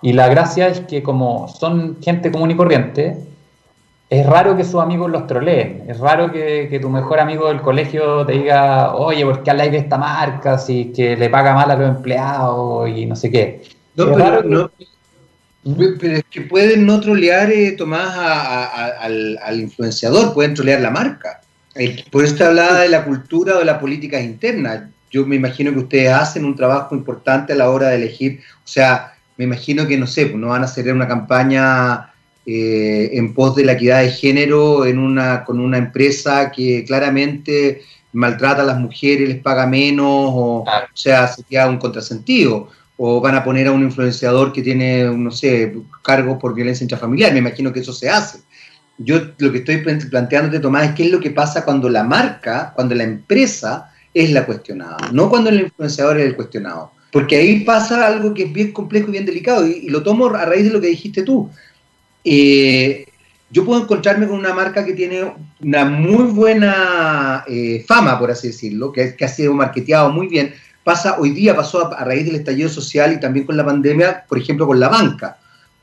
Y 0.00 0.12
la 0.12 0.28
gracia 0.28 0.68
es 0.68 0.80
que 0.80 1.02
como 1.02 1.48
son 1.48 1.98
gente 2.00 2.30
común 2.30 2.50
y 2.50 2.56
corriente, 2.56 3.18
es 4.08 4.26
raro 4.26 4.56
que 4.56 4.64
sus 4.64 4.80
amigos 4.80 5.10
los 5.10 5.26
troleen. 5.26 5.84
Es 5.88 5.98
raro 5.98 6.30
que, 6.30 6.78
tu 6.80 6.88
mejor 6.90 7.18
amigo 7.20 7.48
del 7.48 7.60
colegio 7.60 8.26
te 8.26 8.32
diga, 8.32 8.94
oye, 8.94 9.24
¿por 9.24 9.42
qué 9.42 9.50
habláis 9.50 9.72
de 9.72 9.78
esta 9.78 9.96
marca? 9.98 10.58
Si 10.58 10.92
que 10.92 11.16
le 11.16 11.30
paga 11.30 11.54
mal 11.54 11.70
a 11.70 11.76
los 11.76 11.88
empleados 11.88 12.88
y 12.88 13.06
no 13.06 13.16
sé 13.16 13.30
qué. 13.30 13.62
No, 13.96 14.12
pero, 14.12 14.70
es 15.64 16.24
que 16.30 16.40
pueden 16.42 16.86
no 16.86 17.00
trolear, 17.00 17.50
eh, 17.50 17.72
Tomás, 17.72 18.16
al, 18.16 19.38
al, 19.42 19.60
influenciador, 19.60 20.34
pueden 20.34 20.54
trolear 20.54 20.80
la 20.80 20.90
marca. 20.90 21.40
Por 22.10 22.24
eso 22.24 22.36
te 22.36 22.44
hablaba 22.44 22.80
de 22.80 22.88
la 22.88 23.04
cultura 23.04 23.54
o 23.54 23.58
de 23.60 23.64
las 23.64 23.78
políticas 23.78 24.22
internas 24.22 24.82
yo 25.12 25.26
me 25.26 25.36
imagino 25.36 25.72
que 25.72 25.78
ustedes 25.78 26.10
hacen 26.10 26.44
un 26.46 26.56
trabajo 26.56 26.96
importante 26.96 27.52
a 27.52 27.56
la 27.56 27.70
hora 27.70 27.88
de 27.88 27.96
elegir, 27.96 28.40
o 28.64 28.66
sea, 28.66 29.12
me 29.36 29.44
imagino 29.44 29.86
que, 29.86 29.98
no 29.98 30.06
sé, 30.06 30.26
pues 30.26 30.38
no 30.38 30.48
van 30.48 30.62
a 30.62 30.64
hacer 30.64 30.90
una 30.92 31.06
campaña 31.06 32.12
eh, 32.46 33.10
en 33.12 33.34
pos 33.34 33.54
de 33.54 33.64
la 33.64 33.72
equidad 33.72 34.00
de 34.00 34.10
género 34.10 34.86
en 34.86 34.98
una, 34.98 35.44
con 35.44 35.60
una 35.60 35.76
empresa 35.76 36.50
que 36.50 36.84
claramente 36.84 37.82
maltrata 38.14 38.62
a 38.62 38.64
las 38.64 38.78
mujeres, 38.78 39.28
les 39.28 39.42
paga 39.42 39.66
menos, 39.66 40.06
o, 40.06 40.64
o 40.64 40.66
sea, 40.94 41.28
sería 41.28 41.66
un 41.66 41.78
contrasentido. 41.78 42.70
O 42.96 43.20
van 43.20 43.34
a 43.34 43.42
poner 43.44 43.66
a 43.66 43.72
un 43.72 43.82
influenciador 43.82 44.52
que 44.52 44.62
tiene, 44.62 45.04
no 45.04 45.30
sé, 45.30 45.74
cargos 46.02 46.38
por 46.38 46.54
violencia 46.54 46.84
intrafamiliar. 46.84 47.32
Me 47.32 47.38
imagino 47.38 47.72
que 47.72 47.80
eso 47.80 47.92
se 47.92 48.08
hace. 48.08 48.40
Yo 48.98 49.20
lo 49.38 49.50
que 49.50 49.58
estoy 49.58 49.78
planteándote, 49.78 50.60
Tomás, 50.60 50.88
es 50.88 50.94
qué 50.94 51.04
es 51.04 51.10
lo 51.10 51.20
que 51.20 51.30
pasa 51.30 51.64
cuando 51.64 51.88
la 51.88 52.04
marca, 52.04 52.72
cuando 52.74 52.94
la 52.94 53.04
empresa 53.04 53.90
es 54.14 54.30
la 54.30 54.44
cuestionada, 54.44 55.10
no 55.12 55.30
cuando 55.30 55.50
el 55.50 55.62
influenciador 55.62 56.20
es 56.20 56.26
el 56.26 56.36
cuestionado. 56.36 56.92
Porque 57.10 57.36
ahí 57.36 57.60
pasa 57.60 58.06
algo 58.06 58.32
que 58.32 58.44
es 58.44 58.52
bien 58.52 58.72
complejo 58.72 59.08
y 59.08 59.12
bien 59.12 59.26
delicado, 59.26 59.66
y, 59.66 59.88
lo 59.88 60.02
tomo 60.02 60.26
a 60.26 60.44
raíz 60.44 60.64
de 60.64 60.70
lo 60.70 60.80
que 60.80 60.88
dijiste 60.88 61.22
tú. 61.22 61.50
Eh, 62.24 63.06
yo 63.50 63.64
puedo 63.66 63.82
encontrarme 63.82 64.26
con 64.26 64.38
una 64.38 64.54
marca 64.54 64.84
que 64.84 64.94
tiene 64.94 65.34
una 65.60 65.84
muy 65.84 66.24
buena 66.24 67.44
eh, 67.46 67.84
fama, 67.86 68.18
por 68.18 68.30
así 68.30 68.48
decirlo, 68.48 68.92
que, 68.92 69.14
que, 69.14 69.24
ha 69.24 69.28
sido 69.28 69.52
marketeado 69.52 70.10
muy 70.10 70.28
bien. 70.28 70.54
Pasa 70.84 71.18
hoy 71.18 71.30
día, 71.30 71.54
pasó 71.54 71.92
a, 71.92 72.04
raíz 72.04 72.24
del 72.24 72.36
estallido 72.36 72.68
social 72.68 73.12
y 73.12 73.20
también 73.20 73.46
con 73.46 73.56
la 73.56 73.64
pandemia, 73.64 74.24
por 74.28 74.38
ejemplo, 74.38 74.66
con 74.66 74.80
la 74.80 74.88
banca. 74.88 75.38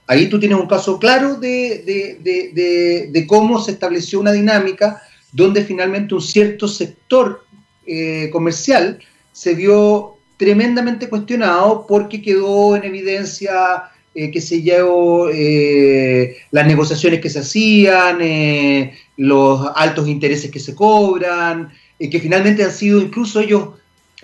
Ahí 0.07 0.27
tú 0.27 0.39
tienes 0.39 0.57
un 0.59 0.67
caso 0.67 0.97
claro 0.99 1.35
de, 1.35 2.17
de, 2.23 3.09
de 3.11 3.27
cómo 3.27 3.59
se 3.61 3.71
estableció 3.71 4.19
una 4.19 4.31
dinámica 4.31 5.01
donde 5.31 5.63
finalmente 5.63 6.15
un 6.15 6.21
cierto 6.21 6.67
sector 6.67 7.43
eh, 7.85 8.29
comercial 8.31 8.99
se 9.31 9.53
vio 9.53 10.17
tremendamente 10.37 11.09
cuestionado 11.09 11.85
porque 11.87 12.21
quedó 12.21 12.75
en 12.75 12.83
evidencia, 12.83 13.83
eh, 14.13 14.31
que 14.31 14.41
se 14.41 14.61
llevó 14.61 15.29
eh, 15.31 16.37
las 16.51 16.67
negociaciones 16.67 17.19
que 17.19 17.29
se 17.29 17.39
hacían, 17.39 18.19
los 19.17 19.71
altos 19.75 20.07
intereses 20.07 20.51
que 20.51 20.59
se 20.59 20.75
cobran, 20.75 21.71
que 21.99 22.19
finalmente 22.19 22.63
han 22.63 22.71
sido 22.71 23.01
incluso 23.01 23.39
ellos 23.39 23.69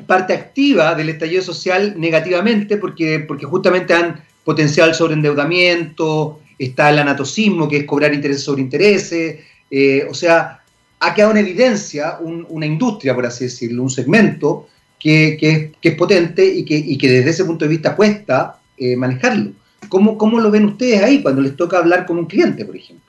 parte 0.05 0.33
activa 0.33 0.95
del 0.95 1.09
estallido 1.09 1.41
social 1.41 1.95
negativamente 1.97 2.77
porque, 2.77 3.19
porque 3.19 3.45
justamente 3.45 3.93
han 3.93 4.23
potenciado 4.43 4.89
el 4.89 4.95
sobreendeudamiento, 4.95 6.41
está 6.59 6.89
el 6.89 6.99
anatocismo, 6.99 7.67
que 7.67 7.77
es 7.77 7.83
cobrar 7.85 8.13
intereses 8.13 8.43
sobre 8.43 8.61
intereses, 8.61 9.39
o 10.09 10.13
sea, 10.13 10.61
ha 10.99 11.13
quedado 11.13 11.31
en 11.31 11.37
evidencia 11.37 12.17
una 12.21 12.65
industria, 12.65 13.13
por 13.13 13.25
así 13.25 13.45
decirlo, 13.45 13.83
un 13.83 13.89
segmento 13.89 14.67
que, 14.99 15.71
es, 15.81 15.95
potente 15.95 16.45
y 16.45 16.65
que, 16.65 17.09
desde 17.09 17.29
ese 17.29 17.45
punto 17.45 17.65
de 17.65 17.69
vista 17.69 17.95
cuesta 17.95 18.59
eh, 18.77 18.95
manejarlo. 18.95 19.51
¿Cómo, 19.89 20.17
¿Cómo, 20.17 20.39
lo 20.39 20.49
ven 20.49 20.65
ustedes 20.65 21.03
ahí 21.03 21.21
cuando 21.21 21.41
les 21.41 21.55
toca 21.55 21.77
hablar 21.77 22.05
con 22.05 22.17
un 22.17 22.25
cliente, 22.25 22.65
por 22.65 22.75
ejemplo? 22.75 23.05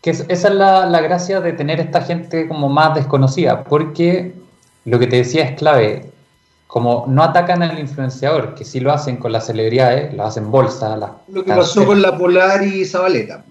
Que 0.00 0.10
esa 0.10 0.24
es 0.28 0.42
la, 0.54 0.86
la, 0.86 1.00
gracia 1.00 1.40
de 1.40 1.52
tener 1.52 1.80
esta 1.80 2.00
gente 2.00 2.48
como 2.48 2.68
más 2.68 2.94
desconocida, 2.94 3.62
porque 3.62 4.32
lo 4.84 4.98
que 4.98 5.06
te 5.06 5.16
decía 5.16 5.44
es 5.44 5.58
clave. 5.58 6.10
Como 6.66 7.04
no 7.06 7.22
atacan 7.22 7.62
al 7.62 7.78
influenciador, 7.78 8.54
que 8.54 8.64
sí 8.64 8.80
lo 8.80 8.92
hacen 8.92 9.18
con 9.18 9.30
las 9.30 9.46
celebridades, 9.46 10.14
lo 10.14 10.24
hacen 10.24 10.50
bolsa. 10.50 10.96
lo 11.28 11.44
que 11.44 11.52
pasó 11.52 11.84
con 11.84 12.00
la 12.00 12.16
Polar 12.16 12.62
y 12.62 12.84
Zabaleta. 12.86 13.44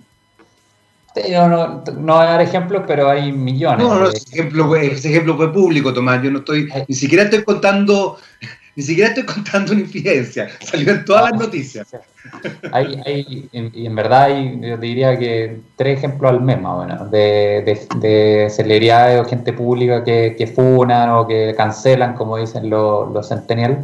No, 1.29 1.49
no, 1.49 1.84
no 1.97 2.15
voy 2.15 2.23
a 2.23 2.29
dar 2.32 2.41
ejemplos, 2.41 2.84
pero 2.88 3.09
hay 3.09 3.32
millones. 3.32 3.86
No, 3.86 3.99
no, 3.99 4.07
ese 4.07 4.23
ejemplo, 4.32 4.67
fue, 4.67 4.93
ese 4.93 5.09
ejemplo 5.09 5.36
fue 5.36 5.51
público, 5.51 5.93
Tomás. 5.93 6.23
Yo 6.23 6.32
no 6.32 6.39
estoy, 6.39 6.71
ni 6.88 6.95
siquiera 6.95 7.25
estoy 7.25 7.43
contando, 7.43 8.17
ni 8.76 8.84
siquiera 8.84 9.09
estoy 9.09 9.26
contando 9.26 9.74
una 9.74 9.82
infidencia. 9.82 10.49
Salió 10.61 10.91
en 10.91 11.05
todas 11.05 11.32
las 11.32 11.39
noticias. 11.39 11.88
Hay, 12.72 13.01
hay, 13.05 13.49
y 13.51 13.86
en 13.86 13.95
verdad 13.95 14.24
hay, 14.24 14.59
yo 14.61 14.78
diría 14.78 15.17
que 15.17 15.59
tres 15.76 15.97
ejemplos 15.97 16.32
al 16.32 16.41
mes 16.41 16.61
más 16.61 16.74
o 16.74 16.86
menos, 16.86 17.11
de, 17.11 17.80
de, 17.99 18.47
celebridades 18.49 19.19
o 19.19 19.26
gente 19.26 19.53
pública 19.53 20.03
que, 20.03 20.36
que, 20.38 20.47
funan 20.47 21.09
o 21.09 21.28
que 21.28 21.53
cancelan, 21.57 22.13
como 22.13 22.38
dicen 22.38 22.69
los, 22.69 23.11
los 23.11 23.28
centennials. 23.28 23.80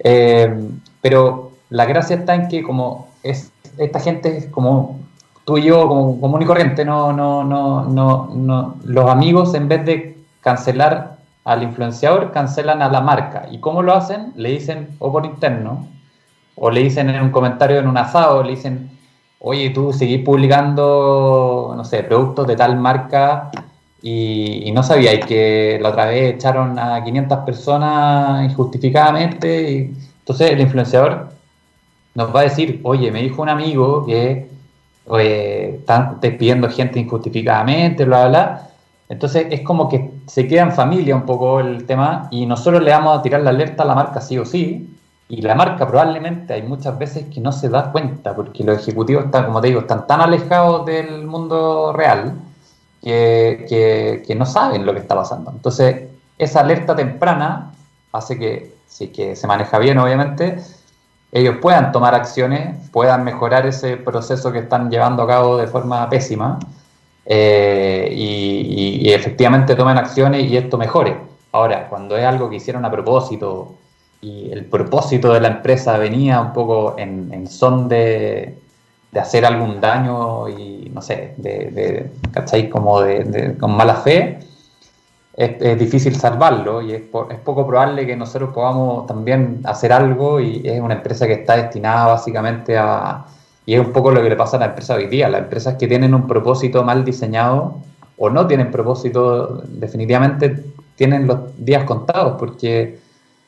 Eh, 0.00 0.54
pero 1.00 1.52
la 1.70 1.86
gracia 1.86 2.16
está 2.16 2.34
en 2.34 2.48
que 2.48 2.62
como 2.62 3.08
es, 3.22 3.50
esta 3.78 3.98
gente 4.00 4.36
es 4.36 4.46
como 4.46 5.00
tú 5.44 5.58
y 5.58 5.64
yo 5.64 5.86
como 5.88 6.20
común 6.20 6.42
y 6.42 6.46
corriente, 6.46 6.84
no, 6.84 7.12
no, 7.12 7.44
no, 7.44 7.84
no, 7.84 8.30
no, 8.34 8.76
los 8.84 9.10
amigos 9.10 9.54
en 9.54 9.68
vez 9.68 9.84
de 9.84 10.16
cancelar 10.40 11.13
al 11.44 11.62
influenciador, 11.62 12.32
cancelan 12.32 12.82
a 12.82 12.88
la 12.88 13.00
marca. 13.00 13.46
¿Y 13.50 13.58
cómo 13.58 13.82
lo 13.82 13.94
hacen? 13.94 14.32
Le 14.36 14.50
dicen 14.50 14.96
o 14.98 15.12
por 15.12 15.26
interno, 15.26 15.88
o 16.56 16.70
le 16.70 16.82
dicen 16.82 17.10
en 17.10 17.22
un 17.22 17.30
comentario 17.30 17.78
en 17.78 17.88
un 17.88 17.96
asado, 17.98 18.42
le 18.42 18.50
dicen, 18.50 18.90
oye, 19.40 19.70
tú 19.70 19.92
seguís 19.92 20.24
publicando, 20.24 21.74
no 21.76 21.84
sé, 21.84 22.02
productos 22.02 22.46
de 22.46 22.56
tal 22.56 22.76
marca 22.76 23.50
y, 24.02 24.70
no 24.72 24.82
sabíais 24.82 25.24
que 25.24 25.78
la 25.80 25.90
otra 25.90 26.06
vez 26.06 26.34
echaron 26.34 26.78
a 26.78 27.02
500 27.04 27.38
personas 27.40 28.50
injustificadamente. 28.50 29.70
Y, 29.70 29.76
entonces 30.20 30.50
el 30.50 30.60
influenciador 30.60 31.30
nos 32.14 32.34
va 32.34 32.40
a 32.40 32.42
decir, 32.44 32.80
oye, 32.84 33.10
me 33.10 33.22
dijo 33.22 33.42
un 33.42 33.48
amigo 33.48 34.04
que 34.06 34.48
eh, 35.18 35.76
están 35.80 36.18
despidiendo 36.20 36.68
gente 36.70 36.98
injustificadamente, 37.00 38.04
bla, 38.04 38.28
bla, 38.28 38.28
bla. 38.28 38.68
Entonces 39.14 39.46
es 39.50 39.60
como 39.60 39.88
que 39.88 40.10
se 40.26 40.48
queda 40.48 40.62
en 40.62 40.72
familia 40.72 41.14
un 41.14 41.22
poco 41.22 41.60
el 41.60 41.86
tema 41.86 42.26
y 42.32 42.46
nosotros 42.46 42.82
le 42.82 42.90
vamos 42.90 43.16
a 43.16 43.22
tirar 43.22 43.42
la 43.42 43.50
alerta 43.50 43.84
a 43.84 43.86
la 43.86 43.94
marca 43.94 44.20
sí 44.20 44.36
o 44.38 44.44
sí. 44.44 44.90
Y 45.28 45.40
la 45.40 45.54
marca 45.54 45.86
probablemente 45.86 46.52
hay 46.52 46.62
muchas 46.62 46.98
veces 46.98 47.26
que 47.32 47.40
no 47.40 47.52
se 47.52 47.68
da 47.68 47.92
cuenta 47.92 48.34
porque 48.34 48.64
los 48.64 48.76
ejecutivos 48.76 49.26
están, 49.26 49.46
como 49.46 49.60
te 49.60 49.68
digo, 49.68 49.80
están 49.80 50.08
tan 50.08 50.20
alejados 50.20 50.84
del 50.84 51.24
mundo 51.24 51.92
real 51.92 52.34
que, 53.00 54.22
que, 54.26 54.34
no 54.34 54.46
saben 54.46 54.84
lo 54.84 54.92
que 54.92 54.98
está 54.98 55.14
pasando. 55.14 55.52
Entonces 55.52 56.08
esa 56.36 56.60
alerta 56.60 56.96
temprana 56.96 57.72
hace 58.10 58.36
que, 58.36 58.74
si 58.88 59.08
que 59.08 59.36
se 59.36 59.46
maneja 59.46 59.78
bien 59.78 59.98
obviamente, 59.98 60.58
ellos 61.30 61.58
puedan 61.62 61.92
tomar 61.92 62.16
acciones, 62.16 62.90
puedan 62.90 63.22
mejorar 63.22 63.64
ese 63.64 63.96
proceso 63.96 64.50
que 64.50 64.58
están 64.58 64.90
llevando 64.90 65.22
a 65.22 65.28
cabo 65.28 65.56
de 65.56 65.68
forma 65.68 66.08
pésima 66.08 66.58
eh, 67.26 68.08
y, 68.12 69.12
efectivamente 69.12 69.74
tomen 69.74 69.96
acciones 69.96 70.44
y 70.50 70.56
esto 70.56 70.76
mejore. 70.76 71.16
Ahora, 71.52 71.88
cuando 71.88 72.16
es 72.16 72.24
algo 72.24 72.50
que 72.50 72.56
hicieron 72.56 72.84
a 72.84 72.90
propósito 72.90 73.76
y 74.20 74.50
el 74.50 74.64
propósito 74.64 75.32
de 75.32 75.40
la 75.40 75.48
empresa 75.48 75.96
venía 75.98 76.40
un 76.40 76.52
poco 76.52 76.96
en, 76.98 77.46
son 77.48 77.88
de, 77.88 78.58
hacer 79.14 79.44
algún 79.46 79.80
daño 79.80 80.48
y 80.48 80.90
no 80.92 81.00
sé, 81.00 81.34
de, 81.36 81.70
de 81.70 82.10
¿cachai? 82.32 82.68
Como 82.68 83.00
de, 83.00 83.56
con 83.58 83.76
mala 83.76 83.94
fe, 83.96 84.40
es, 85.36 85.78
difícil 85.78 86.16
salvarlo 86.16 86.82
y 86.82 86.92
es, 86.92 87.02
es, 87.02 87.38
poco 87.40 87.66
probable 87.66 88.06
que 88.06 88.16
nosotros 88.16 88.50
podamos 88.54 89.06
también 89.06 89.60
hacer 89.64 89.92
algo 89.92 90.40
y 90.40 90.62
es 90.64 90.80
una 90.80 90.94
empresa 90.94 91.26
que 91.26 91.34
está 91.34 91.56
destinada 91.56 92.06
básicamente 92.06 92.76
a... 92.76 93.26
Y 93.66 93.74
es 93.74 93.80
un 93.80 93.92
poco 93.92 94.10
lo 94.10 94.22
que 94.22 94.28
le 94.28 94.36
pasa 94.36 94.56
a 94.56 94.60
la 94.60 94.66
empresa 94.66 94.94
hoy 94.94 95.06
día. 95.06 95.28
Las 95.28 95.42
empresas 95.42 95.76
que 95.76 95.88
tienen 95.88 96.14
un 96.14 96.26
propósito 96.26 96.84
mal 96.84 97.04
diseñado 97.04 97.76
o 98.18 98.30
no 98.30 98.46
tienen 98.46 98.70
propósito, 98.70 99.62
definitivamente 99.68 100.64
tienen 100.96 101.26
los 101.26 101.38
días 101.58 101.84
contados 101.84 102.36
porque 102.38 102.98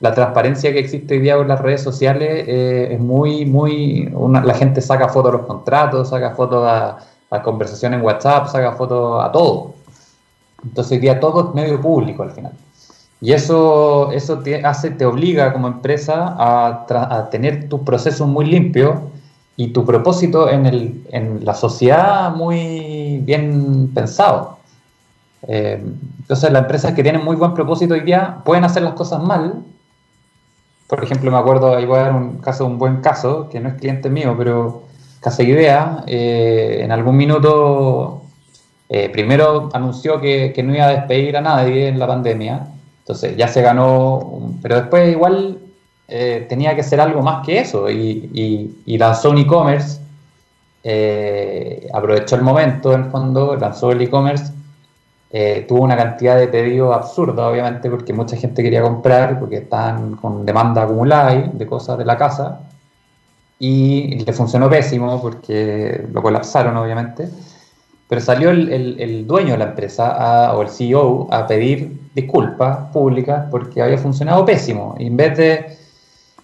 la 0.01 0.13
transparencia 0.13 0.73
que 0.73 0.81
existe 0.81 1.15
hoy 1.15 1.21
día 1.21 1.37
con 1.37 1.49
las 1.49 1.61
redes 1.61 1.83
sociales 1.83 2.45
eh, 2.49 2.89
es 2.93 3.01
muy, 3.01 3.45
muy... 3.45 4.13
la 4.43 4.55
gente 4.55 4.81
saca 4.81 5.09
fotos 5.09 5.33
a 5.33 5.37
los 5.37 5.47
contratos, 5.47 6.11
saca 6.11 6.35
fotos 6.35 6.67
a, 6.67 6.99
a 7.31 7.43
conversación 7.43 7.95
en 7.95 8.03
WhatsApp, 8.03 8.49
saca 8.49 8.73
fotos 8.73 9.25
a 9.25 9.31
todo. 9.33 9.75
Entonces 10.65 10.93
hoy 10.93 10.99
día 10.99 11.21
todo 11.21 11.49
es 11.49 11.55
medio 11.55 11.81
público 11.81 12.23
al 12.23 12.33
final. 12.33 12.53
Y 13.21 13.33
eso, 13.33 14.13
eso 14.13 14.39
te, 14.41 14.65
hace, 14.65 14.91
te 14.91 15.07
obliga 15.07 15.53
como 15.53 15.69
empresa 15.69 16.35
a, 16.39 17.29
tener 17.31 17.69
tus 17.69 17.81
procesos 17.81 18.29
muy 18.29 18.47
limpios 18.47 18.95
y 19.57 19.69
tu 19.69 19.85
propósito 19.85 20.51
en, 20.51 20.67
el, 20.67 21.05
en 21.11 21.45
la 21.45 21.55
sociedad 21.55 22.35
muy 22.35 23.21
bien 23.25 23.91
pensado. 23.95 24.59
Eh, 25.49 25.83
entonces 26.21 26.53
las 26.53 26.63
empresas 26.63 26.93
que 26.93 27.03
tienen 27.03 27.25
muy 27.25 27.37
buen 27.37 27.55
propósito 27.55 27.95
hoy 27.95 28.01
día 28.01 28.39
pueden 28.45 28.65
hacer 28.65 28.83
las 28.83 28.95
cosas 28.95 29.23
mal, 29.23 29.63
por 30.87 31.03
ejemplo, 31.03 31.31
me 31.31 31.39
acuerdo, 31.39 31.75
ahí 31.75 31.85
voy 31.85 31.99
a 31.99 32.03
dar 32.03 32.15
un 32.15 32.39
caso, 32.39 32.65
un 32.65 32.79
buen 32.79 33.01
caso, 33.01 33.49
que 33.49 33.59
no 33.61 33.69
es 33.69 33.75
cliente 33.75 34.09
mío, 34.09 34.35
pero 34.39 34.83
Casa 35.21 35.43
Idea, 35.43 36.05
eh, 36.07 36.81
en 36.83 36.93
algún 36.93 37.17
minuto, 37.17 38.23
eh, 38.89 39.09
primero 39.09 39.69
anunció 39.73 40.21
que, 40.21 40.55
no 40.65 40.75
iba 40.75 40.87
a 40.87 40.91
despedir 40.91 41.37
a 41.37 41.41
nadie 41.41 41.89
en 41.89 41.99
la 41.99 42.07
pandemia, 42.07 42.69
entonces 43.01 43.37
ya 43.37 43.49
se 43.49 43.63
ganó, 43.63 44.53
pero 44.63 44.77
después 44.77 45.11
igual 45.11 45.59
eh, 46.09 46.47
tenía 46.49 46.75
que 46.77 46.83
ser 46.83 47.01
algo 47.01 47.23
más 47.23 47.45
que 47.45 47.61
eso, 47.61 47.91
y, 47.91 48.81
y 48.85 48.99
lanzó 48.99 49.31
un 49.31 49.39
e-commerce, 49.39 50.01
aprovechó 51.93 52.37
el 52.37 52.43
momento, 52.43 52.93
en 52.93 53.05
el 53.05 53.11
fondo, 53.11 53.57
lanzó 53.57 53.91
el 53.93 54.01
e-commerce 54.03 54.57
eh, 55.31 55.65
tuvo 55.69 55.83
una 55.83 55.97
cantidad 55.97 56.39
de 56.39 56.49
pedidos 56.49 56.95
absurda, 56.97 57.49
obviamente, 57.49 57.91
porque 57.91 58.13
mucha 58.13 58.37
gente 58.37 58.63
quería 58.63 58.83
comprar, 58.83 59.39
porque 59.41 59.57
estaban 59.59 60.17
con 60.17 60.47
demanda 60.47 60.83
acumulada 60.85 61.51
de 61.53 61.67
cosas 61.67 61.99
de 61.99 62.05
la 62.05 62.17
casa, 62.17 62.61
y 63.59 64.17
le 64.25 64.33
funcionó 64.33 64.71
pésimo 64.71 65.21
porque 65.21 66.07
lo 66.13 66.23
colapsaron, 66.23 66.77
obviamente. 66.77 67.29
Pero 68.09 68.21
salió 68.21 68.51
el, 68.51 69.27
dueño 69.27 69.53
de 69.53 69.59
la 69.59 69.65
empresa 69.67 70.55
o 70.55 70.63
el 70.63 70.69
CEO 70.69 71.29
a 71.33 71.47
pedir 71.47 71.99
disculpas 72.15 72.91
públicas 72.93 73.47
porque 73.51 73.83
había 73.83 73.99
funcionado 73.99 74.45
pésimo. 74.45 74.95
Y 74.99 75.09
en 75.09 75.17
vez 75.17 75.37
de, 75.37 75.79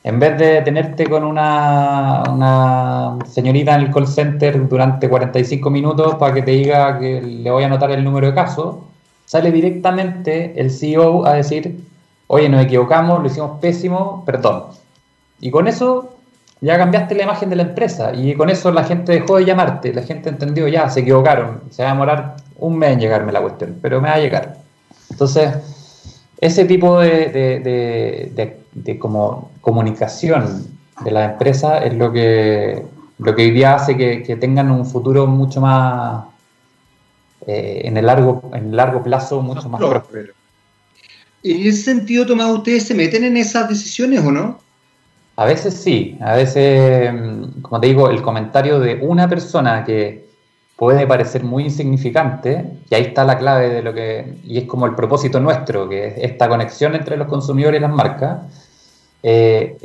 en 0.05 0.19
vez 0.19 0.37
de 0.39 0.63
tenerte 0.63 1.07
con 1.07 1.23
una, 1.25 3.19
señorita 3.29 3.77
en 3.77 3.83
el 3.83 3.93
call 3.93 4.09
center 4.09 4.69
durante 4.69 5.09
45 5.09 5.71
minutos 5.71 6.17
para 6.17 6.35
que 6.35 6.43
te 6.43 6.51
diga 6.53 6.99
que 6.99 7.23
le 7.23 7.51
voy 7.51 7.63
a 7.63 7.67
anotar 7.67 7.93
el 7.93 8.03
número 8.03 8.27
de 8.29 8.35
casos, 8.35 8.77
sale 9.27 9.53
directamente 9.53 10.61
el 10.61 10.71
CEO 10.71 11.25
a 11.25 11.35
decir, 11.35 11.81
oye, 12.27 12.49
nos 12.49 12.65
equivocamos, 12.65 13.21
lo 13.21 13.27
hicimos 13.27 13.61
pésimo, 13.61 14.25
perdón. 14.27 14.65
Y 15.41 15.51
con 15.51 15.69
eso 15.69 16.17
ya 16.61 16.77
cambiaste 16.79 17.15
la 17.15 17.25
imagen 17.25 17.51
de 17.51 17.57
la 17.57 17.63
empresa 17.63 18.13
y 18.13 18.35
con 18.35 18.51
eso 18.51 18.73
la 18.73 18.85
gente 18.85 19.13
dejó 19.13 19.37
de 19.37 19.45
llamarte, 19.45 19.93
la 19.95 20.03
gente 20.03 20.29
entendió, 20.31 20.67
ya, 20.67 20.91
se 20.91 21.01
equivocaron, 21.01 21.61
se 21.71 21.83
va 21.85 21.91
a 21.91 21.93
demorar 21.93 22.37
un 22.57 22.77
mes 22.77 22.93
en 22.93 23.01
llegarme 23.01 23.33
la 23.33 23.41
cuestión, 23.41 23.79
pero 23.81 24.01
me 24.01 24.09
va 24.09 24.15
a 24.15 24.19
llegar. 24.19 24.57
Entonces, 25.11 25.53
ese 26.41 26.65
tipo 26.65 26.99
de 27.01 28.31
de 28.35 28.62
como 28.99 29.51
comunicación 29.61 30.67
de 31.05 31.11
la 31.11 31.25
empresa 31.33 31.79
es 31.85 31.95
lo 31.95 32.13
que, 32.13 32.83
lo 33.19 33.35
que 33.35 33.43
hoy 33.43 33.51
día 33.51 33.75
hace 33.75 33.97
que, 33.97 34.37
tengan 34.37 34.71
un 34.71 34.87
futuro 34.87 35.27
mucho 35.27 35.61
más, 35.61 36.25
eh, 37.47 37.83
en, 37.85 37.97
el 37.97 38.07
largo, 38.07 38.51
en 38.55 38.75
largo 38.75 39.03
plazo, 39.03 39.43
mucho 39.43 39.69
más 39.69 39.81
próspero. 39.81 40.33
En 41.43 41.67
ese 41.67 41.83
sentido, 41.83 42.25
Tomás, 42.25 42.51
¿ustedes 42.51 42.85
se 42.85 42.95
meten 42.95 43.25
en 43.25 43.37
esas 43.37 43.69
decisiones 43.69 44.21
o 44.25 44.31
no? 44.31 44.59
A 45.37 45.45
veces 45.45 45.75
sí, 45.75 46.19
a 46.21 46.35
veces, 46.35 47.13
mm, 47.13 47.63
como 47.63 47.81
te 47.81 47.89
digo, 47.89 48.09
el 48.09 48.23
comentario 48.23 48.79
de 48.79 48.99
una 49.03 49.29
persona 49.29 49.85
que 49.85 50.31
puede 50.77 51.07
parecer 51.07 51.43
muy 51.43 51.65
insignificante, 51.65 52.65
y 52.91 52.95
ahí 52.95 53.03
está 53.03 53.25
la 53.25 53.39
clave 53.39 53.69
de 53.69 53.83
lo 53.83 53.95
que, 53.95 54.39
y 54.45 54.59
es 54.59 54.65
como 54.65 54.87
el 54.87 54.95
propósito 54.95 55.41
nuestro, 55.41 55.89
que 55.89 56.09
es 56.09 56.15
esta 56.19 56.49
conexión 56.49 56.95
entre 56.95 57.17
los 57.17 57.29
consumidores 57.29 57.79
y 57.79 57.83
las 57.83 57.93
marcas, 57.93 58.62
eh, 59.23 59.77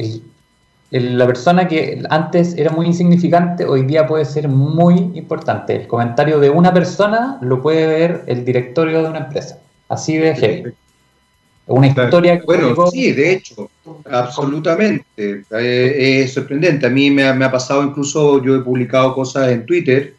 la 0.90 1.28
persona 1.28 1.68
que 1.68 2.02
antes 2.10 2.56
era 2.58 2.72
muy 2.72 2.86
insignificante, 2.86 3.66
hoy 3.66 3.84
día 3.84 4.08
puede 4.08 4.26
ser 4.26 4.48
muy 4.48 5.12
importante. 5.16 5.76
El 5.76 5.88
comentario 5.88 6.40
de 6.40 6.50
una 6.50 6.74
persona 6.74 7.38
lo 7.42 7.62
puede 7.62 7.88
ver 7.88 8.24
el 8.28 8.46
directorio 8.46 9.04
de 9.04 9.10
una 9.10 9.20
empresa. 9.20 9.60
Así 9.90 10.18
de 10.18 10.36
heavy. 10.36 10.74
Una 11.68 11.88
historia 11.88 12.40
que 12.40 12.46
Bueno, 12.46 12.74
sí, 12.90 13.12
de 13.12 13.34
hecho, 13.34 13.70
absolutamente. 14.10 15.44
Eh, 15.52 16.24
es 16.24 16.34
sorprendente. 16.34 16.88
A 16.88 16.90
mí 16.90 17.12
me 17.12 17.26
ha, 17.26 17.52
pasado 17.52 17.84
incluso, 17.84 18.42
yo 18.42 18.56
he 18.56 18.62
publicado 18.62 19.14
cosas 19.14 19.50
en 19.50 19.66
Twitter 19.66 20.14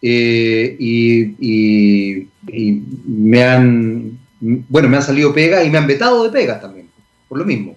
eh, 0.00 0.76
y, 0.78 1.34
y, 1.40 2.82
me 3.06 3.42
han, 3.42 4.18
bueno, 4.40 4.88
me 4.88 4.96
han 4.96 5.02
salido 5.02 5.34
pegas 5.34 5.66
y 5.66 5.70
me 5.70 5.78
han 5.78 5.88
vetado 5.88 6.22
de 6.22 6.30
pegas 6.30 6.60
también, 6.60 6.88
por 7.28 7.38
lo 7.38 7.44
mismo. 7.44 7.76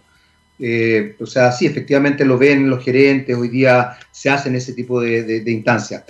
Eh, 0.59 1.15
o 1.19 1.25
sea, 1.25 1.51
sí, 1.51 1.65
efectivamente 1.65 2.25
lo 2.25 2.37
ven 2.37 2.69
los 2.69 2.83
gerentes, 2.83 3.35
hoy 3.35 3.49
día 3.49 3.97
se 4.11 4.29
hacen 4.29 4.55
ese 4.55 4.73
tipo 4.73 5.01
de, 5.01 5.43
instancias. 5.45 6.03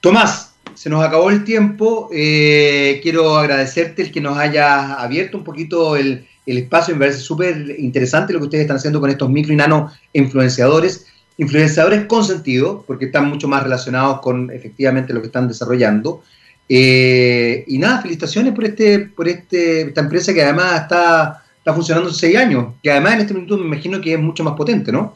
Tomás, 0.00 0.54
se 0.74 0.90
nos 0.90 1.04
acabó 1.04 1.30
el 1.30 1.44
tiempo. 1.44 2.08
Eh, 2.12 3.00
quiero 3.02 3.36
agradecerte 3.36 4.02
el 4.02 4.12
que 4.12 4.20
nos 4.20 4.36
haya 4.36 4.94
abierto 4.94 5.38
un 5.38 5.44
poquito 5.44 5.96
el, 5.96 6.26
espacio. 6.44 6.94
Me 6.94 7.00
parece 7.00 7.18
súper 7.18 7.74
interesante 7.78 8.32
lo 8.32 8.38
que 8.38 8.44
ustedes 8.44 8.62
están 8.62 8.76
haciendo 8.76 9.00
con 9.00 9.10
estos 9.10 9.28
micro 9.30 9.52
y 9.52 9.56
nano 9.56 9.90
influenciadores. 10.12 11.06
Influenciadores 11.38 12.06
con 12.06 12.24
sentido, 12.24 12.84
porque 12.86 13.06
están 13.06 13.28
mucho 13.28 13.48
más 13.48 13.62
relacionados 13.62 14.20
con 14.20 14.50
efectivamente 14.50 15.12
lo 15.12 15.20
que 15.20 15.26
están 15.26 15.48
desarrollando. 15.48 16.22
Eh, 16.68 17.64
y 17.66 17.78
nada, 17.78 18.02
felicitaciones 18.02 18.54
por, 18.54 18.64
este, 18.64 19.00
por 19.00 19.28
este, 19.28 19.82
esta 19.82 20.00
empresa 20.00 20.32
que 20.32 20.42
además 20.42 20.82
está 20.82 21.45
está 21.66 21.74
funcionando 21.74 22.08
hace 22.08 22.20
seis 22.20 22.36
años, 22.36 22.74
que 22.80 22.92
además 22.92 23.14
en 23.14 23.20
este 23.22 23.34
minuto 23.34 23.58
me 23.58 23.66
imagino 23.66 24.00
que 24.00 24.14
es 24.14 24.20
mucho 24.20 24.44
más 24.44 24.54
potente, 24.54 24.92
¿no? 24.92 25.14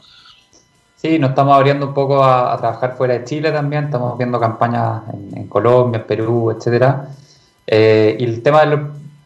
Sí, 0.97 1.17
nos 1.17 1.29
estamos 1.29 1.55
abriendo 1.55 1.87
un 1.87 1.93
poco 1.93 2.25
a, 2.25 2.57
trabajar 2.57 2.97
fuera 2.97 3.13
de 3.13 3.23
Chile 3.23 3.53
también, 3.53 3.85
estamos 3.85 4.17
viendo 4.17 4.37
campañas 4.37 5.03
en, 5.33 5.47
Colombia, 5.47 6.01
en 6.01 6.07
Perú, 6.07 6.51
etcétera. 6.51 7.07
Eh, 7.65 8.17
y 8.19 8.25
el 8.25 8.43
tema 8.43 8.65
de 8.65 8.75
los 8.75 8.79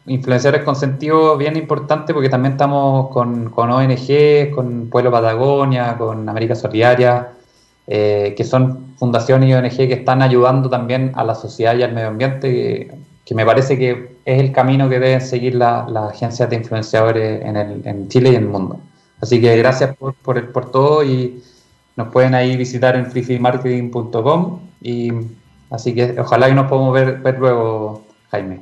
influenciadores 0.06 0.64
con 0.64 0.76
sentido 0.76 1.36
bien 1.36 1.56
importante 1.56 2.14
porque 2.14 2.28
también 2.28 2.52
estamos 2.52 3.08
con, 3.10 3.52
ONG, 3.52 4.54
con 4.54 4.88
Pueblo 4.88 5.10
Patagonia, 5.10 5.98
con 5.98 6.28
América 6.28 6.54
Solidaria, 6.54 7.32
eh, 7.88 8.34
que 8.36 8.44
son 8.44 8.94
fundaciones 8.98 9.50
y 9.50 9.52
ONG 9.52 9.76
que 9.88 9.94
están 9.94 10.22
ayudando 10.22 10.70
también 10.70 11.10
a 11.16 11.24
la 11.24 11.34
sociedad 11.34 11.74
y 11.74 11.82
al 11.82 11.92
medio 11.92 12.06
ambiente, 12.06 12.88
me 13.34 13.44
parece 13.44 13.76
que 13.76 14.16
es 14.24 14.40
el 14.40 14.52
camino 14.52 14.88
que 14.88 15.00
deben 15.00 15.20
seguir 15.20 15.54
las 15.56 15.88
agencias 15.96 16.48
de 16.48 16.56
influenciadores 16.56 17.44
en, 17.44 17.56
el, 17.56 17.82
en 17.84 18.08
Chile 18.08 18.30
y 18.30 18.36
en 18.36 18.44
el 18.44 18.48
mundo. 18.48 18.80
Así 19.20 19.40
que 19.40 19.56
gracias 19.56 19.96
por, 19.96 20.14
por, 20.14 20.70
todo 20.70 21.02
y 21.02 21.42
nos 21.96 22.08
pueden 22.08 22.34
ahí 22.34 22.56
visitar 22.56 22.94
en 22.96 23.06
freefeemarketing.com 23.10 24.60
y 24.82 25.12
así 25.70 25.94
que 25.94 26.14
ojalá 26.20 26.48
que 26.48 26.54
nos 26.54 26.68
podamos 26.68 26.94
ver, 26.94 27.18
ver 27.18 27.38
luego, 27.38 28.06
Jaime. 28.30 28.60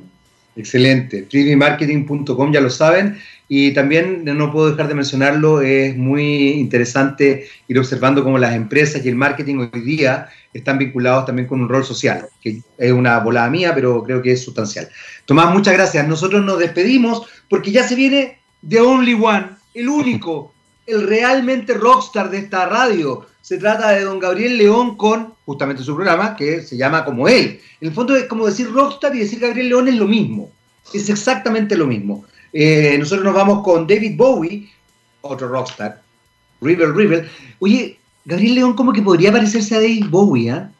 Excelente. 0.55 1.27
freefeemarketing.com 1.29 2.51
ya 2.51 2.61
lo 2.61 2.69
saben. 2.69 3.17
Y 3.47 3.73
también, 3.73 4.23
no 4.25 4.51
puedo 4.51 4.71
dejar 4.71 4.87
de 4.87 4.95
mencionarlo, 4.95 5.61
es 5.61 5.95
muy 5.95 6.49
interesante 6.53 7.47
ir 7.67 7.77
observando 7.77 8.23
cómo 8.23 8.39
las 8.39 8.55
empresas 8.55 9.05
y 9.05 9.09
el 9.09 9.15
marketing 9.15 9.69
hoy 9.71 9.81
día 9.81 10.29
están 10.51 10.79
vinculados 10.79 11.25
también 11.25 11.47
con 11.47 11.61
un 11.61 11.69
rol 11.69 11.85
social, 11.85 12.27
que 12.41 12.61
es 12.77 12.91
una 12.91 13.19
volada 13.19 13.49
mía, 13.49 13.73
pero 13.75 14.01
creo 14.03 14.21
que 14.21 14.31
es 14.31 14.43
sustancial. 14.43 14.89
Tomás, 15.25 15.53
muchas 15.53 15.75
gracias. 15.75 16.07
Nosotros 16.07 16.43
nos 16.43 16.57
despedimos 16.57 17.23
porque 17.49 17.71
ya 17.71 17.87
se 17.87 17.93
viene 17.93 18.39
The 18.67 18.81
Only 18.81 19.13
One, 19.13 19.49
el 19.75 19.89
único, 19.89 20.53
el 20.87 21.05
realmente 21.05 21.73
rockstar 21.73 22.31
de 22.31 22.39
esta 22.39 22.65
radio. 22.65 23.27
Se 23.41 23.57
trata 23.57 23.91
de 23.91 24.05
don 24.05 24.19
Gabriel 24.19 24.57
León 24.57 24.97
con 24.97 25.35
justamente 25.45 25.83
su 25.83 25.93
programa, 25.93 26.35
que 26.35 26.61
se 26.61 26.77
llama 26.77 27.05
como 27.05 27.27
él. 27.27 27.59
En 27.79 27.89
el 27.89 27.93
fondo 27.93 28.15
es 28.15 28.23
como 28.23 28.47
decir 28.47 28.71
rockstar 28.71 29.15
y 29.15 29.19
decir 29.19 29.39
Gabriel 29.39 29.69
León 29.69 29.87
es 29.87 29.95
lo 29.95 30.07
mismo. 30.07 30.49
Es 30.93 31.09
exactamente 31.09 31.77
lo 31.77 31.85
mismo. 31.85 32.25
Eh, 32.57 32.95
nosotros 32.97 33.25
nos 33.25 33.33
vamos 33.33 33.63
con 33.63 33.85
David 33.85 34.15
Bowie, 34.15 34.69
otro 35.19 35.49
rockstar, 35.49 36.01
River 36.61 36.95
River. 36.95 37.29
Oye, 37.59 37.99
Gabriel 38.23 38.55
León 38.55 38.73
como 38.75 38.93
que 38.93 39.01
podría 39.01 39.29
parecerse 39.33 39.75
a 39.75 39.81
David 39.81 40.05
Bowie, 40.09 40.51
¿ah? 40.51 40.71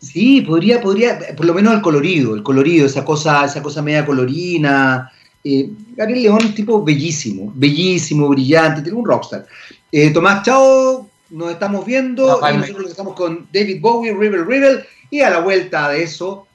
Sí, 0.00 0.42
podría, 0.42 0.80
podría, 0.80 1.18
por 1.36 1.44
lo 1.44 1.54
menos 1.54 1.74
el 1.74 1.82
colorido, 1.82 2.36
el 2.36 2.44
colorido, 2.44 2.86
esa 2.86 3.04
cosa, 3.04 3.44
esa 3.44 3.60
cosa 3.60 3.82
media 3.82 4.06
colorina. 4.06 5.10
Eh, 5.42 5.70
Gabriel 5.96 6.22
León 6.22 6.40
es 6.44 6.54
tipo 6.54 6.84
bellísimo, 6.84 7.52
bellísimo, 7.52 8.28
brillante, 8.28 8.82
tiene 8.82 8.96
un 8.96 9.04
rockstar. 9.04 9.46
Eh, 9.90 10.10
Tomás, 10.10 10.44
chao, 10.44 11.10
nos 11.30 11.50
estamos 11.50 11.84
viendo 11.84 12.40
y 12.48 12.56
nosotros 12.58 12.90
estamos 12.90 13.16
con 13.16 13.48
David 13.52 13.80
Bowie, 13.80 14.14
River 14.14 14.46
River, 14.46 14.86
y 15.10 15.18
a 15.18 15.30
la 15.30 15.40
vuelta 15.40 15.88
de 15.88 16.04
eso, 16.04 16.46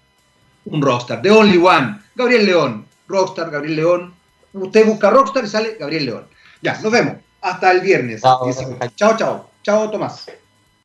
un 0.63 0.81
rockstar, 0.81 1.21
The 1.21 1.31
Only 1.31 1.57
One, 1.57 1.99
Gabriel 2.15 2.45
León, 2.45 2.84
rockstar, 3.07 3.49
Gabriel 3.51 3.75
León. 3.75 4.13
Usted 4.53 4.85
busca 4.85 5.09
rockstar 5.09 5.43
y 5.45 5.47
sale 5.47 5.77
Gabriel 5.79 6.05
León. 6.05 6.27
Ya, 6.61 6.79
nos 6.81 6.91
vemos. 6.91 7.15
Hasta 7.41 7.71
el 7.71 7.81
viernes. 7.81 8.21
chao. 8.95 9.17
chao. 9.17 9.49
Chao, 9.63 9.89
Tomás. 9.89 10.25